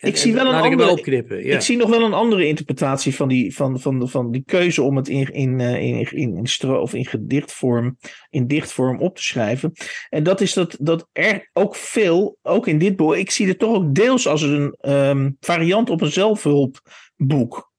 En, 0.00 0.08
Ik 0.08 0.16
zie 0.16 0.34
wel 0.34 0.46
een 0.46 0.62
andere- 0.62 0.90
opknippen. 0.90 1.44
Ja. 1.44 1.54
Ik 1.54 1.60
zie 1.60 1.76
nog 1.76 1.90
wel 1.90 2.02
een 2.02 2.12
andere 2.12 2.46
interpretatie 2.46 3.14
van 3.14 3.28
die, 3.28 3.54
van, 3.54 3.80
van, 3.80 4.08
van 4.08 4.30
die 4.30 4.42
keuze 4.46 4.82
om 4.82 4.96
het 4.96 5.08
in, 5.08 5.32
in, 5.32 5.60
eh, 5.60 5.82
in, 5.82 6.10
in, 6.10 6.36
in, 6.36 6.46
stro 6.46 6.80
of 6.80 6.94
in 6.94 7.06
gedichtvorm, 7.06 7.96
in 8.30 8.46
dichtvorm 8.46 9.00
op 9.00 9.16
te 9.16 9.22
schrijven. 9.22 9.72
En 10.08 10.22
dat 10.22 10.40
is 10.40 10.52
dat, 10.52 10.76
dat 10.80 11.08
er 11.12 11.50
ook 11.52 11.74
veel, 11.74 12.38
ook 12.42 12.66
in 12.66 12.78
dit 12.78 12.96
boek, 12.96 13.14
ik 13.14 13.30
zie 13.30 13.48
het 13.48 13.58
toch 13.58 13.74
ook 13.74 13.94
deels 13.94 14.26
als 14.26 14.42
een 14.42 14.76
ehm, 14.80 15.30
variant 15.40 15.90
op 15.90 16.00
een 16.00 16.12
zelfhulpboek. 16.12 17.70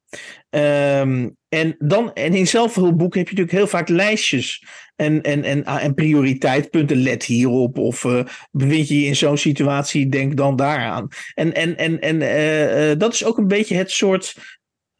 Ehm, 0.51 1.29
en, 1.49 1.75
dan, 1.79 2.13
en 2.13 2.33
in 2.33 2.47
zelfhulpboeken 2.47 3.19
heb 3.19 3.29
je 3.29 3.35
natuurlijk 3.35 3.57
heel 3.57 3.79
vaak 3.79 3.89
lijstjes 3.89 4.65
en, 4.95 5.21
en, 5.21 5.43
en, 5.43 5.65
ah, 5.65 5.83
en 5.83 5.93
prioriteitpunten. 5.93 6.97
Let 6.97 7.23
hierop. 7.23 7.77
Of 7.77 8.03
uh, 8.03 8.23
bevind 8.51 8.87
je 8.87 8.99
je 8.99 9.05
in 9.05 9.15
zo'n 9.15 9.37
situatie, 9.37 10.09
denk 10.09 10.37
dan 10.37 10.55
daaraan. 10.55 11.07
En, 11.33 11.53
en, 11.53 11.77
en, 11.77 11.99
en 11.99 12.21
uh, 12.21 12.97
dat 12.97 13.13
is 13.13 13.25
ook 13.25 13.37
een 13.37 13.47
beetje 13.47 13.75
het 13.75 13.91
soort 13.91 14.35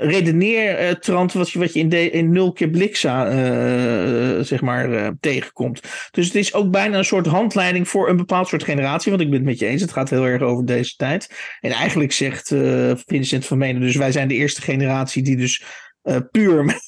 redeneertrand 0.01 1.33
wat 1.33 1.49
je, 1.49 1.59
wat 1.59 1.73
je 1.73 1.79
in, 1.79 2.11
in 2.11 2.31
nul 2.31 2.53
keer 2.53 2.69
bliksa 2.69 3.31
uh, 3.31 4.43
zeg 4.43 4.61
maar, 4.61 4.89
uh, 4.89 5.07
tegenkomt. 5.19 5.81
Dus 6.11 6.25
het 6.25 6.35
is 6.35 6.53
ook 6.53 6.71
bijna 6.71 6.97
een 6.97 7.05
soort 7.05 7.25
handleiding 7.25 7.87
voor 7.87 8.09
een 8.09 8.17
bepaald 8.17 8.47
soort 8.47 8.63
generatie. 8.63 9.11
Want 9.11 9.23
ik 9.23 9.29
ben 9.29 9.39
het 9.39 9.47
met 9.47 9.59
je 9.59 9.65
eens, 9.65 9.81
het 9.81 9.91
gaat 9.91 10.09
heel 10.09 10.25
erg 10.25 10.41
over 10.41 10.65
deze 10.65 10.95
tijd. 10.95 11.29
En 11.59 11.71
eigenlijk 11.71 12.11
zegt 12.11 12.47
Vincent 13.05 13.45
van 13.45 13.57
Menen, 13.57 13.81
dus 13.81 13.95
wij 13.95 14.11
zijn 14.11 14.27
de 14.27 14.35
eerste 14.35 14.61
generatie 14.61 15.23
die 15.23 15.37
dus 15.37 15.63
puur 16.31 16.81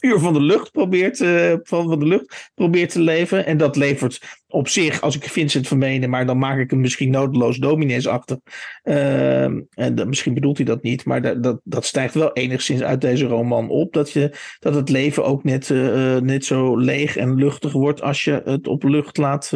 puur 0.00 0.18
van 0.18 0.32
de 0.32 0.40
lucht 0.40 0.70
probeert, 0.70 1.20
uh, 1.20 1.54
van, 1.62 1.88
van 1.88 1.98
de 1.98 2.06
lucht 2.06 2.50
probeert 2.54 2.90
te 2.90 3.00
leven. 3.00 3.46
En 3.46 3.56
dat 3.56 3.76
levert 3.76 4.20
op 4.46 4.68
zich, 4.68 5.00
als 5.00 5.16
ik 5.16 5.24
Vincent 5.24 5.68
vermenen, 5.68 6.10
maar 6.10 6.26
dan 6.26 6.38
maak 6.38 6.58
ik 6.58 6.70
hem 6.70 6.80
misschien 6.80 7.10
noodloos 7.10 7.56
dominees 7.56 8.06
achter. 8.06 8.38
Uh, 8.84 9.42
en 9.42 9.94
dat, 9.94 10.06
misschien 10.06 10.34
bedoelt 10.34 10.56
hij 10.56 10.66
dat 10.66 10.82
niet, 10.82 11.04
maar 11.04 11.22
dat, 11.22 11.42
dat, 11.42 11.60
dat 11.64 11.84
stijgt 11.84 12.14
wel 12.14 12.32
enigszins 12.32 12.82
uit 12.82 13.00
deze 13.00 13.26
roman 13.26 13.68
op. 13.68 13.92
Dat, 13.92 14.10
je, 14.10 14.36
dat 14.58 14.74
het 14.74 14.88
leven 14.88 15.24
ook 15.24 15.44
net, 15.44 15.68
uh, 15.68 16.16
net 16.16 16.44
zo 16.44 16.76
leeg 16.76 17.16
en 17.16 17.34
luchtig 17.34 17.72
wordt 17.72 18.02
als 18.02 18.24
je 18.24 18.42
het 18.44 18.66
op 18.66 18.82
lucht 18.82 19.16
laat, 19.16 19.52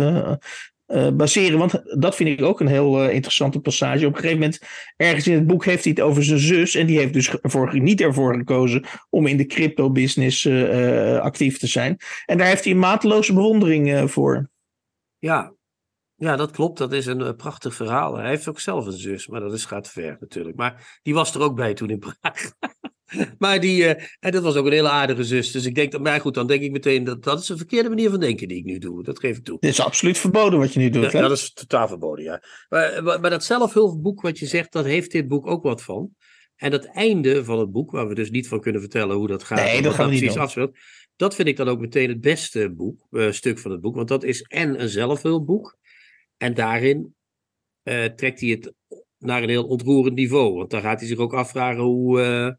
baseren. 1.16 1.58
Want 1.58 2.00
dat 2.00 2.14
vind 2.14 2.28
ik 2.28 2.42
ook 2.42 2.60
een 2.60 2.66
heel 2.66 3.04
uh, 3.04 3.14
interessante 3.14 3.60
passage. 3.60 4.06
Op 4.06 4.12
een 4.12 4.20
gegeven 4.20 4.38
moment, 4.38 4.60
ergens 4.96 5.26
in 5.26 5.34
het 5.34 5.46
boek 5.46 5.64
heeft 5.64 5.84
hij 5.84 5.92
het 5.92 6.04
over 6.04 6.24
zijn 6.24 6.38
zus. 6.38 6.74
En 6.74 6.86
die 6.86 6.98
heeft 6.98 7.12
dus 7.12 7.30
ervoor, 7.40 7.80
niet 7.80 8.00
ervoor 8.00 8.34
gekozen 8.34 8.84
om 9.10 9.26
in 9.26 9.36
de 9.36 9.46
crypto-business 9.46 10.44
uh, 10.44 11.18
actief 11.18 11.58
te 11.58 11.66
zijn. 11.66 11.96
En 12.26 12.38
daar 12.38 12.46
heeft 12.46 12.64
hij 12.64 12.72
een 12.72 12.78
mateloze 12.78 13.34
bewondering 13.34 14.10
voor. 14.10 14.50
Ja. 15.18 15.54
ja, 16.14 16.36
dat 16.36 16.50
klopt. 16.50 16.78
Dat 16.78 16.92
is 16.92 17.06
een 17.06 17.36
prachtig 17.36 17.74
verhaal. 17.74 18.16
Hij 18.16 18.28
heeft 18.28 18.48
ook 18.48 18.60
zelf 18.60 18.86
een 18.86 18.92
zus, 18.92 19.26
maar 19.26 19.40
dat 19.40 19.52
is, 19.52 19.64
gaat 19.64 19.90
ver 19.90 20.16
natuurlijk. 20.20 20.56
Maar 20.56 20.98
die 21.02 21.14
was 21.14 21.34
er 21.34 21.40
ook 21.40 21.56
bij 21.56 21.74
toen 21.74 21.90
in 21.90 21.98
Praag. 21.98 22.52
maar 23.38 23.60
die, 23.60 23.86
en 24.20 24.30
dat 24.30 24.42
was 24.42 24.56
ook 24.56 24.66
een 24.66 24.72
hele 24.72 24.88
aardige 24.88 25.24
zus. 25.24 25.50
Dus 25.50 25.66
ik 25.66 25.74
denk 25.74 25.92
dat, 25.92 26.00
maar 26.00 26.20
goed, 26.20 26.34
dan 26.34 26.46
denk 26.46 26.62
ik 26.62 26.70
meteen 26.70 27.04
dat 27.04 27.22
dat 27.22 27.40
is 27.40 27.48
een 27.48 27.56
verkeerde 27.56 27.88
manier 27.88 28.10
van 28.10 28.20
denken 28.20 28.48
die 28.48 28.58
ik 28.58 28.64
nu 28.64 28.78
doe. 28.78 29.02
Dat 29.02 29.18
geef 29.18 29.36
ik 29.36 29.44
toe. 29.44 29.56
Dit 29.60 29.70
is 29.70 29.80
absoluut 29.80 30.18
verboden 30.18 30.58
wat 30.58 30.72
je 30.72 30.78
nu 30.78 30.90
doet. 30.90 31.12
Ja, 31.12 31.20
dat 31.20 31.30
is 31.30 31.52
totaal 31.52 31.88
verboden, 31.88 32.24
ja. 32.24 32.42
Maar, 32.68 33.02
maar, 33.02 33.20
maar 33.20 33.30
dat 33.30 33.44
zelfhulpboek 33.44 34.20
wat 34.20 34.38
je 34.38 34.46
zegt, 34.46 34.72
dat 34.72 34.84
heeft 34.84 35.10
dit 35.10 35.28
boek 35.28 35.46
ook 35.46 35.62
wat 35.62 35.82
van. 35.82 36.10
En 36.56 36.70
dat 36.70 36.84
einde 36.84 37.44
van 37.44 37.58
het 37.58 37.70
boek, 37.70 37.90
waar 37.90 38.08
we 38.08 38.14
dus 38.14 38.30
niet 38.30 38.48
van 38.48 38.60
kunnen 38.60 38.80
vertellen 38.80 39.16
hoe 39.16 39.26
dat 39.26 39.42
gaat. 39.42 39.58
Nee, 39.58 39.82
dat 39.82 39.96
precies 39.96 40.36
afspeelt. 40.36 40.76
Dat 41.16 41.34
vind 41.34 41.48
ik 41.48 41.56
dan 41.56 41.68
ook 41.68 41.80
meteen 41.80 42.08
het 42.08 42.20
beste 42.20 42.72
boek, 42.74 43.06
uh, 43.10 43.30
stuk 43.30 43.58
van 43.58 43.70
het 43.70 43.80
boek. 43.80 43.94
Want 43.94 44.08
dat 44.08 44.24
is 44.24 44.42
en 44.42 44.80
een 44.80 44.88
zelfhulpboek. 44.88 45.78
En 46.36 46.54
daarin 46.54 47.14
uh, 47.82 48.04
trekt 48.04 48.40
hij 48.40 48.50
het 48.50 48.72
naar 49.18 49.42
een 49.42 49.48
heel 49.48 49.66
ontroerend 49.66 50.14
niveau. 50.14 50.54
Want 50.54 50.70
dan 50.70 50.80
gaat 50.80 50.98
hij 50.98 51.08
zich 51.08 51.18
ook 51.18 51.34
afvragen 51.34 51.82
hoe, 51.82 52.20
uh, 52.20 52.50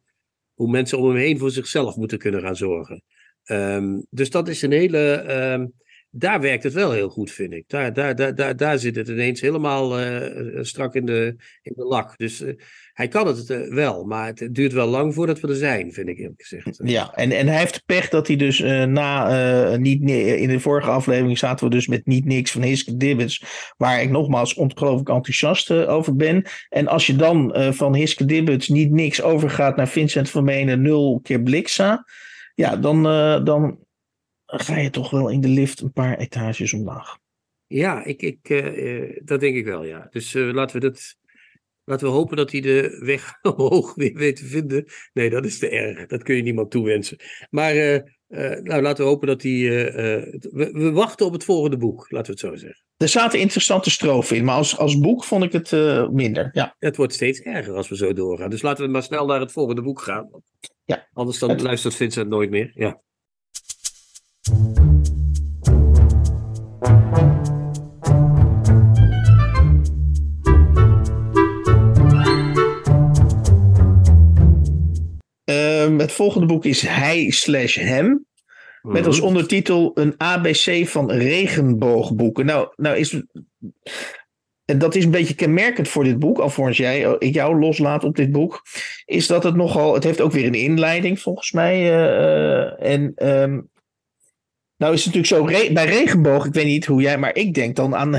hoe 0.55 0.69
mensen 0.69 0.97
om 0.97 1.07
hem 1.07 1.15
heen 1.15 1.39
voor 1.39 1.51
zichzelf 1.51 1.95
moeten 1.95 2.17
kunnen 2.17 2.41
gaan 2.41 2.55
zorgen. 2.55 3.01
Um, 3.45 4.05
dus 4.09 4.29
dat 4.29 4.47
is 4.47 4.61
een 4.61 4.71
hele. 4.71 5.33
Um, 5.53 5.73
daar 6.09 6.41
werkt 6.41 6.63
het 6.63 6.73
wel 6.73 6.91
heel 6.91 7.09
goed, 7.09 7.31
vind 7.31 7.53
ik. 7.53 7.63
Daar, 7.67 7.93
daar, 7.93 8.15
daar, 8.15 8.35
daar, 8.35 8.55
daar 8.55 8.79
zit 8.79 8.95
het 8.95 9.07
ineens 9.07 9.41
helemaal 9.41 10.01
uh, 10.01 10.63
strak 10.63 10.95
in 10.95 11.05
de, 11.05 11.35
in 11.61 11.73
de 11.75 11.83
lak. 11.83 12.17
Dus 12.17 12.41
uh, 12.41 12.53
hij 12.95 13.07
kan 13.07 13.27
het 13.27 13.49
uh, 13.49 13.73
wel, 13.73 14.03
maar 14.03 14.27
het 14.27 14.47
duurt 14.51 14.73
wel 14.73 14.87
lang 14.87 15.13
voordat 15.13 15.39
we 15.39 15.47
er 15.47 15.55
zijn, 15.55 15.93
vind 15.93 16.07
ik 16.07 16.17
eerlijk 16.17 16.41
gezegd. 16.41 16.79
Ja, 16.83 17.13
en, 17.13 17.31
en 17.31 17.47
hij 17.47 17.59
heeft 17.59 17.85
pech 17.85 18.09
dat 18.09 18.27
hij 18.27 18.35
dus 18.35 18.59
na. 18.59 19.75
niet, 19.75 20.09
in 20.09 20.47
de 20.47 20.59
vorige 20.59 20.89
aflevering 20.89 21.37
zaten 21.37 21.65
we 21.65 21.71
dus 21.71 21.87
met 21.87 22.05
niet 22.05 22.25
niks 22.25 22.51
van 22.51 22.61
Hiske 22.61 22.97
Dibbets. 22.97 23.43
Waar 23.77 24.01
ik 24.01 24.09
nogmaals 24.09 24.53
ongelooflijk 24.53 25.09
enthousiast 25.09 25.71
over 25.71 26.15
ben. 26.15 26.45
En 26.69 26.87
als 26.87 27.07
je 27.07 27.15
dan 27.15 27.55
van 27.73 27.95
Hiske 27.95 28.25
Dibbets 28.25 28.67
niet 28.67 28.91
niks 28.91 29.21
overgaat 29.21 29.75
naar 29.75 29.87
Vincent 29.87 30.29
Vermenen 30.29 30.81
nul 30.81 31.19
keer 31.23 31.41
Bliksa. 31.41 32.05
Ja, 32.53 32.75
dan, 32.75 33.03
dan 33.43 33.79
ga 34.45 34.77
je 34.77 34.89
toch 34.89 35.09
wel 35.09 35.29
in 35.29 35.41
de 35.41 35.47
lift 35.47 35.81
een 35.81 35.93
paar 35.93 36.17
etages 36.17 36.73
omlaag. 36.73 37.17
Ja, 37.67 38.03
ik, 38.03 38.21
ik, 38.21 38.49
uh, 38.49 39.19
dat 39.23 39.39
denk 39.39 39.55
ik 39.55 39.65
wel, 39.65 39.83
ja. 39.83 40.07
Dus 40.11 40.33
uh, 40.33 40.53
laten 40.53 40.79
we 40.79 40.87
dat. 40.87 41.17
Laten 41.85 42.07
we 42.07 42.13
hopen 42.13 42.37
dat 42.37 42.51
hij 42.51 42.61
de 42.61 42.97
weg 42.99 43.33
omhoog 43.55 43.95
weer 43.95 44.13
weet 44.13 44.35
te 44.35 44.45
vinden. 44.45 44.85
Nee, 45.13 45.29
dat 45.29 45.45
is 45.45 45.59
te 45.59 45.69
erg. 45.69 46.05
Dat 46.07 46.23
kun 46.23 46.35
je 46.35 46.41
niemand 46.41 46.71
toewensen. 46.71 47.17
Maar 47.49 47.75
uh, 47.75 47.99
nou, 48.61 48.81
laten 48.81 49.03
we 49.03 49.09
hopen 49.09 49.27
dat 49.27 49.41
hij. 49.41 49.51
We, 49.51 50.69
we, 50.71 50.91
wachten 50.91 51.25
op 51.25 51.33
het 51.33 51.43
volgende 51.43 51.77
boek, 51.77 52.11
laten 52.11 52.25
we 52.25 52.31
het 52.31 52.51
zo 52.51 52.55
zeggen. 52.55 52.83
Er 52.97 53.07
zaten 53.07 53.39
interessante 53.39 53.89
strofen 53.89 54.35
in, 54.35 54.43
maar 54.43 54.55
als, 54.55 54.77
als 54.77 54.99
boek 54.99 55.23
vond 55.23 55.43
ik 55.43 55.51
het 55.51 55.71
minder. 56.11 56.49
Ja. 56.51 56.75
Het 56.79 56.95
wordt 56.95 57.13
steeds 57.13 57.39
erger 57.39 57.73
als 57.73 57.89
we 57.89 57.95
zo 57.95 58.13
doorgaan. 58.13 58.49
Dus 58.49 58.61
laten 58.61 58.85
we 58.85 58.91
maar 58.91 59.03
snel 59.03 59.25
naar 59.25 59.39
het 59.39 59.51
volgende 59.51 59.81
boek 59.81 60.01
gaan. 60.01 60.29
Ja. 60.85 61.07
Anders 61.13 61.39
dan 61.39 61.49
het... 61.49 61.61
luistert 61.61 61.95
Vincent 61.95 62.29
nooit 62.29 62.49
meer. 62.49 62.71
Ja. 62.73 63.01
Het 75.99 76.11
volgende 76.11 76.47
boek 76.47 76.65
is 76.65 76.81
Hij 76.81 77.29
slash 77.29 77.75
Hem. 77.75 78.25
Met 78.81 79.05
als 79.05 79.19
ondertitel 79.19 79.91
een 79.93 80.13
ABC 80.17 80.87
van 80.87 81.11
regenboogboeken. 81.11 82.45
Nou, 82.45 82.67
nou 82.75 82.97
is. 82.97 83.21
Dat 84.65 84.95
is 84.95 85.05
een 85.05 85.11
beetje 85.11 85.35
kenmerkend 85.35 85.87
voor 85.87 86.03
dit 86.03 86.19
boek, 86.19 86.39
alvorens 86.39 86.77
jij 86.77 87.15
ik 87.19 87.33
jou 87.33 87.59
loslaat 87.59 88.03
op 88.03 88.15
dit 88.15 88.31
boek. 88.31 88.61
Is 89.05 89.27
dat 89.27 89.43
het 89.43 89.55
nogal. 89.55 89.93
Het 89.93 90.03
heeft 90.03 90.21
ook 90.21 90.31
weer 90.31 90.45
een 90.45 90.53
inleiding, 90.53 91.19
volgens 91.19 91.51
mij. 91.51 91.81
Uh, 91.81 92.83
en 92.91 93.01
um, 93.41 93.69
nou 94.77 94.93
is 94.93 95.05
het 95.05 95.13
natuurlijk 95.15 95.49
zo, 95.51 95.57
re 95.57 95.73
bij 95.73 95.85
regenboog, 95.85 96.45
ik 96.45 96.53
weet 96.53 96.65
niet 96.65 96.85
hoe 96.85 97.01
jij, 97.01 97.17
maar 97.17 97.35
ik 97.35 97.53
denk 97.53 97.75
dan 97.75 97.95
aan 97.95 98.13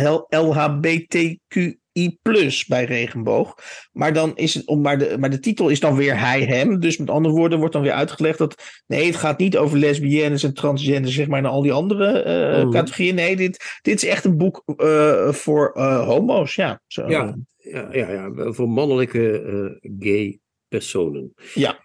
LHBTQI 1.97 2.65
bij 2.67 2.85
regenboog. 2.85 3.55
Maar, 3.93 4.13
dan 4.13 4.37
is 4.37 4.55
het, 4.55 4.77
maar, 4.77 4.99
de, 4.99 5.17
maar 5.19 5.31
de 5.31 5.39
titel 5.39 5.69
is 5.69 5.81
dan 5.81 5.97
weer 5.97 6.19
hij, 6.19 6.43
hem. 6.43 6.81
Dus 6.81 6.97
met 6.97 7.11
andere 7.11 7.35
woorden 7.35 7.59
wordt 7.59 7.73
dan 7.73 7.83
weer 7.83 7.93
uitgelegd 7.93 8.39
dat, 8.39 8.83
nee, 8.87 9.07
het 9.07 9.17
gaat 9.17 9.39
niet 9.39 9.57
over 9.57 9.79
lesbiennes 9.79 10.43
en 10.43 10.55
transgenders, 10.55 11.15
zeg 11.15 11.27
maar, 11.27 11.39
en 11.39 11.45
al 11.45 11.63
die 11.63 11.73
andere 11.73 12.25
uh, 12.59 12.67
oh. 12.67 12.73
categorieën. 12.73 13.15
Nee, 13.15 13.37
dit, 13.37 13.79
dit 13.83 14.03
is 14.03 14.09
echt 14.09 14.25
een 14.25 14.37
boek 14.37 14.63
uh, 14.77 15.33
voor 15.33 15.73
uh, 15.77 16.07
homo's, 16.07 16.55
ja. 16.55 16.81
Zo. 16.87 17.09
Ja, 17.09 17.37
ja, 17.57 17.89
ja, 17.93 18.11
ja, 18.11 18.53
voor 18.53 18.69
mannelijke 18.69 19.79
gay 19.99 20.39
personen. 20.69 21.33
Ja. 21.55 21.85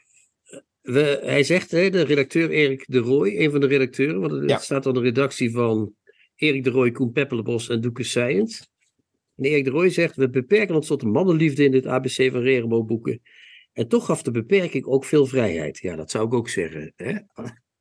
We, 0.81 1.19
hij 1.23 1.43
zegt, 1.43 1.71
hè, 1.71 1.89
de 1.89 2.01
redacteur 2.01 2.49
Erik 2.49 2.83
de 2.87 2.99
Rooij, 2.99 3.39
een 3.39 3.51
van 3.51 3.59
de 3.59 3.67
redacteuren, 3.67 4.19
want 4.19 4.31
het 4.31 4.49
ja. 4.49 4.57
staat 4.57 4.85
aan 4.85 4.93
de 4.93 4.99
redactie 4.99 5.51
van 5.51 5.93
Erik 6.35 6.63
de 6.63 6.69
Rooij, 6.69 6.91
Koen 6.91 7.11
Peppelenbos 7.11 7.69
en 7.69 7.81
Doeke 7.81 8.03
Science. 8.03 8.63
En 9.41 9.47
Erik 9.47 9.63
de 9.63 9.69
Rooij 9.69 9.89
zegt, 9.89 10.15
we 10.15 10.29
beperken 10.29 10.75
ons 10.75 10.87
tot 10.87 10.99
de 10.99 11.07
mannenliefde 11.07 11.63
in 11.63 11.71
dit 11.71 11.85
ABC 11.85 12.31
van 12.31 12.41
regenboogboeken. 12.41 13.21
En 13.73 13.87
toch 13.87 14.05
gaf 14.05 14.21
de 14.21 14.31
beperking 14.31 14.85
ook 14.85 15.05
veel 15.05 15.25
vrijheid. 15.25 15.77
Ja, 15.77 15.95
dat 15.95 16.11
zou 16.11 16.25
ik 16.25 16.33
ook 16.33 16.49
zeggen. 16.49 16.93
Hè? 16.95 17.17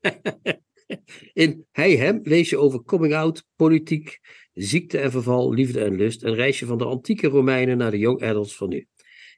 in 1.45 1.67
Hij 1.71 1.97
Hem 1.97 2.21
lees 2.23 2.51
je 2.51 2.59
over 2.59 2.83
coming 2.83 3.15
out, 3.15 3.47
politiek, 3.57 4.19
ziekte 4.53 4.99
en 4.99 5.11
verval, 5.11 5.53
liefde 5.53 5.81
en 5.81 5.97
lust. 5.97 6.23
Een 6.23 6.35
reisje 6.35 6.67
van 6.67 6.79
de 6.79 6.85
antieke 6.85 7.29
Romeinen 7.29 7.77
naar 7.77 7.91
de 7.91 7.99
young 7.99 8.23
adults 8.23 8.57
van 8.57 8.69
nu. 8.69 8.87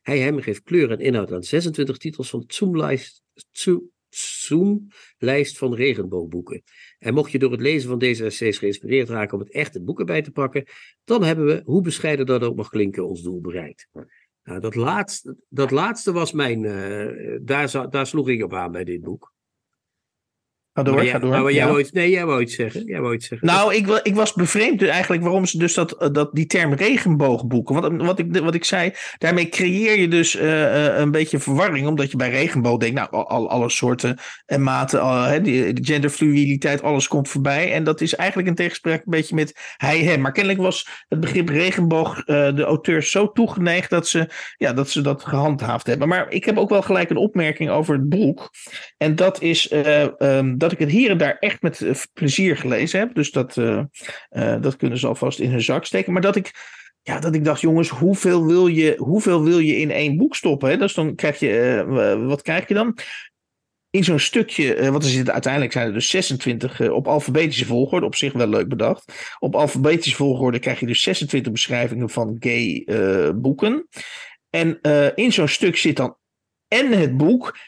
Hij 0.03 0.19
Hem 0.19 0.41
geeft 0.41 0.63
kleur 0.63 0.91
en 0.91 1.01
inhoud 1.01 1.33
aan 1.33 1.43
26 1.43 1.97
titels 1.97 2.31
van 2.31 2.45
Zoomlijst 2.47 3.23
Zoom-lijst 4.15 5.59
van 5.59 5.75
regenboogboeken. 5.75 6.63
En 7.03 7.15
mocht 7.15 7.33
je 7.33 7.39
door 7.39 7.51
het 7.51 7.61
lezen 7.61 7.89
van 7.89 7.99
deze 7.99 8.25
essays 8.25 8.59
geïnspireerd 8.59 9.09
raken 9.09 9.35
om 9.35 9.41
het 9.41 9.53
echte 9.53 9.83
boeken 9.83 10.07
bij 10.07 10.23
te 10.23 10.31
pakken, 10.31 10.65
dan 11.05 11.23
hebben 11.23 11.47
we, 11.47 11.63
hoe 11.65 11.83
bescheiden 11.83 12.27
dat 12.27 12.43
ook 12.43 12.57
mag 12.57 12.69
klinken, 12.69 13.09
ons 13.09 13.23
doel 13.23 13.41
bereikt. 13.41 13.89
Nou, 14.45 14.61
dat, 14.61 14.75
laatste, 14.75 15.37
dat 15.49 15.71
laatste 15.71 16.13
was 16.13 16.33
mijn, 16.33 16.63
uh, 16.63 17.39
daar, 17.43 17.91
daar 17.91 18.07
sloeg 18.07 18.29
ik 18.29 18.45
op 18.45 18.55
aan 18.55 18.73
bij 18.73 18.85
dit 18.85 19.01
boek. 19.01 19.32
Ga 20.75 20.83
door, 20.83 20.95
maar 20.95 21.05
ga 21.05 21.19
door. 21.19 21.31
maar 21.31 21.43
jij 21.43 21.53
Ja. 21.53 21.67
wou 21.67 21.81
iets, 21.81 21.91
nee, 21.93 22.11
jij 22.11 22.27
wou 22.27 22.41
iets 22.43 22.55
zeggen. 22.55 22.85
Jij 22.85 23.01
wou 23.01 23.15
iets 23.15 23.27
zeggen. 23.27 23.47
Nou, 23.49 23.75
ik, 23.75 24.01
ik 24.03 24.15
was 24.15 24.33
bevreemd 24.33 24.79
dus 24.79 24.89
eigenlijk 24.89 25.23
waarom 25.23 25.47
ze 25.47 25.59
dus 25.59 25.75
dat, 25.75 25.93
eh, 25.93 26.09
dat, 26.13 26.31
die 26.33 26.47
term 26.47 26.73
regenboogboeken. 26.75 27.81
Want 27.81 28.03
wat 28.03 28.19
ik, 28.19 28.37
wat 28.37 28.55
ik 28.55 28.65
zei, 28.65 28.93
daarmee 29.19 29.49
creëer 29.49 29.99
je 29.99 30.09
dus 30.09 30.37
eh, 30.37 30.87
eh, 30.87 30.99
een 30.99 31.11
beetje 31.11 31.39
verwarring. 31.39 31.87
Omdat 31.87 32.11
je 32.11 32.17
bij 32.17 32.31
regenboog 32.31 32.79
denkt, 32.79 32.95
nou, 32.97 33.09
al, 33.11 33.29
al- 33.29 33.51
alle 33.51 33.71
soorten 33.71 34.19
en 34.47 34.63
maten, 34.63 35.01
al, 35.01 35.23
hè, 35.23 35.41
die, 35.41 35.73
de 35.73 35.85
genderfluiditeit, 35.85 36.83
alles 36.83 37.09
komt 37.09 37.29
voorbij. 37.29 37.73
En 37.73 37.85
dat 37.85 38.01
is 38.01 38.15
eigenlijk 38.15 38.49
in 38.49 38.55
tegenspraak 38.55 38.99
een 38.99 39.11
beetje 39.11 39.35
met 39.35 39.75
hij, 39.77 39.99
hem. 39.99 40.21
Maar 40.21 40.33
kennelijk 40.33 40.63
was 40.63 40.89
het 41.09 41.21
begrip 41.21 41.49
regenboog 41.49 42.25
de 42.25 42.63
auteurs 42.67 43.11
zo 43.11 43.33
toegeneigd 43.33 43.91
dat 43.91 44.09
ze, 44.09 44.29
ja, 44.57 44.73
dat 44.73 44.91
ze 44.91 45.01
dat 45.01 45.25
gehandhaafd 45.25 45.87
hebben. 45.87 46.09
Maar 46.09 46.31
ik 46.31 46.45
heb 46.45 46.59
ook 46.59 46.69
wel 46.69 46.83
gelijk 46.83 47.11
een 47.11 47.17
opmerking 47.17 47.71
over 47.71 47.95
het 47.95 48.09
boek. 48.09 48.51
En 48.97 49.17
dat 49.17 49.43
is 49.43 49.69
eh, 49.69 50.21
ehm, 50.21 50.57
dat 50.63 50.73
ik 50.73 50.79
het 50.79 50.91
hier 50.91 51.11
en 51.11 51.19
daar 51.19 51.37
echt 51.39 51.63
met 51.63 51.81
eh, 51.81 51.95
plezier 52.13 52.57
gelezen 52.57 52.99
heb. 52.99 53.15
Dus 53.15 53.31
dat, 53.31 53.57
eh, 53.57 53.83
eh, 54.29 54.63
dat 54.63 54.77
kunnen 54.77 54.99
ze 54.99 55.07
alvast 55.07 55.39
in 55.39 55.51
hun 55.51 55.63
zak 55.63 55.85
steken. 55.85 56.13
Maar 56.13 56.23
dat 56.23 56.37
ik, 56.37 56.51
ja, 57.03 57.19
dat 57.19 57.35
ik 57.35 57.45
dacht, 57.45 57.61
jongens, 57.61 57.89
hoeveel 57.89 58.47
wil 58.47 58.67
je, 58.67 58.95
hoeveel 58.99 59.45
wil 59.45 59.59
je 59.59 59.77
in 59.77 59.91
één 59.91 60.17
boek 60.17 60.37
stoppen? 60.37 60.71
Hè? 60.71 60.77
Dus 60.77 60.95
dan 60.95 61.15
krijg 61.15 61.39
je, 61.39 61.85
wat 62.27 62.43
krijg 62.43 62.69
je 62.69 62.75
dan? 62.75 62.99
In 63.91 64.05
zo'n 64.05 64.19
stukje, 64.19 64.91
want 64.91 65.05
er 65.05 65.11
zitten 65.11 65.33
uiteindelijk 65.33 65.73
zijn 65.73 65.87
er 65.87 65.93
dus 65.93 66.11
26 66.11 66.81
eh, 66.81 66.93
op 66.93 67.07
alfabetische 67.07 67.67
volgorde, 67.67 68.07
op 68.07 68.15
zich 68.15 68.33
wel 68.33 68.49
leuk 68.49 68.69
bedacht. 68.69 69.35
Op 69.39 69.55
alfabetische 69.55 70.17
volgorde 70.17 70.59
krijg 70.59 70.81
je 70.81 70.87
dus 70.87 71.03
26 71.03 71.53
beschrijvingen 71.53 72.11
van 72.11 72.37
gay 72.41 72.87
boeken. 73.35 73.89
En 74.51 74.81
in 75.15 75.33
zo'n 75.33 75.49
stuk 75.49 75.77
zit 75.77 75.97
dan 75.97 76.17
en 76.69 76.93
het 76.93 77.17
boek 77.17 77.59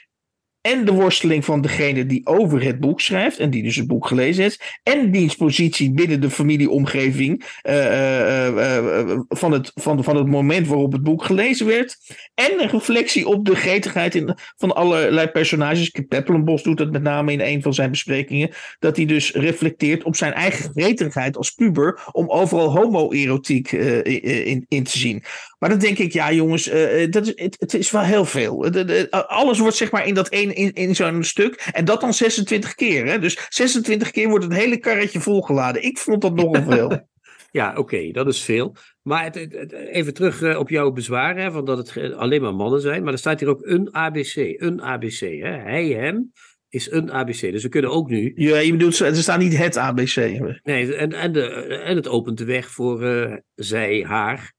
en 0.67 0.85
de 0.85 0.93
worsteling 0.93 1.45
van 1.45 1.61
degene 1.61 2.07
die 2.07 2.27
over 2.27 2.62
het 2.62 2.81
boek 2.81 3.01
schrijft 3.01 3.39
en 3.39 3.51
die 3.51 3.62
dus 3.62 3.77
het 3.77 3.87
boek 3.87 4.07
gelezen 4.07 4.43
heeft, 4.43 4.79
en 4.83 5.11
diens 5.11 5.35
positie 5.35 5.93
binnen 5.93 6.21
de 6.21 6.31
familieomgeving 6.31 7.45
eh, 7.62 8.47
eh, 8.47 8.79
eh, 8.79 9.19
van, 9.29 9.53
het, 9.53 9.73
van, 9.75 10.05
van 10.05 10.17
het 10.17 10.27
moment 10.27 10.67
waarop 10.67 10.93
het 10.93 11.03
boek 11.03 11.25
gelezen 11.25 11.67
werd, 11.67 11.97
en 12.35 12.61
een 12.61 12.69
reflectie 12.69 13.27
op 13.27 13.45
de 13.45 13.55
gretigheid 13.55 14.15
in, 14.15 14.35
van 14.57 14.75
allerlei 14.75 15.27
personages. 15.29 15.93
Peppelenbos 16.09 16.62
doet 16.62 16.79
dat 16.79 16.91
met 16.91 17.03
name 17.03 17.33
in 17.33 17.41
een 17.41 17.62
van 17.62 17.75
zijn 17.75 17.91
besprekingen, 17.91 18.51
dat 18.79 18.97
hij 18.97 19.07
dus 19.07 19.33
reflecteert 19.33 20.05
op 20.05 20.17
zijn 20.17 20.33
eigen 20.33 20.71
gretigheid 20.71 21.37
als 21.37 21.51
puber 21.51 22.09
om 22.12 22.31
overal 22.31 22.71
homoerotiek 22.71 23.73
in, 23.73 24.65
in 24.69 24.85
te 24.85 24.99
zien. 24.99 25.23
Maar 25.65 25.73
dan 25.73 25.83
denk 25.83 25.99
ik, 25.99 26.12
ja 26.12 26.33
jongens, 26.33 26.69
eh, 26.69 27.11
dat 27.11 27.27
is, 27.27 27.33
het, 27.35 27.57
het 27.59 27.75
is 27.75 27.91
wel 27.91 28.03
heel 28.03 28.25
veel. 28.25 28.59
De- 28.59 28.85
de- 28.85 29.11
alles 29.27 29.59
wordt 29.59 29.77
zeg 29.77 29.91
maar 29.91 30.07
in 30.07 30.15
dat 30.15 30.29
één 30.29 30.55
in, 30.55 30.73
in 30.73 30.95
zo'n 30.95 31.23
stuk. 31.23 31.69
En 31.73 31.85
dat 31.85 32.01
dan 32.01 32.15
26 32.15 32.75
keer. 32.75 33.07
Hè? 33.07 33.19
Dus 33.19 33.47
26 33.49 34.11
keer 34.11 34.29
wordt 34.29 34.45
het 34.45 34.53
hele 34.55 34.79
karretje 34.79 35.21
volgeladen. 35.21 35.83
Ik 35.85 35.99
vond 35.99 36.23
dat 36.23 36.35
nogal 36.35 36.62
veel. 36.62 36.91
Ja, 37.51 37.75
oké, 37.77 38.11
dat 38.11 38.27
is 38.27 38.43
veel. 38.43 38.77
Maar 39.03 39.25
het, 39.25 39.35
het- 39.35 39.53
het- 39.53 39.73
even 39.73 40.15
terug 40.15 40.43
eh, 40.43 40.59
op 40.59 40.69
jouw 40.69 40.91
bezwaar, 40.93 41.37
hè, 41.37 41.51
van 41.51 41.65
dat 41.65 41.79
het 41.79 42.15
alleen 42.15 42.43
maar 42.43 42.55
mannen 42.55 42.81
zijn. 42.81 43.03
Maar 43.03 43.12
er 43.12 43.19
staat 43.19 43.41
hier 43.41 43.49
ook 43.49 43.67
een 43.67 43.95
ABC. 43.95 44.35
Een 44.37 44.83
ABC. 44.83 45.21
Hè. 45.21 45.57
Hij, 45.59 45.87
hem 45.87 46.33
is 46.69 46.91
een 46.91 47.12
ABC. 47.12 47.41
Dus 47.41 47.62
we 47.62 47.69
kunnen 47.69 47.91
ook 47.91 48.09
nu. 48.09 48.33
ja, 48.35 48.57
je 48.59 48.71
bedoelt, 48.73 48.99
er 48.99 49.17
staat 49.17 49.39
niet 49.39 49.57
het 49.59 49.77
ABC. 49.77 50.17
Nee, 50.62 50.95
en, 50.95 51.12
en, 51.12 51.33
de, 51.33 51.43
en 51.85 51.97
het 51.97 52.09
opent 52.09 52.39
de 52.39 52.45
weg 52.45 52.71
voor 52.71 53.03
eh, 53.03 53.37
zij, 53.55 54.05
haar. 54.09 54.53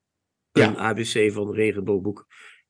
Een 0.55 0.61
Ja. 0.71 0.75
ABC 0.75 1.31
van 1.31 1.53
regenboogboek. 1.53 2.25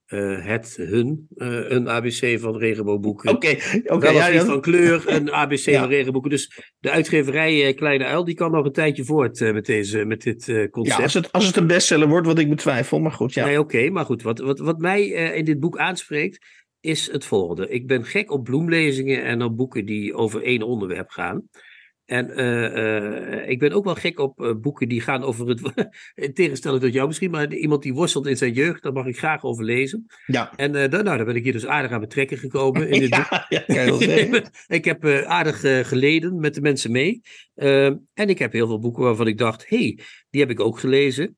Eh, 0.06 0.46
het, 0.46 0.76
hun. 0.76 1.28
eh, 1.36 1.70
een 1.70 1.90
ABC 1.90 2.40
van 2.40 2.58
regenboogboeken. 2.58 3.30
Oké, 3.30 3.48
oké. 3.86 4.00
Wel 4.00 4.16
of 4.16 4.32
ja, 4.34 4.46
van 4.46 4.62
kleur, 4.62 5.04
een 5.06 5.32
ABC 5.32 5.58
Ja. 5.70 5.80
van 5.80 5.90
regenboeken. 5.90 6.30
Dus 6.30 6.74
de 6.80 6.92
uitgeverij 6.92 7.68
eh, 7.68 7.76
Kleine 7.76 8.06
Uil, 8.06 8.24
die 8.24 8.36
kan 8.36 8.52
nog 8.52 8.66
een 8.66 8.72
tijdje 8.72 9.04
voort 9.04 9.40
met, 9.40 9.66
deze, 9.66 10.06
met 10.06 10.22
dit 10.22 10.70
concept. 10.72 10.98
Ja, 10.98 11.04
als 11.04 11.14
het, 11.14 11.32
als 11.32 11.46
het 11.46 11.56
een 11.56 11.68
bestseller 11.68 12.08
wordt, 12.08 12.28
wat 12.28 12.40
ik 12.40 12.50
betwijfel. 12.50 13.00
Maar 13.00 13.12
goed, 13.12 13.34
ja. 13.34 13.46
Nee, 13.46 13.60
oké, 13.60 13.90
maar 13.90 14.06
goed. 14.06 14.22
Wat, 14.22 14.40
wat, 14.40 14.60
wat 14.60 14.78
mij 14.80 15.06
in 15.08 15.46
dit 15.46 15.60
boek 15.60 15.78
aanspreekt, 15.78 16.46
is 16.80 17.12
het 17.12 17.26
volgende. 17.26 17.70
Ik 17.70 17.88
ben 17.88 18.06
gek 18.06 18.32
op 18.32 18.44
bloemlezingen 18.44 19.24
en 19.24 19.42
op 19.42 19.58
boeken 19.58 19.86
die 19.86 20.14
over 20.14 20.44
één 20.44 20.62
onderwerp 20.62 21.10
gaan. 21.10 21.50
En 22.06 22.36
eh, 22.36 23.41
eh, 23.43 23.49
ik 23.49 23.60
ben 23.60 23.72
ook 23.72 23.84
wel 23.84 23.95
gek 23.95 24.20
op 24.20 24.41
eh, 24.41 24.51
boeken 24.56 24.89
die 24.89 25.01
gaan 25.01 25.24
over 25.24 25.47
het. 25.47 25.62
in 26.16 26.34
tegenstelling 26.34 26.82
tot 26.82 26.93
jou 26.93 27.08
misschien, 27.08 27.32
maar 27.32 27.53
iemand 27.53 27.84
die 27.84 27.93
worstelt 27.93 28.28
in 28.28 28.38
zijn 28.38 28.53
jeugd, 28.53 28.84
daar 28.84 28.93
mag 28.93 29.06
ik 29.06 29.18
graag 29.18 29.43
over 29.43 29.64
lezen. 29.64 30.06
Ja, 30.26 30.56
En 30.56 30.72
daar, 30.72 30.89
nou, 30.89 31.03
daar 31.03 31.26
ben 31.26 31.36
ik 31.36 31.43
hier 31.43 31.53
dus 31.53 31.66
aardig 31.66 31.91
aan 31.91 31.99
betrekken 31.99 32.38
gekomen 32.38 32.89
in 32.89 32.99
dit 33.10 33.10
boek. 33.10 33.45
ja, 33.49 33.64
ja 33.68 34.41
ik 34.78 34.86
heb 34.86 35.06
aardig 35.06 35.88
geleden 35.88 36.39
met 36.39 36.53
de 36.53 36.62
mensen 36.62 36.91
mee. 36.91 37.22
Eh, 37.56 37.86
en 37.86 38.30
ik 38.30 38.39
heb 38.39 38.51
heel 38.51 38.68
veel 38.68 38.80
boeken 38.80 39.03
waarvan 39.03 39.28
ik 39.28 39.38
dacht: 39.38 39.70
hé, 39.70 39.78
hey, 39.78 39.99
die 40.30 40.41
heb 40.41 40.49
ik 40.49 40.60
ook 40.60 40.80
gelezen. 40.80 41.38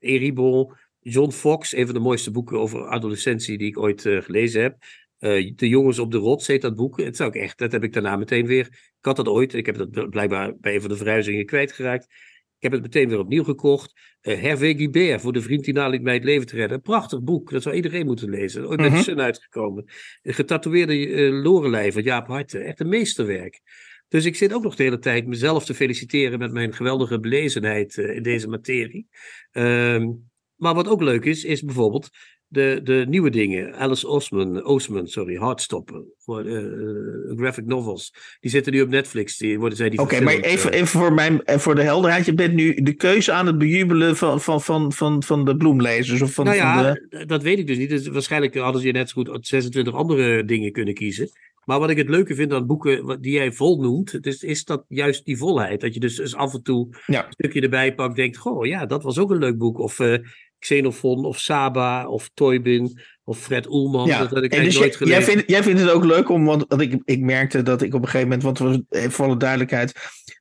Eribon, 0.00 0.72
John 1.00 1.30
Fox, 1.30 1.76
een 1.76 1.84
van 1.84 1.94
de 1.94 2.00
mooiste 2.00 2.30
boeken 2.30 2.58
over 2.58 2.86
adolescentie 2.86 3.58
die 3.58 3.68
ik 3.68 3.78
ooit 3.78 4.00
gelezen 4.00 4.62
heb. 4.62 4.76
Eh, 5.18 5.52
de 5.56 5.68
Jongens 5.68 5.98
op 5.98 6.10
de 6.10 6.18
Rots 6.18 6.46
heet 6.46 6.62
dat 6.62 6.74
boek. 6.74 7.00
Het 7.00 7.16
zou 7.16 7.28
ik 7.28 7.34
echt, 7.34 7.58
dat 7.58 7.72
heb 7.72 7.84
ik 7.84 7.92
daarna 7.92 8.16
meteen 8.16 8.46
weer. 8.46 8.66
Ik 8.70 9.04
had 9.04 9.16
dat 9.16 9.28
ooit, 9.28 9.54
ik 9.54 9.66
heb 9.66 9.76
dat 9.76 10.10
blijkbaar 10.10 10.56
bij 10.60 10.74
een 10.74 10.80
van 10.80 10.90
de 10.90 10.96
verhuizingen 10.96 11.46
kwijtgeraakt. 11.46 12.04
Ik 12.56 12.64
heb 12.64 12.72
het 12.72 12.82
meteen 12.82 13.08
weer 13.08 13.18
opnieuw 13.18 13.44
gekocht. 13.44 13.92
Eh 14.20 14.40
Hervé 14.40 14.74
Guibert, 14.74 15.20
voor 15.20 15.32
de 15.32 15.40
vriend 15.42 15.64
die 15.64 15.74
naliet 15.74 16.02
mij 16.02 16.14
het 16.14 16.24
leven 16.24 16.46
te 16.46 16.56
redden. 16.56 16.80
Prachtig 16.80 17.22
boek, 17.22 17.50
dat 17.50 17.62
zou 17.62 17.74
iedereen 17.74 18.06
moeten 18.06 18.30
lezen. 18.30 18.66
Ooit 18.68 18.76
bij 18.76 18.88
Mhm. 18.88 18.96
de 18.96 19.02
Sun 19.02 19.20
uitgekomen. 19.20 19.84
Een 20.22 20.34
getatoeëerde 20.34 21.08
eh, 21.08 21.42
Lorelei 21.42 21.92
van 21.92 22.02
Jaap 22.02 22.26
Harten. 22.26 22.64
Echt 22.64 22.80
een 22.80 22.88
meesterwerk. 22.88 23.60
Dus 24.08 24.24
ik 24.24 24.36
zit 24.36 24.52
ook 24.52 24.62
nog 24.62 24.76
de 24.76 24.82
hele 24.82 24.98
tijd 24.98 25.26
mezelf 25.26 25.64
te 25.64 25.74
feliciteren 25.74 26.38
met 26.38 26.52
mijn 26.52 26.72
geweldige 26.74 27.20
belezenheid 27.20 27.96
in 27.96 28.22
deze 28.22 28.48
materie. 28.48 29.08
Ehm, 29.50 30.08
maar 30.56 30.74
wat 30.74 30.88
ook 30.88 31.02
leuk 31.02 31.24
is, 31.24 31.44
is 31.44 31.62
bijvoorbeeld 31.62 32.08
de, 32.48 32.80
de 32.84 33.04
nieuwe 33.08 33.30
dingen. 33.30 33.74
Alice 33.74 34.08
Osman, 34.08 34.64
Osman 34.64 35.06
sorry, 35.06 35.36
Heartstopper. 35.36 36.02
Voor, 36.18 36.44
eh, 36.44 36.56
eh, 36.56 37.36
graphic 37.36 37.66
novels. 37.66 38.14
Die 38.40 38.50
zitten 38.50 38.72
nu 38.72 38.80
op 38.82 38.88
Netflix. 38.88 39.36
Die 39.36 39.58
worden 39.58 39.78
zij 39.78 39.88
die 39.90 39.98
Oké, 40.00 40.20
maar 40.20 40.34
even, 40.34 40.70
eh. 40.72 40.76
even 40.76 40.88
voor, 41.00 41.12
mijn, 41.12 41.44
en 41.44 41.60
voor 41.60 41.74
de 41.74 41.82
helderheid. 41.82 42.26
Je 42.26 42.34
bent 42.34 42.54
nu 42.54 42.74
de 42.74 42.92
keuze 42.94 43.32
aan 43.32 43.46
het 43.46 43.58
bejubelen 43.58 44.16
van, 44.16 44.40
van, 44.40 44.60
van, 44.62 44.92
van, 44.92 45.22
van 45.22 45.44
de 45.44 45.56
bloemlezers. 45.56 46.22
Of 46.22 46.32
van, 46.32 46.44
nou 46.44 46.56
ja, 46.56 46.74
van 46.82 46.82
de... 47.08 47.24
d- 47.24 47.28
dat 47.28 47.42
weet 47.42 47.58
ik 47.58 47.66
dus 47.66 47.76
niet. 47.78 47.88
Dus 47.88 48.08
waarschijnlijk 48.08 48.56
hadden 48.56 48.80
ze 48.80 48.86
je 48.86 48.92
net 48.92 49.08
zo 49.10 49.22
goed 49.22 49.46
26 49.46 49.94
andere 49.94 50.44
dingen 50.44 50.72
kunnen 50.72 50.94
kiezen. 50.94 51.30
Maar 51.64 51.78
wat 51.78 51.90
ik 51.90 51.96
het 51.96 52.08
leuke 52.08 52.34
vind 52.34 52.52
aan 52.52 52.66
boeken 52.66 53.18
die 53.20 53.32
jij 53.32 53.52
vol 53.52 53.80
noemt, 53.80 54.12
het 54.12 54.26
is, 54.26 54.42
is 54.42 54.64
dat 54.64 54.84
juist 54.88 55.24
die 55.24 55.36
volheid. 55.36 55.80
Dat 55.80 55.94
je 55.94 56.00
dus, 56.00 56.16
dus 56.16 56.34
af 56.34 56.54
en 56.54 56.62
toe 56.62 56.88
Ja. 57.06 57.26
een 57.26 57.32
stukje 57.32 57.60
erbij 57.60 57.94
pakt, 57.94 58.16
denkt, 58.16 58.36
goh, 58.36 58.66
ja, 58.66 58.86
dat 58.86 59.02
was 59.02 59.18
ook 59.18 59.30
een 59.30 59.38
leuk 59.38 59.58
boek. 59.58 59.78
Of 59.78 59.98
Xenophon, 60.64 61.24
of 61.26 61.38
Saba, 61.38 62.06
of 62.08 62.30
Toybin, 62.36 62.90
of 63.28 63.38
Fred 63.38 63.66
Oelman. 63.70 64.06
Ja, 64.06 64.18
Dat 64.18 64.30
had 64.30 64.42
ik 64.44 64.52
en 64.52 64.64
dus 64.64 64.74
nooit 64.78 64.88
jij, 64.88 64.96
gelezen. 64.98 65.20
jij, 65.22 65.32
vindt, 65.32 65.50
jij 65.50 65.62
vindt 65.62 65.80
het 65.80 65.90
ook 65.90 66.04
leuk 66.04 66.28
om, 66.28 66.44
want 66.44 66.64
want 66.68 66.80
ik, 66.80 66.98
ik 67.04 67.20
merkte 67.20 67.62
dat 67.62 67.82
ik 67.82 67.94
op 67.94 68.02
een 68.02 68.08
gegeven 68.08 68.28
moment, 68.28 68.58
want 68.58 68.58
we, 68.88 68.98
eh, 68.98 69.08
voor 69.08 69.24
alle 69.24 69.36
duidelijkheid, 69.36 69.92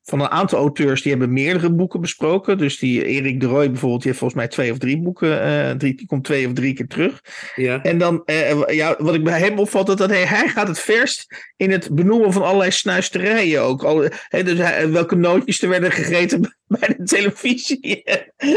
van 0.03 0.21
een 0.21 0.27
aantal 0.29 0.59
auteurs 0.59 1.01
die 1.01 1.11
hebben 1.11 1.33
meerdere 1.33 1.71
boeken 1.73 2.01
besproken. 2.01 2.57
Dus 2.57 2.79
die 2.79 3.05
Erik 3.05 3.39
de 3.39 3.45
Roy 3.45 3.67
bijvoorbeeld, 3.71 4.01
die 4.01 4.07
heeft 4.11 4.19
volgens 4.23 4.39
mij 4.39 4.49
twee 4.49 4.71
of 4.71 4.77
drie 4.77 5.01
boeken, 5.01 5.41
eh, 5.41 5.71
drie, 5.71 5.95
die 5.95 6.07
komt 6.07 6.23
twee 6.23 6.47
of 6.47 6.53
drie 6.53 6.73
keer 6.73 6.87
terug. 6.87 7.21
Ja. 7.55 7.83
En 7.83 7.97
dan, 7.97 8.21
eh, 8.25 8.67
ja, 8.75 8.95
wat 8.97 9.15
ik 9.15 9.23
bij 9.23 9.39
hem 9.39 9.59
opvalt, 9.59 9.87
dat, 9.87 9.97
dat 9.97 10.09
hij, 10.09 10.25
hij 10.25 10.47
gaat 10.47 10.67
het 10.67 10.79
verst 10.79 11.25
in 11.55 11.71
het 11.71 11.89
benoemen 11.95 12.33
van 12.33 12.41
allerlei 12.43 12.71
snuisterijen 12.71 13.61
ook. 13.61 13.83
Al, 13.83 13.95
dus 14.29 14.57
hij- 14.57 14.91
welke 14.91 15.15
nootjes 15.15 15.61
er 15.61 15.69
werden 15.69 15.91
gegeten 15.91 16.57
bij 16.67 16.95
de 16.97 17.03
televisie. 17.03 18.03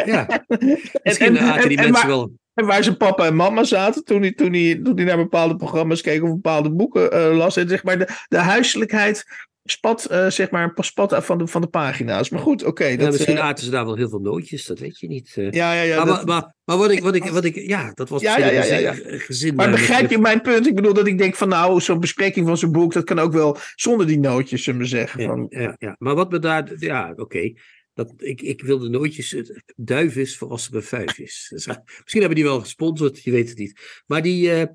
ja. 0.04 0.44
Misschien 1.02 1.36
en- 1.36 1.68
die 1.68 1.76
en- 1.78 1.84
en 1.84 1.90
mensen 1.90 2.08
wel. 2.08 2.30
En 2.60 2.66
waar 2.66 2.84
zijn 2.84 2.96
papa 2.96 3.26
en 3.26 3.36
mama 3.36 3.64
zaten 3.64 4.04
toen 4.04 4.20
hij, 4.20 4.32
toen 4.32 4.52
hij, 4.52 4.80
toen 4.84 4.96
hij 4.96 5.04
naar 5.04 5.16
bepaalde 5.16 5.56
programma's 5.56 6.00
keek 6.00 6.22
of 6.22 6.30
bepaalde 6.30 6.70
boeken 6.70 7.12
eh, 7.12 7.36
las. 7.36 7.56
En 7.56 7.68
zeg 7.68 7.82
maar 7.84 7.98
de, 7.98 8.08
de 8.28 8.38
huiselijkheid 8.38 9.24
spat, 9.64 10.04
eh, 10.04 10.26
zeg 10.26 10.50
maar, 10.50 10.72
spat 10.76 11.16
van 11.24 11.38
de, 11.38 11.46
van 11.46 11.60
de 11.60 11.66
pagina's. 11.66 12.30
Maar 12.30 12.40
goed, 12.40 12.64
oké. 12.64 12.84
Ja, 12.84 12.96
dat, 12.96 13.10
misschien 13.12 13.36
eh, 13.36 13.42
aten 13.44 13.64
ze 13.64 13.70
daar 13.70 13.84
wel 13.84 13.96
heel 13.96 14.08
veel 14.08 14.18
nootjes, 14.20 14.66
dat 14.66 14.78
weet 14.78 14.98
je 14.98 15.06
niet. 15.06 15.32
ja, 15.34 15.72
ja, 15.72 15.82
ja. 15.82 15.96
maar, 15.96 16.06
dat- 16.06 16.26
maar, 16.26 16.40
maar, 16.40 16.54
maar 16.64 16.76
wat 16.78 16.90
ik, 16.90 17.02
wat 17.02 17.14
ik, 17.14 17.24
wat 17.24 17.44
ik, 17.44 17.54
ja, 17.54 17.90
dat 17.94 18.08
was 18.08 18.22
Ja, 18.22 18.38
ja, 18.38 18.50
ja, 18.50 18.64
ja, 18.64 18.76
ja. 18.78 18.94
gezin. 19.04 19.54
maar 19.54 19.70
begrijp 19.70 20.10
je 20.10 20.18
mijn 20.18 20.40
punt? 20.40 20.66
Ik 20.66 20.74
bedoel 20.74 20.94
dat 20.94 21.06
ik 21.06 21.18
denk 21.18 21.34
van 21.34 21.48
nou, 21.48 21.80
zo'n 21.80 22.00
bespreking 22.00 22.46
van 22.46 22.56
zo'n 22.56 22.72
boek, 22.72 22.92
dat 22.92 23.04
kan 23.04 23.18
ook 23.18 23.32
wel 23.32 23.56
zonder 23.74 24.06
die 24.06 24.18
nootjes, 24.18 24.62
zullen 24.62 24.80
we 24.80 24.86
zeggen. 24.86 25.20
Ja, 25.20 25.26
Van, 25.28 25.46
ja, 25.48 25.74
ja. 25.78 25.96
Maar 25.98 26.14
wat 26.14 26.30
me 26.30 26.38
daar, 26.38 26.68
ja, 26.78 27.12
oké. 27.16 27.52
Dat, 27.94 28.14
ik, 28.16 28.42
ik 28.42 28.62
wilde 28.62 28.88
nooitjes, 28.88 29.30
het 29.30 29.62
duif 29.76 30.16
is 30.16 30.36
voor 30.36 30.48
als 30.48 30.68
er 30.68 30.74
een 30.74 30.82
vijf 30.82 31.18
is. 31.18 31.46
Dus, 31.50 31.66
misschien 31.66 32.20
hebben 32.20 32.34
die 32.34 32.44
wel 32.44 32.60
gesponsord, 32.60 33.22
je 33.22 33.30
weet 33.30 33.48
het 33.48 33.58
niet. 33.58 34.02
Maar 34.06 34.22
die, 34.22 34.50
eh, 34.52 34.66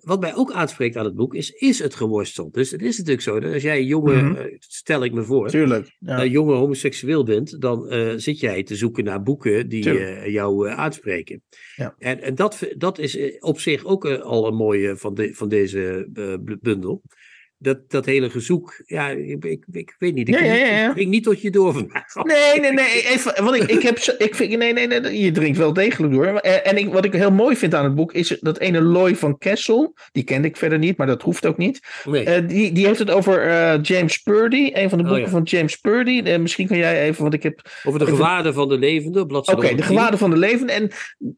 wat 0.00 0.20
mij 0.20 0.34
ook 0.34 0.52
aanspreekt 0.52 0.96
aan 0.96 1.04
het 1.04 1.14
boek 1.14 1.34
is, 1.34 1.50
is 1.50 1.78
het 1.78 1.94
geworsteld. 1.94 2.54
Dus 2.54 2.70
het 2.70 2.82
is 2.82 2.96
natuurlijk 2.96 3.22
zo, 3.24 3.40
dat 3.40 3.52
als 3.52 3.62
jij 3.62 3.78
een 3.78 3.86
jonge, 3.86 4.14
Mhm. 4.22 4.34
eh, 4.34 4.54
stel 4.58 5.04
ik 5.04 5.12
me 5.12 5.22
voor, 5.22 5.48
Tuurlijk. 5.48 5.96
Ja. 5.98 6.22
een 6.22 6.30
jonge 6.30 6.54
homoseksueel 6.54 7.24
bent, 7.24 7.60
dan 7.60 7.88
eh, 7.88 8.12
zit 8.16 8.40
jij 8.40 8.62
te 8.62 8.76
zoeken 8.76 9.04
naar 9.04 9.22
boeken 9.22 9.68
die 9.68 9.82
jou 10.30 10.68
aanspreken. 10.68 11.42
Ja. 11.76 11.94
En, 11.98 12.20
en 12.22 12.34
dat, 12.34 12.68
dat 12.76 12.98
is 12.98 13.38
op 13.38 13.60
zich 13.60 13.84
ook 13.84 14.06
al 14.06 14.46
een 14.46 14.54
mooie 14.56 14.96
van, 14.96 15.14
de, 15.14 15.34
van 15.34 15.48
deze 15.48 16.08
bundel. 16.60 17.02
Dat, 17.64 17.90
dat 17.90 18.04
hele 18.04 18.30
gezoek, 18.30 18.82
ja, 18.86 19.08
ik, 19.08 19.44
ik, 19.44 19.64
ik 19.72 19.94
weet 19.98 20.14
niet. 20.14 20.28
Ik, 20.28 20.34
Ja, 20.34 20.44
ja, 20.44 20.52
ja, 20.54 20.66
ja. 20.66 20.86
ik 20.88 20.94
drink 20.94 21.10
niet 21.10 21.24
tot 21.24 21.40
je 21.42 21.50
door 21.50 21.72
vandaag. 21.72 22.14
Nee, 22.24 22.60
nee, 22.60 22.72
nee. 22.72 23.06
Even, 23.08 23.44
want 23.44 23.56
ik, 23.56 23.62
ik 23.70 23.82
heb. 23.82 23.98
Ik 24.18 24.34
vind, 24.34 24.56
nee, 24.56 24.72
nee, 24.72 24.86
nee. 24.86 25.18
Je 25.20 25.30
drinkt 25.30 25.58
wel 25.58 25.72
degelijk 25.72 26.12
door. 26.12 26.26
En, 26.26 26.64
en 26.64 26.76
ik, 26.76 26.92
wat 26.92 27.04
ik 27.04 27.12
heel 27.12 27.30
mooi 27.32 27.56
vind 27.56 27.74
aan 27.74 27.84
het 27.84 27.94
boek 27.94 28.12
is 28.12 28.36
dat 28.40 28.58
ene 28.58 28.82
Loy 28.82 29.16
van 29.16 29.38
Kessel. 29.38 29.94
Die 30.12 30.24
kende 30.24 30.48
ik 30.48 30.56
verder 30.56 30.78
niet, 30.78 30.96
maar 30.96 31.06
dat 31.06 31.22
hoeft 31.22 31.46
ook 31.46 31.56
niet. 31.56 31.80
Nee. 32.04 32.24
Eh, 32.24 32.48
die, 32.48 32.72
die 32.72 32.86
heeft 32.86 32.98
het 32.98 33.10
over 33.10 33.46
eh, 33.46 33.78
James 33.82 34.18
Purdy. 34.18 34.70
Een 34.74 34.88
van 34.88 34.98
de 34.98 35.04
Oh, 35.04 35.10
boeken 35.10 35.30
van 35.30 35.42
James 35.42 35.76
Purdy. 35.76 36.22
Eh, 36.24 36.38
misschien 36.38 36.66
kan 36.66 36.76
jij 36.76 37.02
even, 37.02 37.22
want 37.22 37.34
ik 37.34 37.42
heb. 37.42 37.60
Over 37.84 37.98
de 37.98 38.04
even- 38.04 38.16
gewaarden 38.16 38.54
van 38.54 38.68
de 38.68 38.78
levende, 38.78 39.20
Oké, 39.20 39.28
de 39.28 39.50
110. 39.56 39.82
gewaarden 39.84 40.18
van 40.18 40.30
de 40.30 40.36
leven. 40.36 40.68
En 40.68 40.90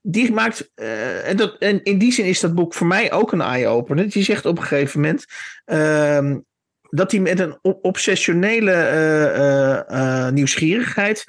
die 0.02 0.32
maakt. 0.32 0.70
eh, 0.74 1.28
en, 1.28 1.36
dat, 1.36 1.56
en 1.58 1.82
in 1.82 1.98
die 1.98 2.12
zin 2.12 2.24
is 2.24 2.40
dat 2.40 2.54
boek 2.54 2.74
voor 2.74 2.86
mij 2.86 3.12
ook 3.12 3.32
een 3.32 3.40
eye-opener. 3.40 4.08
Die 4.10 4.22
zegt 4.24 4.46
op 4.46 4.56
een 4.58 4.62
gegeven 4.64 5.00
moment. 5.00 5.24
Ehm, 5.66 6.38
dat 6.90 7.10
hij 7.10 7.20
met 7.20 7.40
een 7.40 7.58
obsessionele 7.62 8.72
eh, 8.72 9.24
eh, 9.24 10.26
eh, 10.26 10.32
nieuwsgierigheid. 10.32 11.24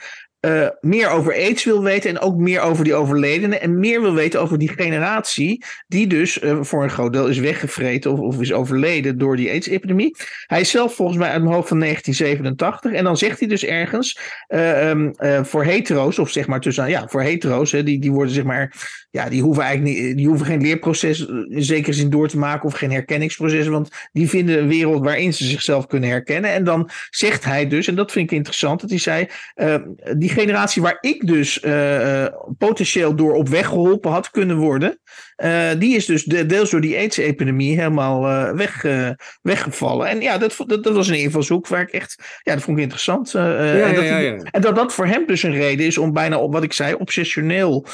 meer 0.79 1.09
over 1.09 1.33
AIDS 1.33 1.63
wil 1.63 1.83
weten 1.83 2.09
en 2.09 2.19
ook 2.19 2.37
meer 2.37 2.61
over 2.61 2.83
die 2.83 2.93
overledenen. 2.93 3.61
En 3.61 3.79
meer 3.79 4.01
wil 4.01 4.13
weten 4.13 4.41
over 4.41 4.57
die 4.57 4.69
generatie. 4.69 5.65
Die 5.87 6.07
dus 6.07 6.39
voor 6.61 6.83
een 6.83 6.89
groot 6.89 7.13
deel 7.13 7.27
is 7.27 7.37
weggevreten 7.37 8.11
of, 8.11 8.19
of 8.19 8.41
is 8.41 8.53
overleden 8.53 9.17
door 9.17 9.35
die 9.35 9.49
AIDS-epidemie. 9.49 10.15
Hij 10.45 10.61
is 10.61 10.71
zelf 10.71 10.95
volgens 10.95 11.17
mij 11.17 11.29
uit 11.29 11.41
mijn 11.41 11.53
hoofd 11.53 11.67
van 11.67 11.79
1987. 11.79 12.91
En 12.91 13.03
dan 13.03 13.17
zegt 13.17 13.39
hij 13.39 13.47
dus 13.47 13.65
ergens. 13.65 14.19
eh, 14.47 14.89
ehm, 14.89 15.09
eh, 15.09 15.43
voor 15.43 15.63
hetero's, 15.63 16.19
of 16.19 16.29
zeg 16.29 16.47
maar 16.47 16.61
tussen. 16.61 16.89
Ja, 16.89 17.07
voor 17.07 17.21
hetero's. 17.21 17.71
Hè, 17.71 17.83
die, 17.83 17.99
die 17.99 18.11
worden 18.11 18.33
zeg 18.33 18.43
maar. 18.43 18.73
Ja, 19.09 19.29
die 19.29 19.41
hoeven 19.41 19.63
eigenlijk 19.63 19.97
niet. 19.97 20.17
Die 20.17 20.27
hoeven 20.27 20.45
geen 20.45 20.61
leerproces 20.61 21.27
eh, 21.27 21.35
in 21.49 21.63
zekere 21.63 21.93
zin 21.93 22.09
door 22.09 22.27
te 22.27 22.37
maken. 22.37 22.65
Of 22.67 22.73
geen 22.73 22.91
herkenningsproces. 22.91 23.67
Want 23.67 23.89
die 24.11 24.29
vinden 24.29 24.59
een 24.59 24.67
wereld 24.67 25.03
waarin 25.03 25.33
ze 25.33 25.45
zichzelf 25.45 25.87
kunnen 25.87 26.09
herkennen. 26.09 26.51
En 26.51 26.63
dan 26.63 26.89
zegt 27.09 27.43
hij 27.43 27.67
dus. 27.67 27.87
En 27.87 27.95
dat 27.95 28.11
vind 28.11 28.31
ik 28.31 28.37
interessant. 28.37 28.81
Dat 28.81 28.89
hij 28.89 28.99
zei. 28.99 29.27
eh, 29.53 29.75
die 30.17 30.29
generatie 30.29 30.81
waar 30.81 30.97
ik 31.01 31.27
dus 31.27 31.59
eh, 31.59 32.23
eh, 32.25 32.33
potentieel 32.57 33.15
door 33.15 33.33
op 33.33 33.49
weg 33.49 33.67
geholpen 33.67 34.11
had 34.11 34.31
kunnen 34.31 34.57
worden. 34.57 34.99
Eh, 35.37 35.69
die 35.79 35.95
is 35.95 36.05
dus 36.05 36.23
de, 36.23 36.45
deels 36.45 36.69
door 36.69 36.81
die 36.81 36.97
AIDS-epidemie 36.97 37.77
helemaal 37.77 38.27
eh, 38.27 38.51
weg, 38.51 38.83
eh, 38.83 39.09
weggevallen. 39.41 40.07
En 40.07 40.21
ja, 40.21 40.37
dat, 40.37 40.55
dat, 40.65 40.83
dat 40.83 40.93
was 40.93 41.07
een 41.07 41.19
invalshoek 41.19 41.67
waar 41.67 41.81
ik 41.81 41.91
echt. 41.91 42.39
Ja, 42.43 42.53
dat 42.53 42.63
vond 42.63 42.77
ik 42.77 42.83
interessant. 42.83 43.31
Ja, 43.31 43.57
en, 43.57 43.95
dat 43.95 44.03
ja, 44.03 44.17
ja, 44.17 44.35
en 44.35 44.61
dat 44.61 44.75
dat 44.75 44.93
voor 44.93 45.05
hem 45.05 45.25
dus 45.25 45.43
een 45.43 45.53
reden 45.53 45.85
is 45.85 45.97
om 45.97 46.13
bijna 46.13 46.37
op 46.37 46.53
wat 46.53 46.63
ik 46.63 46.73
zei, 46.73 46.93
obsessioneel 46.93 47.85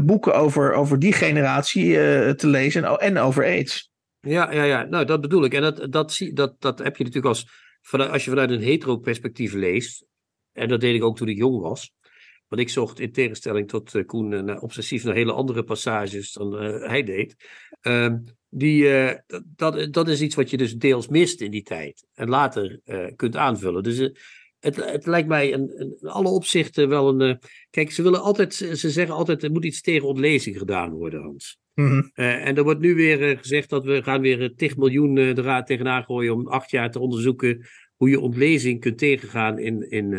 boeken 0.00 0.34
over, 0.34 0.72
over 0.72 0.98
die 0.98 1.12
generatie 1.12 1.94
te 2.34 2.46
lezen 2.46 2.84
en, 2.84 2.96
en 2.96 3.18
over 3.18 3.44
AIDS. 3.44 3.90
Ja, 4.20 4.52
ja, 4.52 4.62
ja, 4.62 4.82
nou 4.82 5.04
dat 5.04 5.20
bedoel 5.20 5.44
ik. 5.44 5.54
En 5.54 5.62
dat, 5.62 5.86
dat, 5.90 6.12
zie, 6.12 6.32
dat, 6.32 6.54
dat 6.58 6.78
heb 6.78 6.96
je 6.96 7.04
natuurlijk 7.04 7.34
als, 7.34 7.48
vanuit, 7.82 8.10
als 8.10 8.24
je 8.24 8.30
vanuit 8.30 8.50
een 8.50 8.62
hetero 8.62 8.96
perspectief 8.96 9.52
leest. 9.52 10.04
En 10.52 10.68
dat 10.68 10.80
deed 10.80 10.94
ik 10.94 11.04
ook 11.04 11.16
toen 11.16 11.28
ik 11.28 11.36
jong 11.36 11.60
was. 11.60 11.92
Want 12.48 12.60
ik 12.60 12.68
zocht 12.68 13.00
in 13.00 13.12
tegenstelling 13.12 13.68
tot 13.68 13.94
eh, 13.94 14.04
Koen 14.04 14.32
eh, 14.32 14.42
naar, 14.42 14.60
obsessief 14.60 15.04
naar 15.04 15.14
hele 15.14 15.32
andere 15.32 15.62
passages 15.62 16.32
dan 16.32 16.58
eh, 16.58 16.88
hij 16.88 17.02
deed. 17.02 17.36
Ehm, 17.80 18.18
die, 18.48 18.88
dat- 19.56 19.92
dat, 19.92 20.08
is 20.08 20.22
iets 20.22 20.34
wat 20.34 20.50
je 20.50 20.56
dus 20.56 20.74
deels 20.74 21.08
mist 21.08 21.40
in 21.40 21.50
die 21.50 21.62
tijd. 21.62 22.06
En 22.14 22.28
later 22.28 22.80
kunt 23.16 23.36
aanvullen. 23.36 23.82
Dus 23.82 23.98
het, 24.58 24.76
het 24.76 25.06
lijkt 25.06 25.28
mij 25.28 25.48
in, 25.48 25.78
in 25.78 26.08
alle 26.08 26.28
opzichten 26.28 26.88
wel 26.88 27.20
een. 27.20 27.38
kijk, 27.70 27.90
ze 27.90 28.02
willen 28.02 28.22
altijd, 28.22 28.54
ze 28.54 28.76
ze 28.76 28.90
zeggen 28.90 29.14
altijd, 29.14 29.42
er 29.42 29.50
moet 29.50 29.64
iets 29.64 29.80
tegen 29.80 30.08
ontlezing 30.08 30.58
gedaan 30.58 30.90
worden, 30.90 31.22
Hans. 31.22 31.58
Mhm. 31.74 32.02
En 32.14 32.56
er 32.56 32.62
wordt 32.62 32.80
nu 32.80 32.94
weer 32.94 33.38
gezegd 33.38 33.70
dat 33.70 33.84
we 33.84 34.02
gaan 34.02 34.20
weer 34.20 34.42
eh, 34.42 34.48
10 34.54 34.72
miljoen 34.76 35.14
de 35.14 35.42
raad 35.42 35.66
tegenaan 35.66 36.04
gooien 36.04 36.34
om 36.34 36.48
acht 36.48 36.70
jaar 36.70 36.90
te 36.90 37.00
onderzoeken 37.00 37.66
hoe 37.96 38.08
je 38.08 38.20
ontlezing 38.20 38.80
kunt 38.80 38.98
tegengaan 38.98 39.58
in, 39.58 39.90
in, 39.90 40.12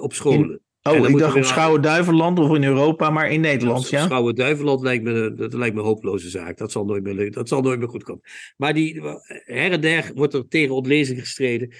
op 0.00 0.12
scholen. 0.12 0.50
En 0.50 0.60
Oh, 0.90 1.08
ik 1.08 1.18
dacht 1.18 1.36
op 1.36 1.44
Schouwen-Duiveland 1.44 2.38
of 2.38 2.54
in 2.54 2.64
Europa, 2.64 3.10
maar 3.10 3.30
in 3.30 3.40
Nederland, 3.40 3.88
ja. 3.88 4.04
Schouwen 4.04 4.34
Duiveland 4.34 4.82
lijkt 4.82 5.04
me, 5.04 5.34
dat 5.34 5.54
lijkt 5.54 5.74
me 5.74 5.80
een 5.80 5.86
hopeloze 5.86 6.30
zaak. 6.30 6.58
Dat 6.58 6.72
zal 6.72 6.84
nooit 6.84 7.02
meer, 7.02 7.30
dat 7.30 7.48
zal 7.48 7.60
nooit 7.60 7.78
meer 7.78 7.88
goed 7.88 8.02
komen. 8.02 8.22
Maar 8.56 8.74
die, 8.74 9.00
her 9.44 9.72
en 9.72 9.80
der 9.80 10.10
wordt 10.14 10.34
er 10.34 10.48
tegen 10.48 10.74
ontlezing 10.74 11.20
gestreden. 11.20 11.72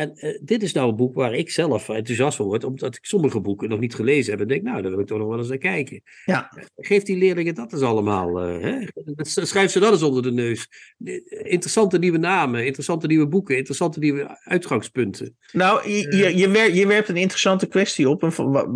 En 0.00 0.12
eh, 0.14 0.38
dit 0.42 0.62
is 0.62 0.72
nou 0.72 0.88
een 0.88 0.96
boek 0.96 1.14
waar 1.14 1.34
ik 1.34 1.50
zelf 1.50 1.88
enthousiast 1.88 2.36
van 2.36 2.46
word, 2.46 2.64
omdat 2.64 2.94
ik 2.96 3.04
sommige 3.04 3.40
boeken 3.40 3.68
nog 3.68 3.78
niet 3.80 3.94
gelezen 3.94 4.30
heb. 4.32 4.40
En 4.40 4.48
denk, 4.48 4.62
nou, 4.62 4.82
daar 4.82 4.90
wil 4.90 5.00
ik 5.00 5.06
toch 5.06 5.18
nog 5.18 5.28
wel 5.28 5.38
eens 5.38 5.48
naar 5.48 5.58
kijken. 5.58 6.02
Ja. 6.24 6.52
Geef 6.76 7.02
die 7.02 7.16
leerlingen 7.16 7.54
dat 7.54 7.72
eens 7.72 7.82
allemaal. 7.82 8.40
eh, 8.40 8.60
hè? 8.62 8.86
Schrijf 9.22 9.70
ze 9.70 9.80
dat 9.80 9.92
eens 9.92 10.02
onder 10.02 10.22
de 10.22 10.32
neus. 10.32 10.68
Interessante 11.28 11.98
nieuwe 11.98 12.18
namen, 12.18 12.64
interessante 12.66 13.06
nieuwe 13.06 13.28
boeken, 13.28 13.56
interessante 13.56 13.98
nieuwe 13.98 14.38
uitgangspunten. 14.44 15.36
Nou, 15.52 15.90
je, 15.90 16.16
je, 16.16 16.36
je, 16.36 16.48
wer- 16.48 16.74
je 16.74 16.86
werpt 16.86 17.08
een 17.08 17.16
interessante 17.16 17.66
kwestie 17.66 18.08
op. 18.08 18.22
En 18.22 18.32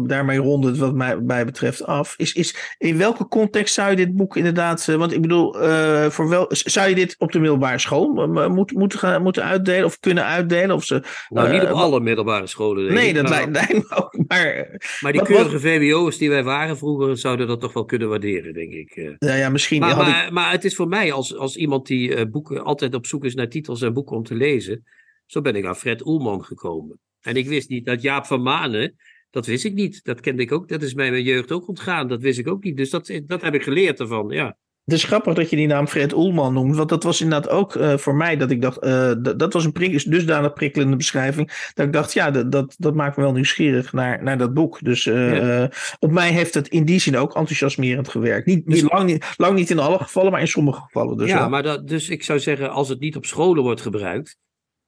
daarmee 0.07 0.39
rond 0.39 0.64
het 0.64 0.79
wat 0.79 0.95
mij, 0.95 1.16
mij 1.20 1.45
betreft 1.45 1.85
af. 1.85 2.14
Is, 2.16 2.33
is 2.33 2.75
in 2.79 2.97
welke 2.99 3.29
context 3.29 3.75
zou 3.75 3.91
je 3.91 3.97
dit 3.97 4.14
boek 4.16 4.37
inderdaad. 4.37 4.89
eh, 4.89 4.95
Want 4.97 5.12
ik 5.12 5.20
bedoel, 5.20 5.61
eh, 5.61 6.11
voor 6.11 6.29
wel, 6.29 6.47
zou 6.49 6.89
je 6.89 6.95
dit 6.95 7.14
op 7.18 7.33
de 7.33 7.39
middelbare 7.39 7.79
school 7.79 8.22
eh, 8.22 8.49
moeten, 8.49 8.79
moeten, 8.79 8.99
gaan, 8.99 9.22
moeten 9.22 9.45
uitdelen 9.45 9.85
of 9.85 9.99
kunnen 10.01 10.25
uitdelen? 10.25 10.77
Of 10.77 10.85
ze, 10.85 11.03
Nou, 11.29 11.53
niet 11.53 11.62
op 11.62 11.69
Eh, 11.69 11.73
alle 11.75 12.01
middelbare 12.01 12.47
scholen. 12.47 12.83
denk 12.85 12.99
nee, 12.99 13.09
ik, 13.09 13.15
dat 13.15 13.29
maar- 13.29 13.51
lijkt, 13.51 13.73
me 13.73 13.97
ook. 13.97 14.17
Maar 14.27 14.79
Maar 15.01 15.12
die 15.12 15.23
keurige 15.23 15.61
VWO'ers 15.61 16.19
die 16.19 16.29
wij 16.31 16.43
waren 16.45 16.77
vroeger, 16.79 17.17
zouden 17.19 17.47
dat 17.47 17.61
toch 17.61 17.73
wel 17.73 17.85
kunnen 17.85 18.09
waarderen, 18.09 18.55
denk 18.55 18.73
ik. 18.73 18.91
eh. 18.91 19.11
nou 19.19 19.39
ja, 19.39 19.49
misschien 19.49 19.81
Maar, 19.81 19.91
had 19.91 20.07
ik. 20.07 20.12
maar, 20.12 20.33
maar 20.33 20.51
het 20.53 20.65
is 20.65 20.75
voor 20.75 20.89
mij, 20.89 21.12
als, 21.12 21.37
als 21.37 21.57
iemand 21.57 21.87
die 21.87 22.15
eh, 22.15 22.27
boeken 22.31 22.65
altijd 22.65 22.95
op 22.95 23.07
zoek 23.07 23.25
is 23.25 23.35
naar 23.35 23.49
titels 23.49 23.83
en 23.83 23.93
boeken 23.93 24.17
om 24.17 24.23
te 24.23 24.35
lezen, 24.35 24.85
zo 25.27 25.41
ben 25.41 25.55
ik 25.57 25.65
aan 25.65 25.77
Fred 25.77 26.07
Oelman 26.07 26.45
gekomen. 26.45 26.99
En 27.21 27.37
ik 27.37 27.49
wist 27.49 27.69
niet 27.69 27.85
dat 27.85 28.03
Jaap 28.03 28.27
van 28.27 28.43
Manen, 28.43 28.97
dat 29.31 29.47
wist 29.47 29.65
ik 29.65 29.75
niet. 29.75 30.05
Dat 30.05 30.21
kende 30.21 30.43
ik 30.43 30.53
ook, 30.53 30.69
dat 30.69 30.83
is 30.83 30.95
mij 30.95 31.11
mijn 31.11 31.23
jeugd 31.23 31.53
ook 31.53 31.69
ontgaan. 31.69 32.09
Dat 32.09 32.23
wist 32.23 32.39
ik 32.39 32.49
ook 32.49 32.65
niet. 32.65 32.77
Dus 32.77 32.91
dat, 32.91 33.21
dat 33.27 33.43
heb 33.43 33.55
ik 33.55 33.62
geleerd 33.62 34.01
ervan, 34.01 34.29
ja. 34.29 34.57
Het 34.85 34.95
is 34.95 35.05
grappig 35.05 35.35
dat 35.35 35.51
je 35.51 35.57
die 35.57 35.66
naam 35.66 35.87
Fred 35.87 36.12
Oelman 36.14 36.53
noemt. 36.53 36.76
Want 36.76 36.89
dat 36.89 37.03
was 37.03 37.20
inderdaad 37.20 37.51
ook 37.51 37.74
eh, 37.76 37.97
voor 37.97 38.14
mij 38.14 38.37
dat 38.37 38.51
ik 38.51 38.62
dacht. 38.62 38.78
eh, 38.78 39.12
dat, 39.37 39.53
was 39.53 39.64
een 39.64 39.72
prik, 39.72 40.11
dusdanig 40.11 40.53
prikkelende 40.53 40.97
beschrijving. 40.97 41.70
Dat 41.74 41.87
ik 41.87 41.93
dacht, 41.93 42.12
ja, 42.12 42.30
dat, 42.30 42.53
dat, 42.53 42.74
dat 42.78 42.95
maakt 42.95 43.16
me 43.16 43.22
wel 43.22 43.32
nieuwsgierig 43.32 43.93
naar, 43.93 44.22
naar 44.22 44.39
dat 44.39 44.55
boek. 44.55 44.78
Dus 44.82 45.07
eh, 45.07 45.37
Ja. 45.37 45.70
op 45.99 46.11
mij 46.11 46.30
heeft 46.30 46.55
het 46.55 46.68
in 46.68 46.85
die 46.85 46.99
zin 46.99 47.16
ook 47.16 47.35
enthousiasmerend 47.37 48.09
gewerkt. 48.09 48.47
Niet, 48.47 48.66
niet, 48.66 48.80
Dus- 48.80 48.91
lang, 48.91 49.05
niet 49.07 49.35
lang 49.37 49.55
niet 49.57 49.70
in 49.70 49.78
alle 49.78 49.99
gevallen, 49.99 50.30
maar 50.32 50.41
in 50.41 50.49
sommige 50.49 50.80
gevallen. 50.80 51.16
Dus 51.16 51.28
ja, 51.28 51.39
wel. 51.39 51.49
maar 51.49 51.62
dat, 51.62 51.89
dus 51.89 52.09
ik 52.09 52.22
zou 52.22 52.39
zeggen, 52.39 52.70
als 52.70 52.89
het 52.89 53.01
niet 53.01 53.16
op 53.16 53.24
scholen 53.26 53.62
wordt 53.62 53.80
gebruikt, 53.80 54.37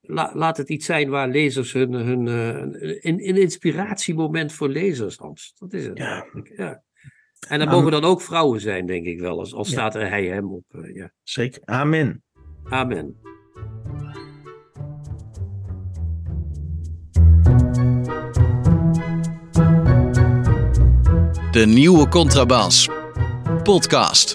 la- 0.00 0.30
laat 0.34 0.56
het 0.56 0.68
iets 0.68 0.86
zijn 0.86 1.08
waar 1.08 1.28
lezers 1.28 1.72
hun, 1.72 1.92
hun 1.92 2.26
een, 2.26 3.28
een 3.28 3.36
inspiratiemoment 3.36 4.52
voor 4.52 4.68
lezers, 4.68 5.16
Hans. 5.16 5.52
Dat 5.58 5.72
is 5.72 5.84
het 5.86 5.98
Ja. 5.98 6.26
ja. 6.56 6.82
En 7.48 7.58
dat 7.58 7.68
mogen 7.70 7.90
dan 7.90 8.04
ook 8.04 8.20
vrouwen 8.20 8.60
zijn, 8.60 8.86
denk 8.86 9.04
ik 9.06 9.20
wel, 9.20 9.38
als, 9.38 9.54
als 9.54 9.68
Ja. 9.68 9.72
staat 9.74 9.94
er 9.94 10.08
hij 10.08 10.24
hem 10.26 10.52
op. 10.52 10.64
eh, 10.70 10.94
ja. 10.94 11.10
Zeker. 11.22 11.62
Amen. 11.64 12.22
Amen. 12.64 13.16
De 21.50 21.64
nieuwe 21.66 22.08
Contrabas. 22.08 22.88
Podcast. 23.62 24.34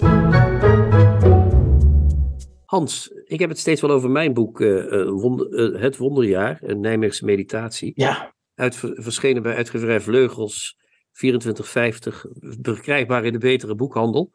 Hans, 2.64 3.10
ik 3.24 3.38
heb 3.40 3.48
het 3.48 3.58
steeds 3.58 3.80
wel 3.80 3.90
over 3.90 4.10
mijn 4.10 4.32
boek 4.32 4.60
eh, 4.60 5.08
Wonder- 5.08 5.74
eh, 5.74 5.80
Het 5.82 5.96
Wonderjaar, 5.96 6.58
een 6.62 6.80
Nijmeegse 6.80 7.24
meditatie. 7.24 7.92
Ja, 7.94 8.34
Uit, 8.54 8.76
verschenen 8.76 9.42
bij 9.42 9.54
uitgeverij 9.54 10.00
Vleugels, 10.00 10.76
2450, 11.12 12.24
verkrijgbaar 12.62 13.24
in 13.24 13.32
de 13.32 13.38
betere 13.38 13.74
boekhandel. 13.74 14.32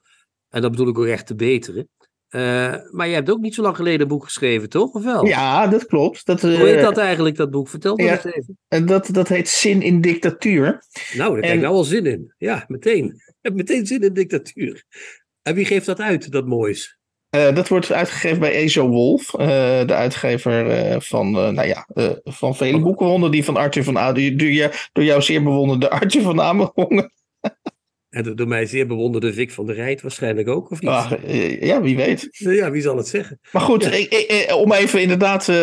En 0.49 0.61
dat 0.61 0.71
bedoel 0.71 0.88
ik 0.88 0.97
ook 0.97 1.05
echt 1.05 1.28
de 1.28 1.36
betere. 1.36 1.88
Eh, 2.28 2.75
maar 2.91 3.07
je 3.07 3.13
hebt 3.13 3.30
ook 3.30 3.39
niet 3.39 3.53
zo 3.53 3.61
lang 3.61 3.75
geleden 3.75 4.01
een 4.01 4.07
boek 4.07 4.23
geschreven, 4.23 4.69
toch? 4.69 4.93
Of 4.93 5.03
wel? 5.03 5.25
ja 5.25 5.67
dat 5.67 5.86
klopt. 5.86 6.25
Dat, 6.25 6.43
eh, 6.43 6.55
Hoe 6.55 6.67
heet 6.67 6.82
dat 6.82 6.97
eigenlijk, 6.97 7.36
dat 7.36 7.51
boek? 7.51 7.69
Vertel 7.69 7.95
me 7.95 8.03
ja. 8.03 8.11
eens 8.11 8.23
even. 8.23 8.57
en 8.67 8.86
dat, 8.86 9.09
dat 9.11 9.28
heet 9.28 9.49
Zin 9.49 9.82
in 9.82 10.01
Dictatuur. 10.01 10.84
Nou, 11.13 11.34
daar 11.34 11.49
En- 11.49 11.55
ik 11.55 11.61
nou 11.61 11.73
wel 11.73 11.84
zin 11.84 12.05
in. 12.05 12.34
Ja, 12.38 12.65
meteen. 12.67 13.05
Ik 13.05 13.36
heb 13.41 13.53
meteen 13.53 13.86
zin 13.86 14.01
in 14.01 14.13
dictatuur. 14.13 14.84
En 15.41 15.55
wie 15.55 15.65
geeft 15.65 15.86
dat 15.86 15.99
uit, 15.99 16.32
dat 16.32 16.45
moois? 16.45 16.97
Eh, 17.38 17.56
dat 17.56 17.68
wordt 17.68 17.92
uitgegeven 17.92 18.40
bij 18.40 18.52
Ezo 18.52 18.88
Wolf, 18.88 19.34
eh, 19.34 19.48
de 19.86 19.94
uitgever 19.94 20.70
eh, 20.70 20.96
van, 21.00 21.32
nou 21.32 21.68
ja, 21.68 21.88
van 22.24 22.56
vele 22.56 22.80
boeken, 22.80 23.06
die 23.32 23.44
van 23.46 23.58
Arthur 23.58 23.84
van 23.84 23.98
Amerongen, 23.98 24.36
door, 24.36 24.50
jou- 24.50 24.72
door 24.94 25.04
jou 25.04 25.22
zeer 25.22 25.44
bewonderde 25.44 25.90
Arthur 25.90 26.22
van 26.22 26.42
Amerongen. 26.42 27.12
En 28.10 28.24
de 28.24 28.34
door 28.34 28.47
mij 28.47 28.66
zeer 28.66 28.88
bewonderde 28.88 29.34
Vic 29.34 29.51
van 29.51 29.66
der 29.66 29.76
Rijt 29.76 30.01
waarschijnlijk 30.01 30.47
ook, 30.47 30.72
of 30.72 30.82
niet? 30.82 30.89
Ah, 30.89 31.12
eh, 31.28 31.62
ja, 31.62 31.82
wie 31.82 31.95
weet. 31.95 32.28
Ja, 32.32 32.72
wie 32.72 32.82
zal 32.82 32.97
het 32.97 33.08
zeggen? 33.08 33.39
Maar 33.51 33.62
goed, 33.62 33.84
Ja. 33.84 33.91
ik- 33.91 34.12
ik- 34.14 34.32
ik- 34.32 34.55
om 34.55 34.72
even 34.72 35.01
inderdaad. 35.01 35.49
eh, 35.49 35.55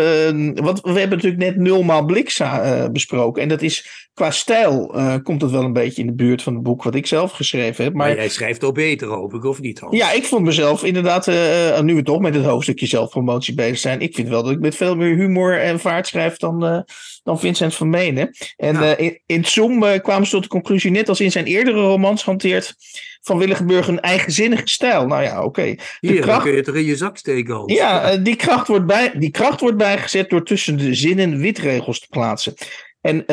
want 0.55 0.81
we 0.81 0.99
hebben 0.99 1.09
natuurlijk 1.19 1.37
net 1.43 1.57
nulmaal 1.57 2.05
Bliksa 2.05 2.63
eh, 2.63 2.91
besproken. 2.91 3.43
En 3.43 3.49
dat 3.49 3.63
is 3.63 4.09
qua 4.15 4.31
stijl. 4.31 4.95
eh, 4.95 5.15
komt 5.23 5.43
het 5.43 5.51
wel 5.51 5.63
een 5.65 5.73
beetje 5.73 6.01
in 6.01 6.07
de 6.07 6.15
buurt 6.15 6.43
van 6.43 6.55
het 6.55 6.63
boek 6.63 6.83
wat 6.83 6.95
ik 6.95 7.07
zelf 7.07 7.33
geschreven 7.33 7.85
heb. 7.85 7.95
Maar 7.95 8.07
Maar 8.09 8.17
jij 8.17 8.29
schrijft 8.29 8.65
ook 8.65 8.75
beter, 8.75 9.09
hoop 9.09 9.35
ik, 9.35 9.45
of 9.45 9.61
niet? 9.61 9.79
Hans? 9.81 9.97
ja, 9.97 10.13
ik 10.13 10.25
vond 10.25 10.45
mezelf 10.45 10.85
inderdaad. 10.85 11.29
eh, 11.29 11.81
nu 11.81 11.95
we 11.95 12.03
toch 12.03 12.21
met 12.21 12.35
het 12.35 12.45
hoofdstukje 12.45 12.87
zelfpromotie 12.87 13.55
bezig 13.55 13.79
zijn. 13.79 14.01
Ik 14.01 14.15
vind 14.15 14.29
wel 14.29 14.43
dat 14.43 14.53
ik 14.53 14.61
met 14.61 14.77
veel 14.77 14.97
meer 14.97 15.17
humor 15.17 15.61
en 15.61 15.81
vaart 15.81 16.07
schrijf 16.07 16.37
dan, 16.37 16.65
eh, 16.65 16.79
dan 17.25 17.41
Vincent 17.41 17.75
van 17.75 17.91
Menen. 17.91 18.31
En 18.57 18.75
Ja. 18.75 18.95
eh, 18.97 19.05
in, 19.07 19.21
in 19.27 19.45
Zoom 19.45 19.85
eh, 19.85 20.01
kwamen 20.03 20.27
ze 20.27 20.33
tot 20.33 20.43
de 20.43 20.49
conclusie, 20.49 20.91
net 20.91 21.09
als 21.09 21.21
in 21.21 21.31
zijn 21.31 21.45
eerdere 21.45 21.81
romans 21.81 22.25
hanteert 22.25 22.75
Van 23.23 23.39
Willigenburg 23.39 23.89
een 23.89 24.01
eigenzinnige 24.01 24.69
stijl. 24.69 25.07
Nou 25.07 25.23
ja, 25.23 25.45
oké. 25.45 25.75
Hier, 26.01 26.21
kracht- 26.21 26.43
kun 26.43 26.51
je 26.51 26.57
het 26.57 26.67
er 26.67 26.77
in 26.77 26.85
je 26.85 26.97
zak 26.97 27.17
steken, 27.17 27.55
Hans. 27.55 27.73
Ja, 27.73 28.11
eh, 28.11 28.19
die 28.25 28.37
kracht, 28.37 28.69
wordt 28.69 28.87
bij, 28.87 29.13
die 29.19 29.31
kracht 29.31 29.61
wordt 29.61 29.77
bijgezet 29.77 30.31
door 30.31 30.45
tussen 30.45 30.77
de 30.77 30.95
zinnen 30.95 31.39
witregels 31.39 32.01
te 32.01 32.07
plaatsen. 32.11 32.55
En 33.01 33.27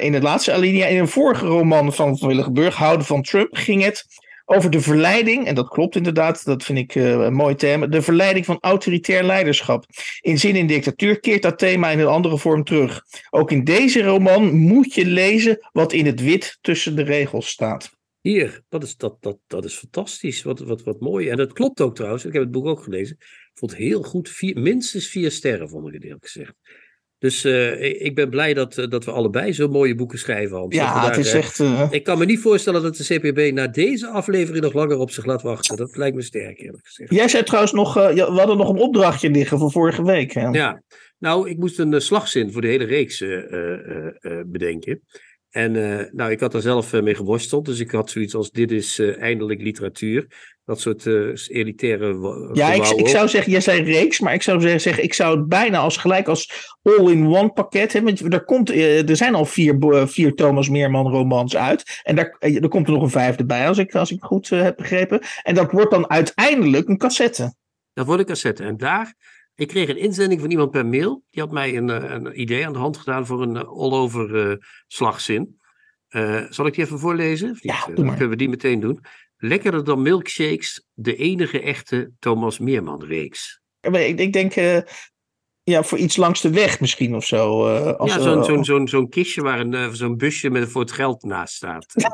in 0.00 0.14
het 0.14 0.22
laatste 0.22 0.52
alinea, 0.52 0.86
in 0.86 0.98
een 0.98 1.08
vorige 1.08 1.46
roman 1.46 1.92
van 1.94 2.18
Van 2.18 2.28
Willigenburg, 2.28 2.74
Houden 2.74 3.06
van 3.06 3.22
Trump, 3.22 3.48
ging 3.56 3.82
het 3.84 4.04
over 4.52 4.70
de 4.70 4.80
verleiding, 4.80 5.46
en 5.46 5.54
dat 5.54 5.68
klopt 5.68 5.96
inderdaad, 5.96 6.44
dat 6.44 6.64
vind 6.64 6.78
ik 6.78 6.94
eh, 6.94 7.10
een 7.10 7.34
mooi 7.34 7.54
thema, 7.54 7.86
de 7.86 8.02
verleiding 8.02 8.44
van 8.44 8.58
autoritair 8.60 9.22
leiderschap. 9.22 9.84
In 10.20 10.38
Zin 10.38 10.56
in 10.56 10.66
Dictatuur 10.66 11.20
keert 11.20 11.42
dat 11.42 11.58
thema 11.58 11.90
in 11.90 11.98
een 11.98 12.06
andere 12.06 12.38
vorm 12.38 12.64
terug. 12.64 13.04
Ook 13.30 13.50
in 13.50 13.64
deze 13.64 14.02
roman 14.02 14.54
moet 14.54 14.94
je 14.94 15.06
lezen 15.06 15.68
wat 15.72 15.92
in 15.92 16.06
het 16.06 16.20
wit 16.20 16.58
tussen 16.60 16.96
de 16.96 17.02
regels 17.02 17.48
staat. 17.48 17.90
Hier, 18.20 18.62
dat 18.68 18.82
is, 18.82 18.96
dat, 18.96 19.16
dat, 19.20 19.38
dat 19.46 19.64
is 19.64 19.74
fantastisch. 19.74 20.42
Wat, 20.42 20.58
wat, 20.58 20.82
wat 20.82 21.00
mooi. 21.00 21.28
En 21.28 21.36
dat 21.36 21.52
klopt 21.52 21.80
ook 21.80 21.94
trouwens. 21.94 22.24
Ik 22.24 22.32
heb 22.32 22.42
het 22.42 22.50
boek 22.50 22.66
ook 22.66 22.82
gelezen. 22.82 23.16
Ik 23.18 23.50
vond 23.54 23.70
het 23.70 23.80
heel 23.80 24.02
goed. 24.02 24.28
Vier, 24.28 24.60
minstens 24.60 25.08
vier 25.08 25.30
sterren, 25.30 25.68
vond 25.68 25.94
ik 25.94 26.02
het 26.02 26.16
gezegd. 26.20 26.54
Dus 27.22 27.44
eh, 27.44 28.04
ik, 28.04 28.14
ben 28.14 28.30
blij 28.30 28.54
dat, 28.54 28.78
eh, 28.78 28.88
dat 28.88 29.04
we 29.04 29.10
allebei 29.10 29.52
zo 29.52 29.68
mooie 29.68 29.94
boeken 29.94 30.18
schrijven, 30.18 30.56
Hans. 30.56 30.74
Ja, 30.74 30.94
daar, 30.94 31.10
het 31.10 31.26
is 31.26 31.32
eh, 31.32 31.38
echt... 31.38 31.62
Ik 31.90 32.04
kan 32.04 32.18
me 32.18 32.24
niet 32.24 32.40
voorstellen 32.40 32.82
dat 32.82 32.96
de 32.96 33.04
CPB 33.04 33.54
na 33.54 33.66
deze 33.66 34.08
aflevering 34.08 34.64
nog 34.64 34.72
langer 34.72 34.98
op 34.98 35.10
zich 35.10 35.24
laat 35.24 35.42
wachten. 35.42 35.76
Dat 35.76 35.96
lijkt 35.96 36.16
me 36.16 36.22
sterk, 36.22 36.60
eerlijk 36.60 36.86
gezegd. 36.86 37.14
Jij 37.14 37.28
zei 37.28 37.42
trouwens 37.42 37.72
nog, 37.72 37.94
we 37.94 38.20
hadden 38.20 38.56
nog 38.56 38.68
een 38.68 38.78
opdrachtje 38.78 39.30
liggen 39.30 39.58
voor 39.58 39.70
vorige 39.70 40.04
week. 40.04 40.32
Hè? 40.32 40.48
Ja, 40.48 40.82
nou, 41.18 41.50
ik 41.50 41.58
moest 41.58 41.78
een 41.78 42.00
slagzin 42.00 42.52
voor 42.52 42.60
de 42.60 42.68
hele 42.68 42.84
reeks 42.84 43.24
bedenken. 44.46 45.02
En 45.52 45.98
eh, 46.00 46.06
nou, 46.12 46.30
ik 46.30 46.40
had 46.40 46.52
daar 46.52 46.60
zelf 46.60 46.92
eh, 46.92 47.02
mee 47.02 47.14
geworsteld. 47.14 47.64
Dus 47.64 47.80
ik 47.80 47.90
had 47.90 48.10
zoiets 48.10 48.34
als: 48.34 48.50
dit 48.50 48.70
is 48.70 48.98
eh, 48.98 49.20
eindelijk 49.20 49.60
literatuur. 49.62 50.26
Dat 50.64 50.80
soort 50.80 51.06
eh, 51.06 51.56
elitaire. 51.58 52.18
Ja, 52.52 52.72
ik, 52.72 52.86
ik 52.86 53.08
zou 53.08 53.28
zeggen, 53.28 53.52
jij 53.52 53.60
zei 53.60 53.82
reeks, 53.82 54.20
maar 54.20 54.34
ik 54.34 54.42
zou 54.42 54.78
zeggen- 54.78 55.02
ik 55.02 55.14
zou 55.14 55.38
het 55.38 55.48
bijna 55.48 55.78
als 55.78 55.96
gelijk 55.96 56.28
als 56.28 56.70
all-in-one 56.82 57.48
pakket 57.52 57.92
hebben. 57.92 58.18
Want 58.20 58.34
er, 58.34 58.44
komt, 58.44 58.70
er 58.70 59.16
zijn 59.16 59.34
al 59.34 59.44
vier, 59.44 59.76
vier 60.06 60.34
Thomas 60.34 60.68
Meerman 60.68 61.10
romans 61.10 61.56
uit. 61.56 62.00
En 62.02 62.16
daar, 62.16 62.36
er 62.38 62.68
komt 62.68 62.86
er 62.86 62.92
nog 62.92 63.02
een 63.02 63.10
vijfde 63.10 63.44
bij, 63.44 63.68
als 63.68 63.78
ik, 63.78 63.94
als 63.94 64.10
ik 64.10 64.22
goed 64.22 64.48
heb 64.48 64.76
begrepen. 64.76 65.20
En 65.42 65.54
dat 65.54 65.72
wordt 65.72 65.90
dan 65.90 66.10
uiteindelijk 66.10 66.88
een 66.88 66.98
cassette. 66.98 67.54
Dat 67.92 68.06
wordt 68.06 68.20
een 68.20 68.26
cassette. 68.26 68.62
En 68.62 68.76
daar, 68.76 69.14
ik 69.62 69.68
kreeg 69.68 69.88
een 69.88 69.96
inzending 69.96 70.40
van 70.40 70.50
iemand 70.50 70.70
per 70.70 70.86
mail. 70.86 71.24
Die 71.30 71.42
had 71.42 71.52
mij 71.52 71.76
een, 71.76 71.90
eh, 71.90 72.10
een 72.10 72.40
idee 72.40 72.66
aan 72.66 72.72
de 72.72 72.78
hand 72.78 72.96
gedaan 72.96 73.26
voor 73.26 73.42
een 73.42 73.56
eh, 73.56 73.68
all-over 73.68 74.50
eh, 74.50 74.56
slagzin. 74.86 75.60
Zal 76.48 76.66
ik 76.66 76.74
die 76.74 76.84
even 76.84 76.98
voorlezen? 76.98 77.56
Ja, 77.60 77.86
Dan 77.94 78.08
kunnen 78.08 78.28
we 78.28 78.36
die 78.36 78.48
meteen 78.48 78.80
doen. 78.80 79.00
Lekkerder 79.36 79.84
dan 79.84 80.02
milkshakes, 80.02 80.86
de 80.92 81.16
enige 81.16 81.60
echte 81.60 82.12
Thomas 82.18 82.58
Meerman 82.58 83.04
reeks. 83.04 83.60
Maar 83.90 84.00
Ik, 84.00 84.32
denk, 84.32 84.54
ja, 85.64 85.82
voor 85.82 85.98
iets 85.98 86.16
langs 86.16 86.40
de 86.40 86.50
weg 86.50 86.80
misschien 86.80 87.14
of 87.14 87.24
zo. 87.24 87.66
eh, 87.66 87.92
als, 87.92 88.14
ja, 88.14 88.20
zo'n 88.20 88.44
zo'n 88.44 88.64
zo'n 88.64 88.88
zo'n 88.88 89.08
kistje 89.08 89.42
waar 89.42 89.60
een, 89.60 89.74
eh, 89.74 89.88
zo'n 89.88 90.16
busje 90.16 90.50
met 90.50 90.68
voor 90.68 90.80
het 90.80 90.92
geld 90.92 91.22
naast 91.22 91.54
staat. 91.54 91.86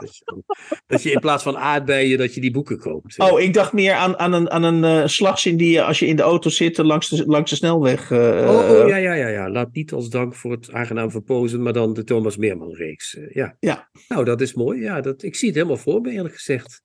Dat, 0.87 1.03
je, 1.03 1.11
in 1.11 1.21
plaats 1.21 1.43
van 1.43 1.59
aardbeien, 1.59 2.19
dat 2.19 2.35
je 2.35 2.41
die 2.41 2.51
boeken 2.51 2.79
koopt. 2.79 3.19
Oh, 3.19 3.41
ik 3.41 3.55
dacht 3.55 3.73
meer 3.73 3.95
aan, 3.95 4.19
aan 4.19 4.33
een, 4.33 4.51
aan 4.51 4.63
een 4.63 4.85
eh, 4.85 5.07
slagzin 5.07 5.57
die 5.57 5.71
je 5.71 5.83
als 5.83 5.99
je 5.99 6.07
in 6.07 6.17
de 6.17 6.23
auto 6.23 6.51
zit 6.51 6.79
langs 6.79 7.09
de, 7.09 7.27
langs 7.27 7.51
de 7.51 7.57
snelweg. 7.57 8.13
Oh, 8.13 8.19
oh, 8.19 8.89
ja, 8.89 8.97
ja, 8.97 9.13
ja, 9.13 9.29
ja. 9.29 9.51
Laat 9.51 9.73
niet 9.73 9.93
als 9.93 10.09
dank 10.09 10.35
voor 10.35 10.51
het 10.51 10.73
aangenaam 10.73 11.11
verpozen, 11.11 11.63
maar 11.63 11.73
dan 11.73 11.93
de 11.93 12.05
Thomas 12.05 12.37
Meerman 12.37 12.75
reeks. 12.75 13.19
ja. 13.33 13.57
Ja. 13.61 13.89
Nou, 14.09 14.25
dat 14.25 14.41
is 14.41 14.55
mooi. 14.55 14.81
Ja, 14.81 15.01
dat, 15.01 15.23
ik 15.23 15.37
zie 15.37 15.49
het 15.49 15.57
helemaal 15.57 15.77
voor 15.77 16.01
me, 16.01 16.11
eerlijk 16.11 16.35
gezegd. 16.35 16.83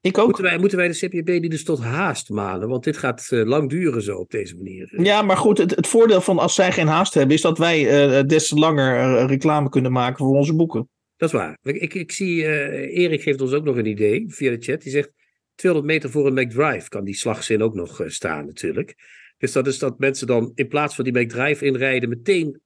Ik 0.00 0.18
ook. 0.18 0.26
Moeten 0.26 0.44
wij, 0.44 0.58
moeten 0.58 0.78
wij 0.78 0.88
de 0.88 1.06
CPB 1.06 1.26
die 1.26 1.48
dus 1.48 1.64
tot 1.64 1.80
haast 1.80 2.28
manen? 2.28 2.68
Want 2.68 2.84
dit 2.84 2.96
gaat 2.96 3.26
eh, 3.30 3.44
lang 3.44 3.70
duren 3.70 4.02
zo 4.02 4.16
op 4.16 4.30
deze 4.30 4.56
manier. 4.56 5.02
Ja, 5.02 5.22
maar 5.22 5.36
goed, 5.36 5.58
het, 5.58 5.76
het 5.76 5.86
voordeel 5.86 6.20
van 6.20 6.38
als 6.38 6.54
zij 6.54 6.72
geen 6.72 6.86
haast 6.86 7.14
hebben, 7.14 7.34
is 7.34 7.42
dat 7.42 7.58
wij 7.58 7.88
eh, 7.88 8.24
des 8.26 8.48
te 8.48 8.54
langer 8.54 8.96
eh, 8.96 9.26
reclame 9.26 9.68
kunnen 9.68 9.92
maken 9.92 10.24
voor 10.24 10.36
onze 10.36 10.54
boeken. 10.54 10.88
Dat 11.20 11.28
is 11.28 11.34
waar. 11.34 11.58
Ik, 11.62 11.76
ik, 11.76 11.94
ik 11.94 12.12
zie, 12.12 12.46
eh, 12.46 13.02
Erik 13.02 13.22
geeft 13.22 13.40
ons 13.40 13.52
ook 13.52 13.64
nog 13.64 13.76
een 13.76 13.86
idee 13.86 14.24
via 14.28 14.50
de 14.50 14.62
chat. 14.62 14.82
Die 14.82 14.92
zegt, 14.92 15.10
200 15.54 15.92
meter 15.92 16.10
voor 16.10 16.26
een 16.26 16.34
McDrive 16.34 16.88
kan 16.88 17.04
die 17.04 17.14
slagzin 17.14 17.62
ook 17.62 17.74
nog 17.74 18.02
staan 18.06 18.46
natuurlijk. 18.46 18.94
Dus 19.38 19.52
dat 19.52 19.66
is 19.66 19.78
dat 19.78 19.98
mensen 19.98 20.26
dan 20.26 20.52
in 20.54 20.68
plaats 20.68 20.94
van 20.94 21.04
die 21.04 21.18
McDrive 21.18 21.64
inrijden 21.64 22.08
meteen 22.08 22.60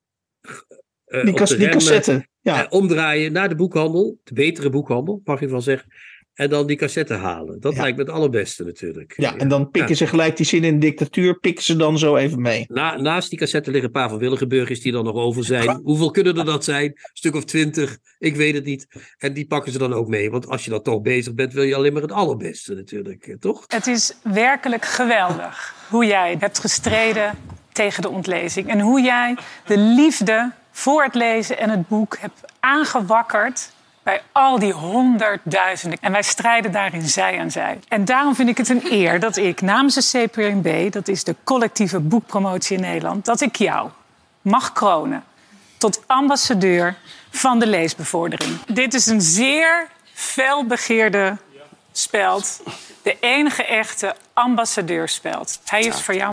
eh, 1.05 1.22
Die, 1.22 1.30
op 1.30 1.39
kas, 1.39 1.49
de 1.49 1.57
die 1.57 1.66
remmen, 1.66 1.85
cassette. 1.85 2.26
Ja, 2.41 2.64
eh, 2.64 2.72
omdraaien 2.72 3.32
naar 3.32 3.49
de 3.49 3.55
boekhandel. 3.55 4.20
De 4.24 4.35
betere 4.35 4.70
boekhandel, 4.70 5.20
mag 5.24 5.41
je 5.41 5.49
wel 5.49 5.61
zeggen. 5.61 5.89
En 6.35 6.49
dan 6.51 6.66
die 6.66 6.76
cassette 6.76 7.14
halen. 7.14 7.61
Dat 7.61 7.74
Ja. 7.74 7.80
lijkt 7.82 7.97
me 7.97 8.03
het 8.03 8.12
allerbeste 8.12 8.64
natuurlijk. 8.64 9.14
ja, 9.16 9.37
en 9.37 9.49
dan 9.49 9.70
pikken 9.70 9.97
ze 9.97 10.07
gelijk 10.07 10.37
die 10.37 10.47
zin 10.47 10.64
in 10.64 10.72
de 10.80 10.87
dictatuur, 10.87 11.39
pikken 11.39 11.64
ze 11.64 11.76
dan 11.76 11.99
zo 11.99 12.16
even 12.16 12.41
mee. 12.43 12.64
Na, 12.68 12.97
naast 13.01 13.30
die 13.30 13.39
cassette 13.39 13.70
liggen 13.70 13.89
een 13.89 14.01
paar 14.01 14.09
van 14.09 14.18
Willigenburgers 14.18 14.80
die 14.80 14.93
dan 14.93 15.05
nog 15.05 15.14
over 15.14 15.45
zijn. 15.45 15.80
Hoeveel 15.85 16.11
kunnen 16.11 16.39
er 16.39 16.45
dat 16.45 16.64
zijn? 16.64 16.85
Een 16.85 16.95
stuk 17.12 17.35
of 17.35 17.45
twintig, 17.45 17.99
ik 18.18 18.37
weet 18.37 18.55
het 18.55 18.64
niet. 18.64 18.87
En 19.18 19.32
die 19.32 19.47
pakken 19.47 19.72
ze 19.72 19.78
dan 19.78 19.93
ook 19.93 20.09
mee. 20.09 20.30
Want 20.30 20.49
als 20.49 20.64
je 20.64 20.70
dan 20.70 20.82
toch 20.82 21.01
bezig 21.03 21.35
bent, 21.35 21.53
wil 21.53 21.62
je 21.62 21.74
alleen 21.74 21.93
maar 21.93 22.03
het 22.03 22.12
allerbeste 22.12 22.74
natuurlijk, 22.74 23.26
eh, 23.26 23.37
toch? 23.37 23.64
Het 23.66 23.87
is 23.87 24.14
werkelijk 24.22 24.85
geweldig 24.85 25.74
hoe 25.89 26.05
jij 26.07 26.37
hebt 26.39 26.59
gestreden 26.59 27.39
tegen 27.72 28.03
de 28.03 28.09
ontlezing. 28.09 28.68
En 28.68 28.80
hoe 28.80 29.01
jij 29.03 29.37
de 29.66 29.78
liefde 29.78 30.53
voor 30.70 31.03
het 31.03 31.14
lezen 31.14 31.59
en 31.59 31.70
het 31.70 31.89
boek 31.89 32.16
hebt 32.20 32.41
aangewakkerd 32.61 33.72
bij 34.05 34.22
al 34.32 34.59
die 34.59 34.72
honderdduizenden. 34.72 35.98
En 36.00 36.12
wij 36.12 36.22
strijden 36.22 36.72
daarin 36.72 37.09
zij 37.09 37.40
aan 37.40 37.50
zij. 37.50 37.78
En 37.88 38.05
daarom 38.05 38.34
vind 38.34 38.48
ik 38.48 38.57
het 38.57 38.68
een 38.68 38.92
eer 38.92 39.20
dat 39.20 39.36
ik 39.36 39.61
namens 39.61 39.94
de 39.94 40.26
CPNB, 40.28 40.92
dat 40.92 41.09
is 41.09 41.24
de 41.24 41.36
collectieve 41.44 42.00
boekpromotie 42.00 42.76
in 42.76 42.82
Nederland, 42.82 43.24
dat 43.24 43.40
ik 43.40 43.57
jou 43.57 43.90
mag 44.42 44.72
kronen 44.72 45.24
tot 45.78 46.02
ambassadeur 46.07 46.96
van 47.30 47.59
de 47.59 47.66
leesbevordering. 47.66 48.64
Dit 48.66 48.94
is 48.94 49.07
een 49.07 49.20
zeer 49.20 49.88
felbegeerde 50.12 51.36
speld. 51.92 52.62
De 53.02 53.16
enige 53.20 53.64
echte 53.64 54.16
ambassadeurspeld. 54.32 55.61
Hij 55.64 55.82
is 55.82 56.00
voor 56.00 56.14
jou. 56.14 56.32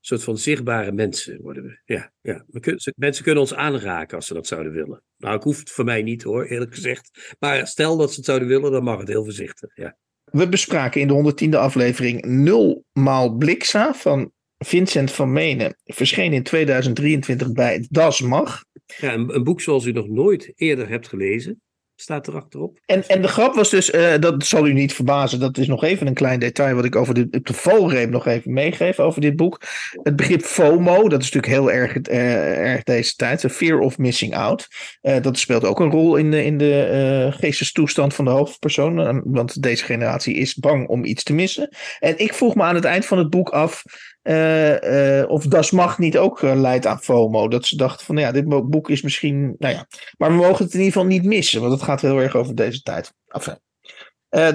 soort 0.00 0.24
van 0.24 0.38
zichtbare 0.38 0.92
mensen 0.92 1.40
worden 1.42 1.62
we. 1.62 1.80
Ja, 1.84 2.12
ja. 2.20 2.44
We 2.48 2.60
kun, 2.60 2.80
mensen 2.96 3.24
kunnen 3.24 3.42
ons 3.42 3.54
aanraken 3.54 4.16
als 4.16 4.26
ze 4.26 4.34
dat 4.34 4.46
zouden 4.46 4.72
willen. 4.72 5.02
Nou, 5.16 5.36
ik 5.36 5.42
hoef 5.42 5.58
het 5.58 5.70
voor 5.70 5.84
mij 5.84 6.02
niet 6.02 6.22
hoor, 6.22 6.44
eerlijk 6.44 6.74
gezegd. 6.74 7.34
Maar 7.38 7.66
stel 7.66 7.96
dat 7.96 8.10
ze 8.10 8.16
het 8.16 8.24
zouden 8.24 8.48
willen, 8.48 8.72
dan 8.72 8.84
mag 8.84 8.98
het 8.98 9.08
heel 9.08 9.24
voorzichtig. 9.24 9.70
Ja. 9.74 9.96
We 10.24 10.48
bespraken 10.48 11.00
in 11.00 11.08
de 11.08 11.46
110e 11.46 11.58
aflevering 11.58 12.24
Nulmaal 12.24 13.36
Bliksa 13.36 13.94
van 13.94 14.32
Vincent 14.58 15.12
van 15.12 15.32
Menen. 15.32 15.76
Verscheen 15.84 16.32
in 16.32 16.42
2023 16.42 17.52
bij 17.52 17.86
Das 17.90 18.20
Mag. 18.20 18.64
Ja, 18.98 19.12
een, 19.12 19.44
boek 19.44 19.60
zoals 19.60 19.84
u 19.84 19.92
nog 19.92 20.08
nooit 20.08 20.52
eerder 20.56 20.88
hebt 20.88 21.08
gelezen 21.08 21.62
staat 22.02 22.28
erachterop. 22.28 22.78
En, 22.86 23.06
en 23.06 23.22
de 23.22 23.28
grap 23.28 23.54
was 23.54 23.70
dus, 23.70 23.90
uh, 23.90 24.18
dat 24.18 24.46
zal 24.46 24.66
u 24.66 24.72
niet 24.72 24.94
verbazen, 24.94 25.40
dat 25.40 25.58
is 25.58 25.66
nog 25.66 25.84
even 25.84 26.06
een 26.06 26.14
klein 26.14 26.38
detail 26.38 26.74
wat 26.74 26.84
ik 26.84 26.96
over 26.96 27.14
de, 27.14 27.28
op 27.30 27.46
de 27.46 27.52
valreep 27.52 28.10
nog 28.10 28.26
even 28.26 28.52
meegeef 28.52 28.98
over 28.98 29.20
dit 29.20 29.36
boek. 29.36 29.62
Het 30.02 30.16
begrip 30.16 30.42
FOMO, 30.42 31.08
dat 31.08 31.22
is 31.22 31.30
natuurlijk 31.30 31.52
heel 31.52 31.72
erg, 31.72 32.08
uh, 32.08 32.58
erg 32.58 32.82
deze 32.82 33.14
tijd, 33.14 33.44
fear 33.50 33.78
of 33.78 33.98
missing 33.98 34.34
out. 34.34 34.68
Uh, 35.02 35.16
dat 35.20 35.38
speelt 35.38 35.64
ook 35.64 35.80
een 35.80 35.90
rol 35.90 36.16
in 36.16 36.30
de, 36.30 36.44
in 36.44 36.58
de 36.58 37.28
geestestoestand 37.30 38.14
van 38.14 38.24
de 38.24 38.30
hoofdpersoon, 38.30 39.22
want 39.24 39.62
deze 39.62 39.84
generatie 39.84 40.34
is 40.34 40.54
bang 40.54 40.88
om 40.88 41.04
iets 41.04 41.22
te 41.22 41.32
missen. 41.32 41.68
En 41.98 42.18
ik 42.18 42.34
vroeg 42.34 42.54
me 42.54 42.62
aan 42.62 42.74
het 42.74 42.84
eind 42.84 43.06
van 43.06 43.18
het 43.18 43.30
boek 43.30 43.48
af, 43.48 43.82
uh, 44.22 44.80
uh, 44.80 45.30
of 45.30 45.46
Das 45.46 45.70
Mag 45.70 45.98
niet 45.98 46.18
ook 46.18 46.42
uh, 46.42 46.54
leidt 46.54 46.86
aan 46.86 47.00
FOMO. 47.00 47.48
Dat 47.48 47.66
ze 47.66 47.76
dachten 47.76 48.06
van, 48.06 48.16
ja, 48.16 48.32
dit 48.32 48.68
boek 48.70 48.90
is 48.90 49.02
misschien, 49.02 49.54
nou 49.58 49.74
ja. 49.74 49.86
Maar 50.18 50.30
we 50.30 50.36
mogen 50.36 50.64
het 50.64 50.74
in 50.74 50.78
ieder 50.78 50.92
geval 50.92 51.08
niet 51.08 51.24
missen, 51.24 51.60
want 51.60 51.72
het 51.72 51.82
gaat 51.82 52.00
heel 52.00 52.18
erg 52.18 52.36
over 52.36 52.54
deze 52.54 52.82
tijd. 52.82 53.12
Enfin. 53.28 53.58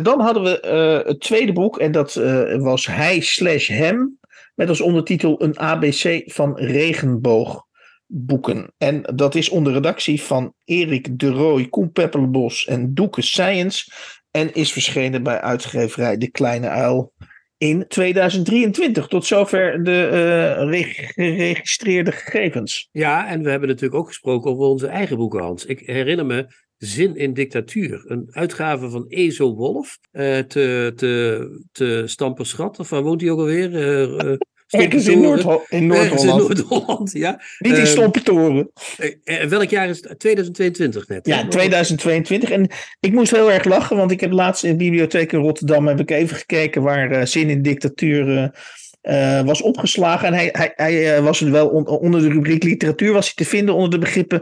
dan 0.04 0.20
hadden 0.20 0.44
we 0.44 0.68
het 1.06 1.20
tweede 1.20 1.54
boek 1.54 1.80
en 1.80 1.92
dat 1.92 2.14
was 2.58 2.86
Hij 2.86 3.20
slash 3.20 3.68
Hem. 3.68 4.20
Met 4.56 4.70
als 4.70 4.82
ondertitel 4.82 5.44
een 5.44 5.60
ABC 5.60 6.24
van 6.26 6.58
regenboogboeken. 6.58 8.74
En 8.78 9.02
dat 9.16 9.36
is 9.36 9.50
onder 9.50 9.74
redactie 9.74 10.22
van 10.22 10.54
Erik 10.64 11.20
de 11.20 11.30
Rooij, 11.30 11.68
Koen 11.68 11.92
Peppelenbos 11.92 12.66
en 12.66 12.94
Doeke 12.94 13.22
Science. 13.22 13.92
En 14.32 14.54
is 14.54 14.72
verschenen 14.72 15.24
bij 15.24 15.42
uitgeverij 15.42 16.18
De 16.18 16.32
Kleine 16.32 16.68
Uil 16.68 17.14
in 17.58 17.88
2023. 17.88 19.08
Tot 19.08 19.26
zover 19.26 19.84
de 19.84 20.10
uh, 20.72 20.84
geregistreerde 20.84 22.12
gegevens. 22.12 22.90
Ja, 22.92 23.28
en 23.28 23.44
we 23.44 23.50
hebben 23.50 23.70
natuurlijk 23.70 24.00
ook 24.00 24.08
gesproken 24.08 24.52
over 24.52 24.66
onze 24.66 24.88
eigen 24.88 25.18
boeken, 25.18 25.42
Hans. 25.42 25.66
Ik 25.66 25.80
herinner 25.80 26.26
me 26.26 26.48
Zin 26.78 27.16
in 27.16 27.34
Dictatuur. 27.34 28.04
Een 28.06 28.28
uitgave 28.30 28.90
van 28.90 29.06
Ezo 29.08 29.56
Wolf. 29.56 29.98
Uh, 30.12 30.38
te, 30.38 30.92
te, 30.96 31.66
te 31.72 32.04
Stamperschat, 32.06 32.80
of 32.80 32.90
waar 32.90 33.04
woont 33.04 33.22
hij 33.22 33.30
ook 33.30 33.40
alweer? 33.40 33.72
Uh, 33.72 34.38
Ergens 34.70 35.08
in 35.08 35.22
Noord-Holland. 35.22 35.66
In 35.70 35.88
Noord-Holland, 35.88 37.12
ja. 37.12 37.42
Niet 37.60 37.78
in 37.78 37.88
Stompentoren. 37.88 38.72
Uh, 39.24 39.44
welk 39.44 39.70
jaar 39.70 39.90
is 39.90 40.02
het? 40.02 40.20
2022 40.20 41.08
net. 41.08 41.28
Ja, 41.28 41.48
2022. 41.48 42.50
En 42.50 42.70
ik 43.00 43.14
moest 43.14 43.32
heel 43.32 43.52
erg 43.52 43.64
lachen, 43.64 43.98
want 43.98 44.12
ik 44.12 44.20
heb 44.20 44.32
laatst 44.32 44.64
in 44.64 44.72
de 44.72 44.78
bibliotheek 44.78 45.32
in 45.32 45.40
Rotterdam 45.40 45.88
heb 45.88 46.00
ik 46.00 46.12
even 46.12 46.38
gekeken 46.38 46.82
waar 46.82 47.12
uh, 47.12 47.26
Zin 47.26 47.50
in 47.50 47.62
Dictatuur 47.62 48.52
uh, 49.02 49.42
was 49.42 49.62
opgeslagen. 49.62 50.28
En 50.28 50.34
hij, 50.34 50.50
hij, 50.54 50.94
hij 50.94 51.22
was 51.22 51.40
wel 51.40 51.68
on, 51.68 51.88
onder 51.88 52.22
de 52.22 52.30
rubriek 52.30 52.64
literatuur 52.64 53.14
was 53.14 53.26
hij 53.26 53.36
te 53.36 53.46
vinden 53.46 53.76
onder 53.76 53.90
de 53.90 53.98
begrippen. 53.98 54.42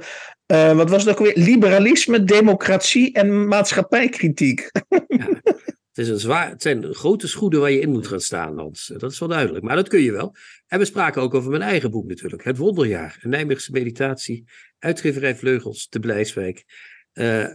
wat 0.76 0.90
was 0.90 1.04
het 1.04 1.12
ook 1.12 1.26
weer? 1.26 1.34
Liberalisme, 1.36 2.24
democratie 2.24 3.14
en 3.14 3.48
maatschappijkritiek. 3.48 4.72
Ja. 4.90 5.04
Het, 5.96 6.06
is 6.06 6.12
een 6.12 6.20
zwaar, 6.20 6.50
het 6.50 6.62
zijn 6.62 6.94
grote 6.94 7.28
schoenen 7.28 7.60
waar 7.60 7.72
je 7.72 7.80
in 7.80 7.92
moet 7.92 8.08
gaan 8.08 8.20
staan, 8.20 8.58
Hans. 8.58 8.94
Dat 8.98 9.12
is 9.12 9.20
wel 9.20 9.30
duidelijk. 9.30 9.64
Maar 9.64 9.76
dat 9.76 9.88
kun 9.88 10.02
je 10.02 10.12
wel. 10.12 10.36
En 10.68 10.80
we 10.80 10.86
spraken 10.86 11.22
ook 11.22 11.34
over 11.34 11.50
mijn 11.50 11.62
eigen 11.62 11.92
boek 11.92 12.08
natuurlijk. 12.08 12.44
Het 12.44 12.58
Wonderjaar. 12.58 13.20
Een 13.22 13.30
Nijmeegse 13.30 13.72
meditatie. 13.72 14.44
Uitgeverij 14.80 15.36
Vleugels 15.36 15.88
te 15.88 16.00
Blijswijk. 16.00 16.64
Uh, 17.14 17.48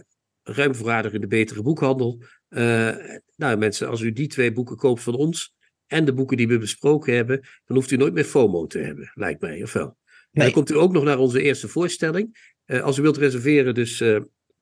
ruim 0.43 0.75
voorradig 0.75 1.13
in 1.13 1.21
de 1.21 1.27
betere 1.27 1.61
boekhandel. 1.61 2.23
Uh, 2.49 2.95
nou 3.35 3.57
mensen, 3.57 3.87
als 3.87 4.01
u 4.01 4.11
die 4.11 4.27
twee 4.27 4.51
boeken 4.51 4.75
koopt 4.75 5.01
van 5.01 5.15
ons. 5.15 5.53
En 5.87 6.05
de 6.05 6.13
boeken 6.13 6.37
die 6.37 6.47
we 6.47 6.57
besproken 6.57 7.15
hebben. 7.15 7.39
Dan 7.65 7.77
hoeft 7.77 7.91
u 7.91 7.95
nooit 7.95 8.13
meer 8.13 8.23
FOMO 8.23 8.67
te 8.67 8.79
hebben, 8.79 9.11
lijkt 9.13 9.41
mij. 9.41 9.63
Of 9.63 9.73
wel? 9.73 9.85
Nee. 9.85 9.95
En 10.31 10.41
dan 10.43 10.51
komt 10.51 10.71
u 10.71 10.75
ook 10.75 10.91
nog 10.91 11.03
naar 11.03 11.17
onze 11.17 11.41
eerste 11.41 11.67
voorstelling. 11.67 12.55
Uh, 12.65 12.81
als 12.81 12.97
u 12.97 13.01
wilt 13.01 13.17
reserveren, 13.17 13.73
dus 13.73 14.03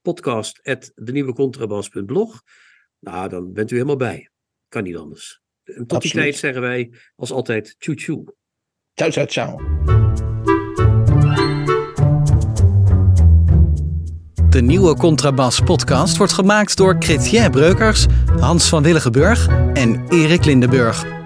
podcast 0.02 0.60
at. 0.64 0.92
Nou, 3.00 3.30
dan 3.30 3.54
bent 3.54 3.72
u 3.72 3.74
helemaal 3.74 3.95
bij. 3.95 4.30
Kan 4.68 4.84
niet 4.84 4.97
anders. 4.97 5.41
En 5.64 5.88
tot 5.88 6.02
die 6.02 6.12
tijd 6.12 6.36
zeggen 6.36 6.62
wij 6.62 6.91
als 7.16 7.32
altijd 7.32 7.76
tjoe 7.80 7.95
tjoe. 7.95 8.36
Ciao, 8.93 9.12
ciao, 9.12 9.26
ciao. 9.26 9.58
De 14.50 14.62
nieuwe 14.62 14.95
Contrabas 14.95 15.60
podcast 15.60 16.18
wordt 16.18 16.34
gemaakt 16.34 16.78
door 16.78 16.95
Chrétien 17.00 17.52
Breukers, 17.52 18.06
Hans 18.39 18.70
van 18.70 18.84
Willigenburg 18.84 19.47
en 19.74 20.08
Erik 20.08 20.45
Lindenburg. 20.45 21.19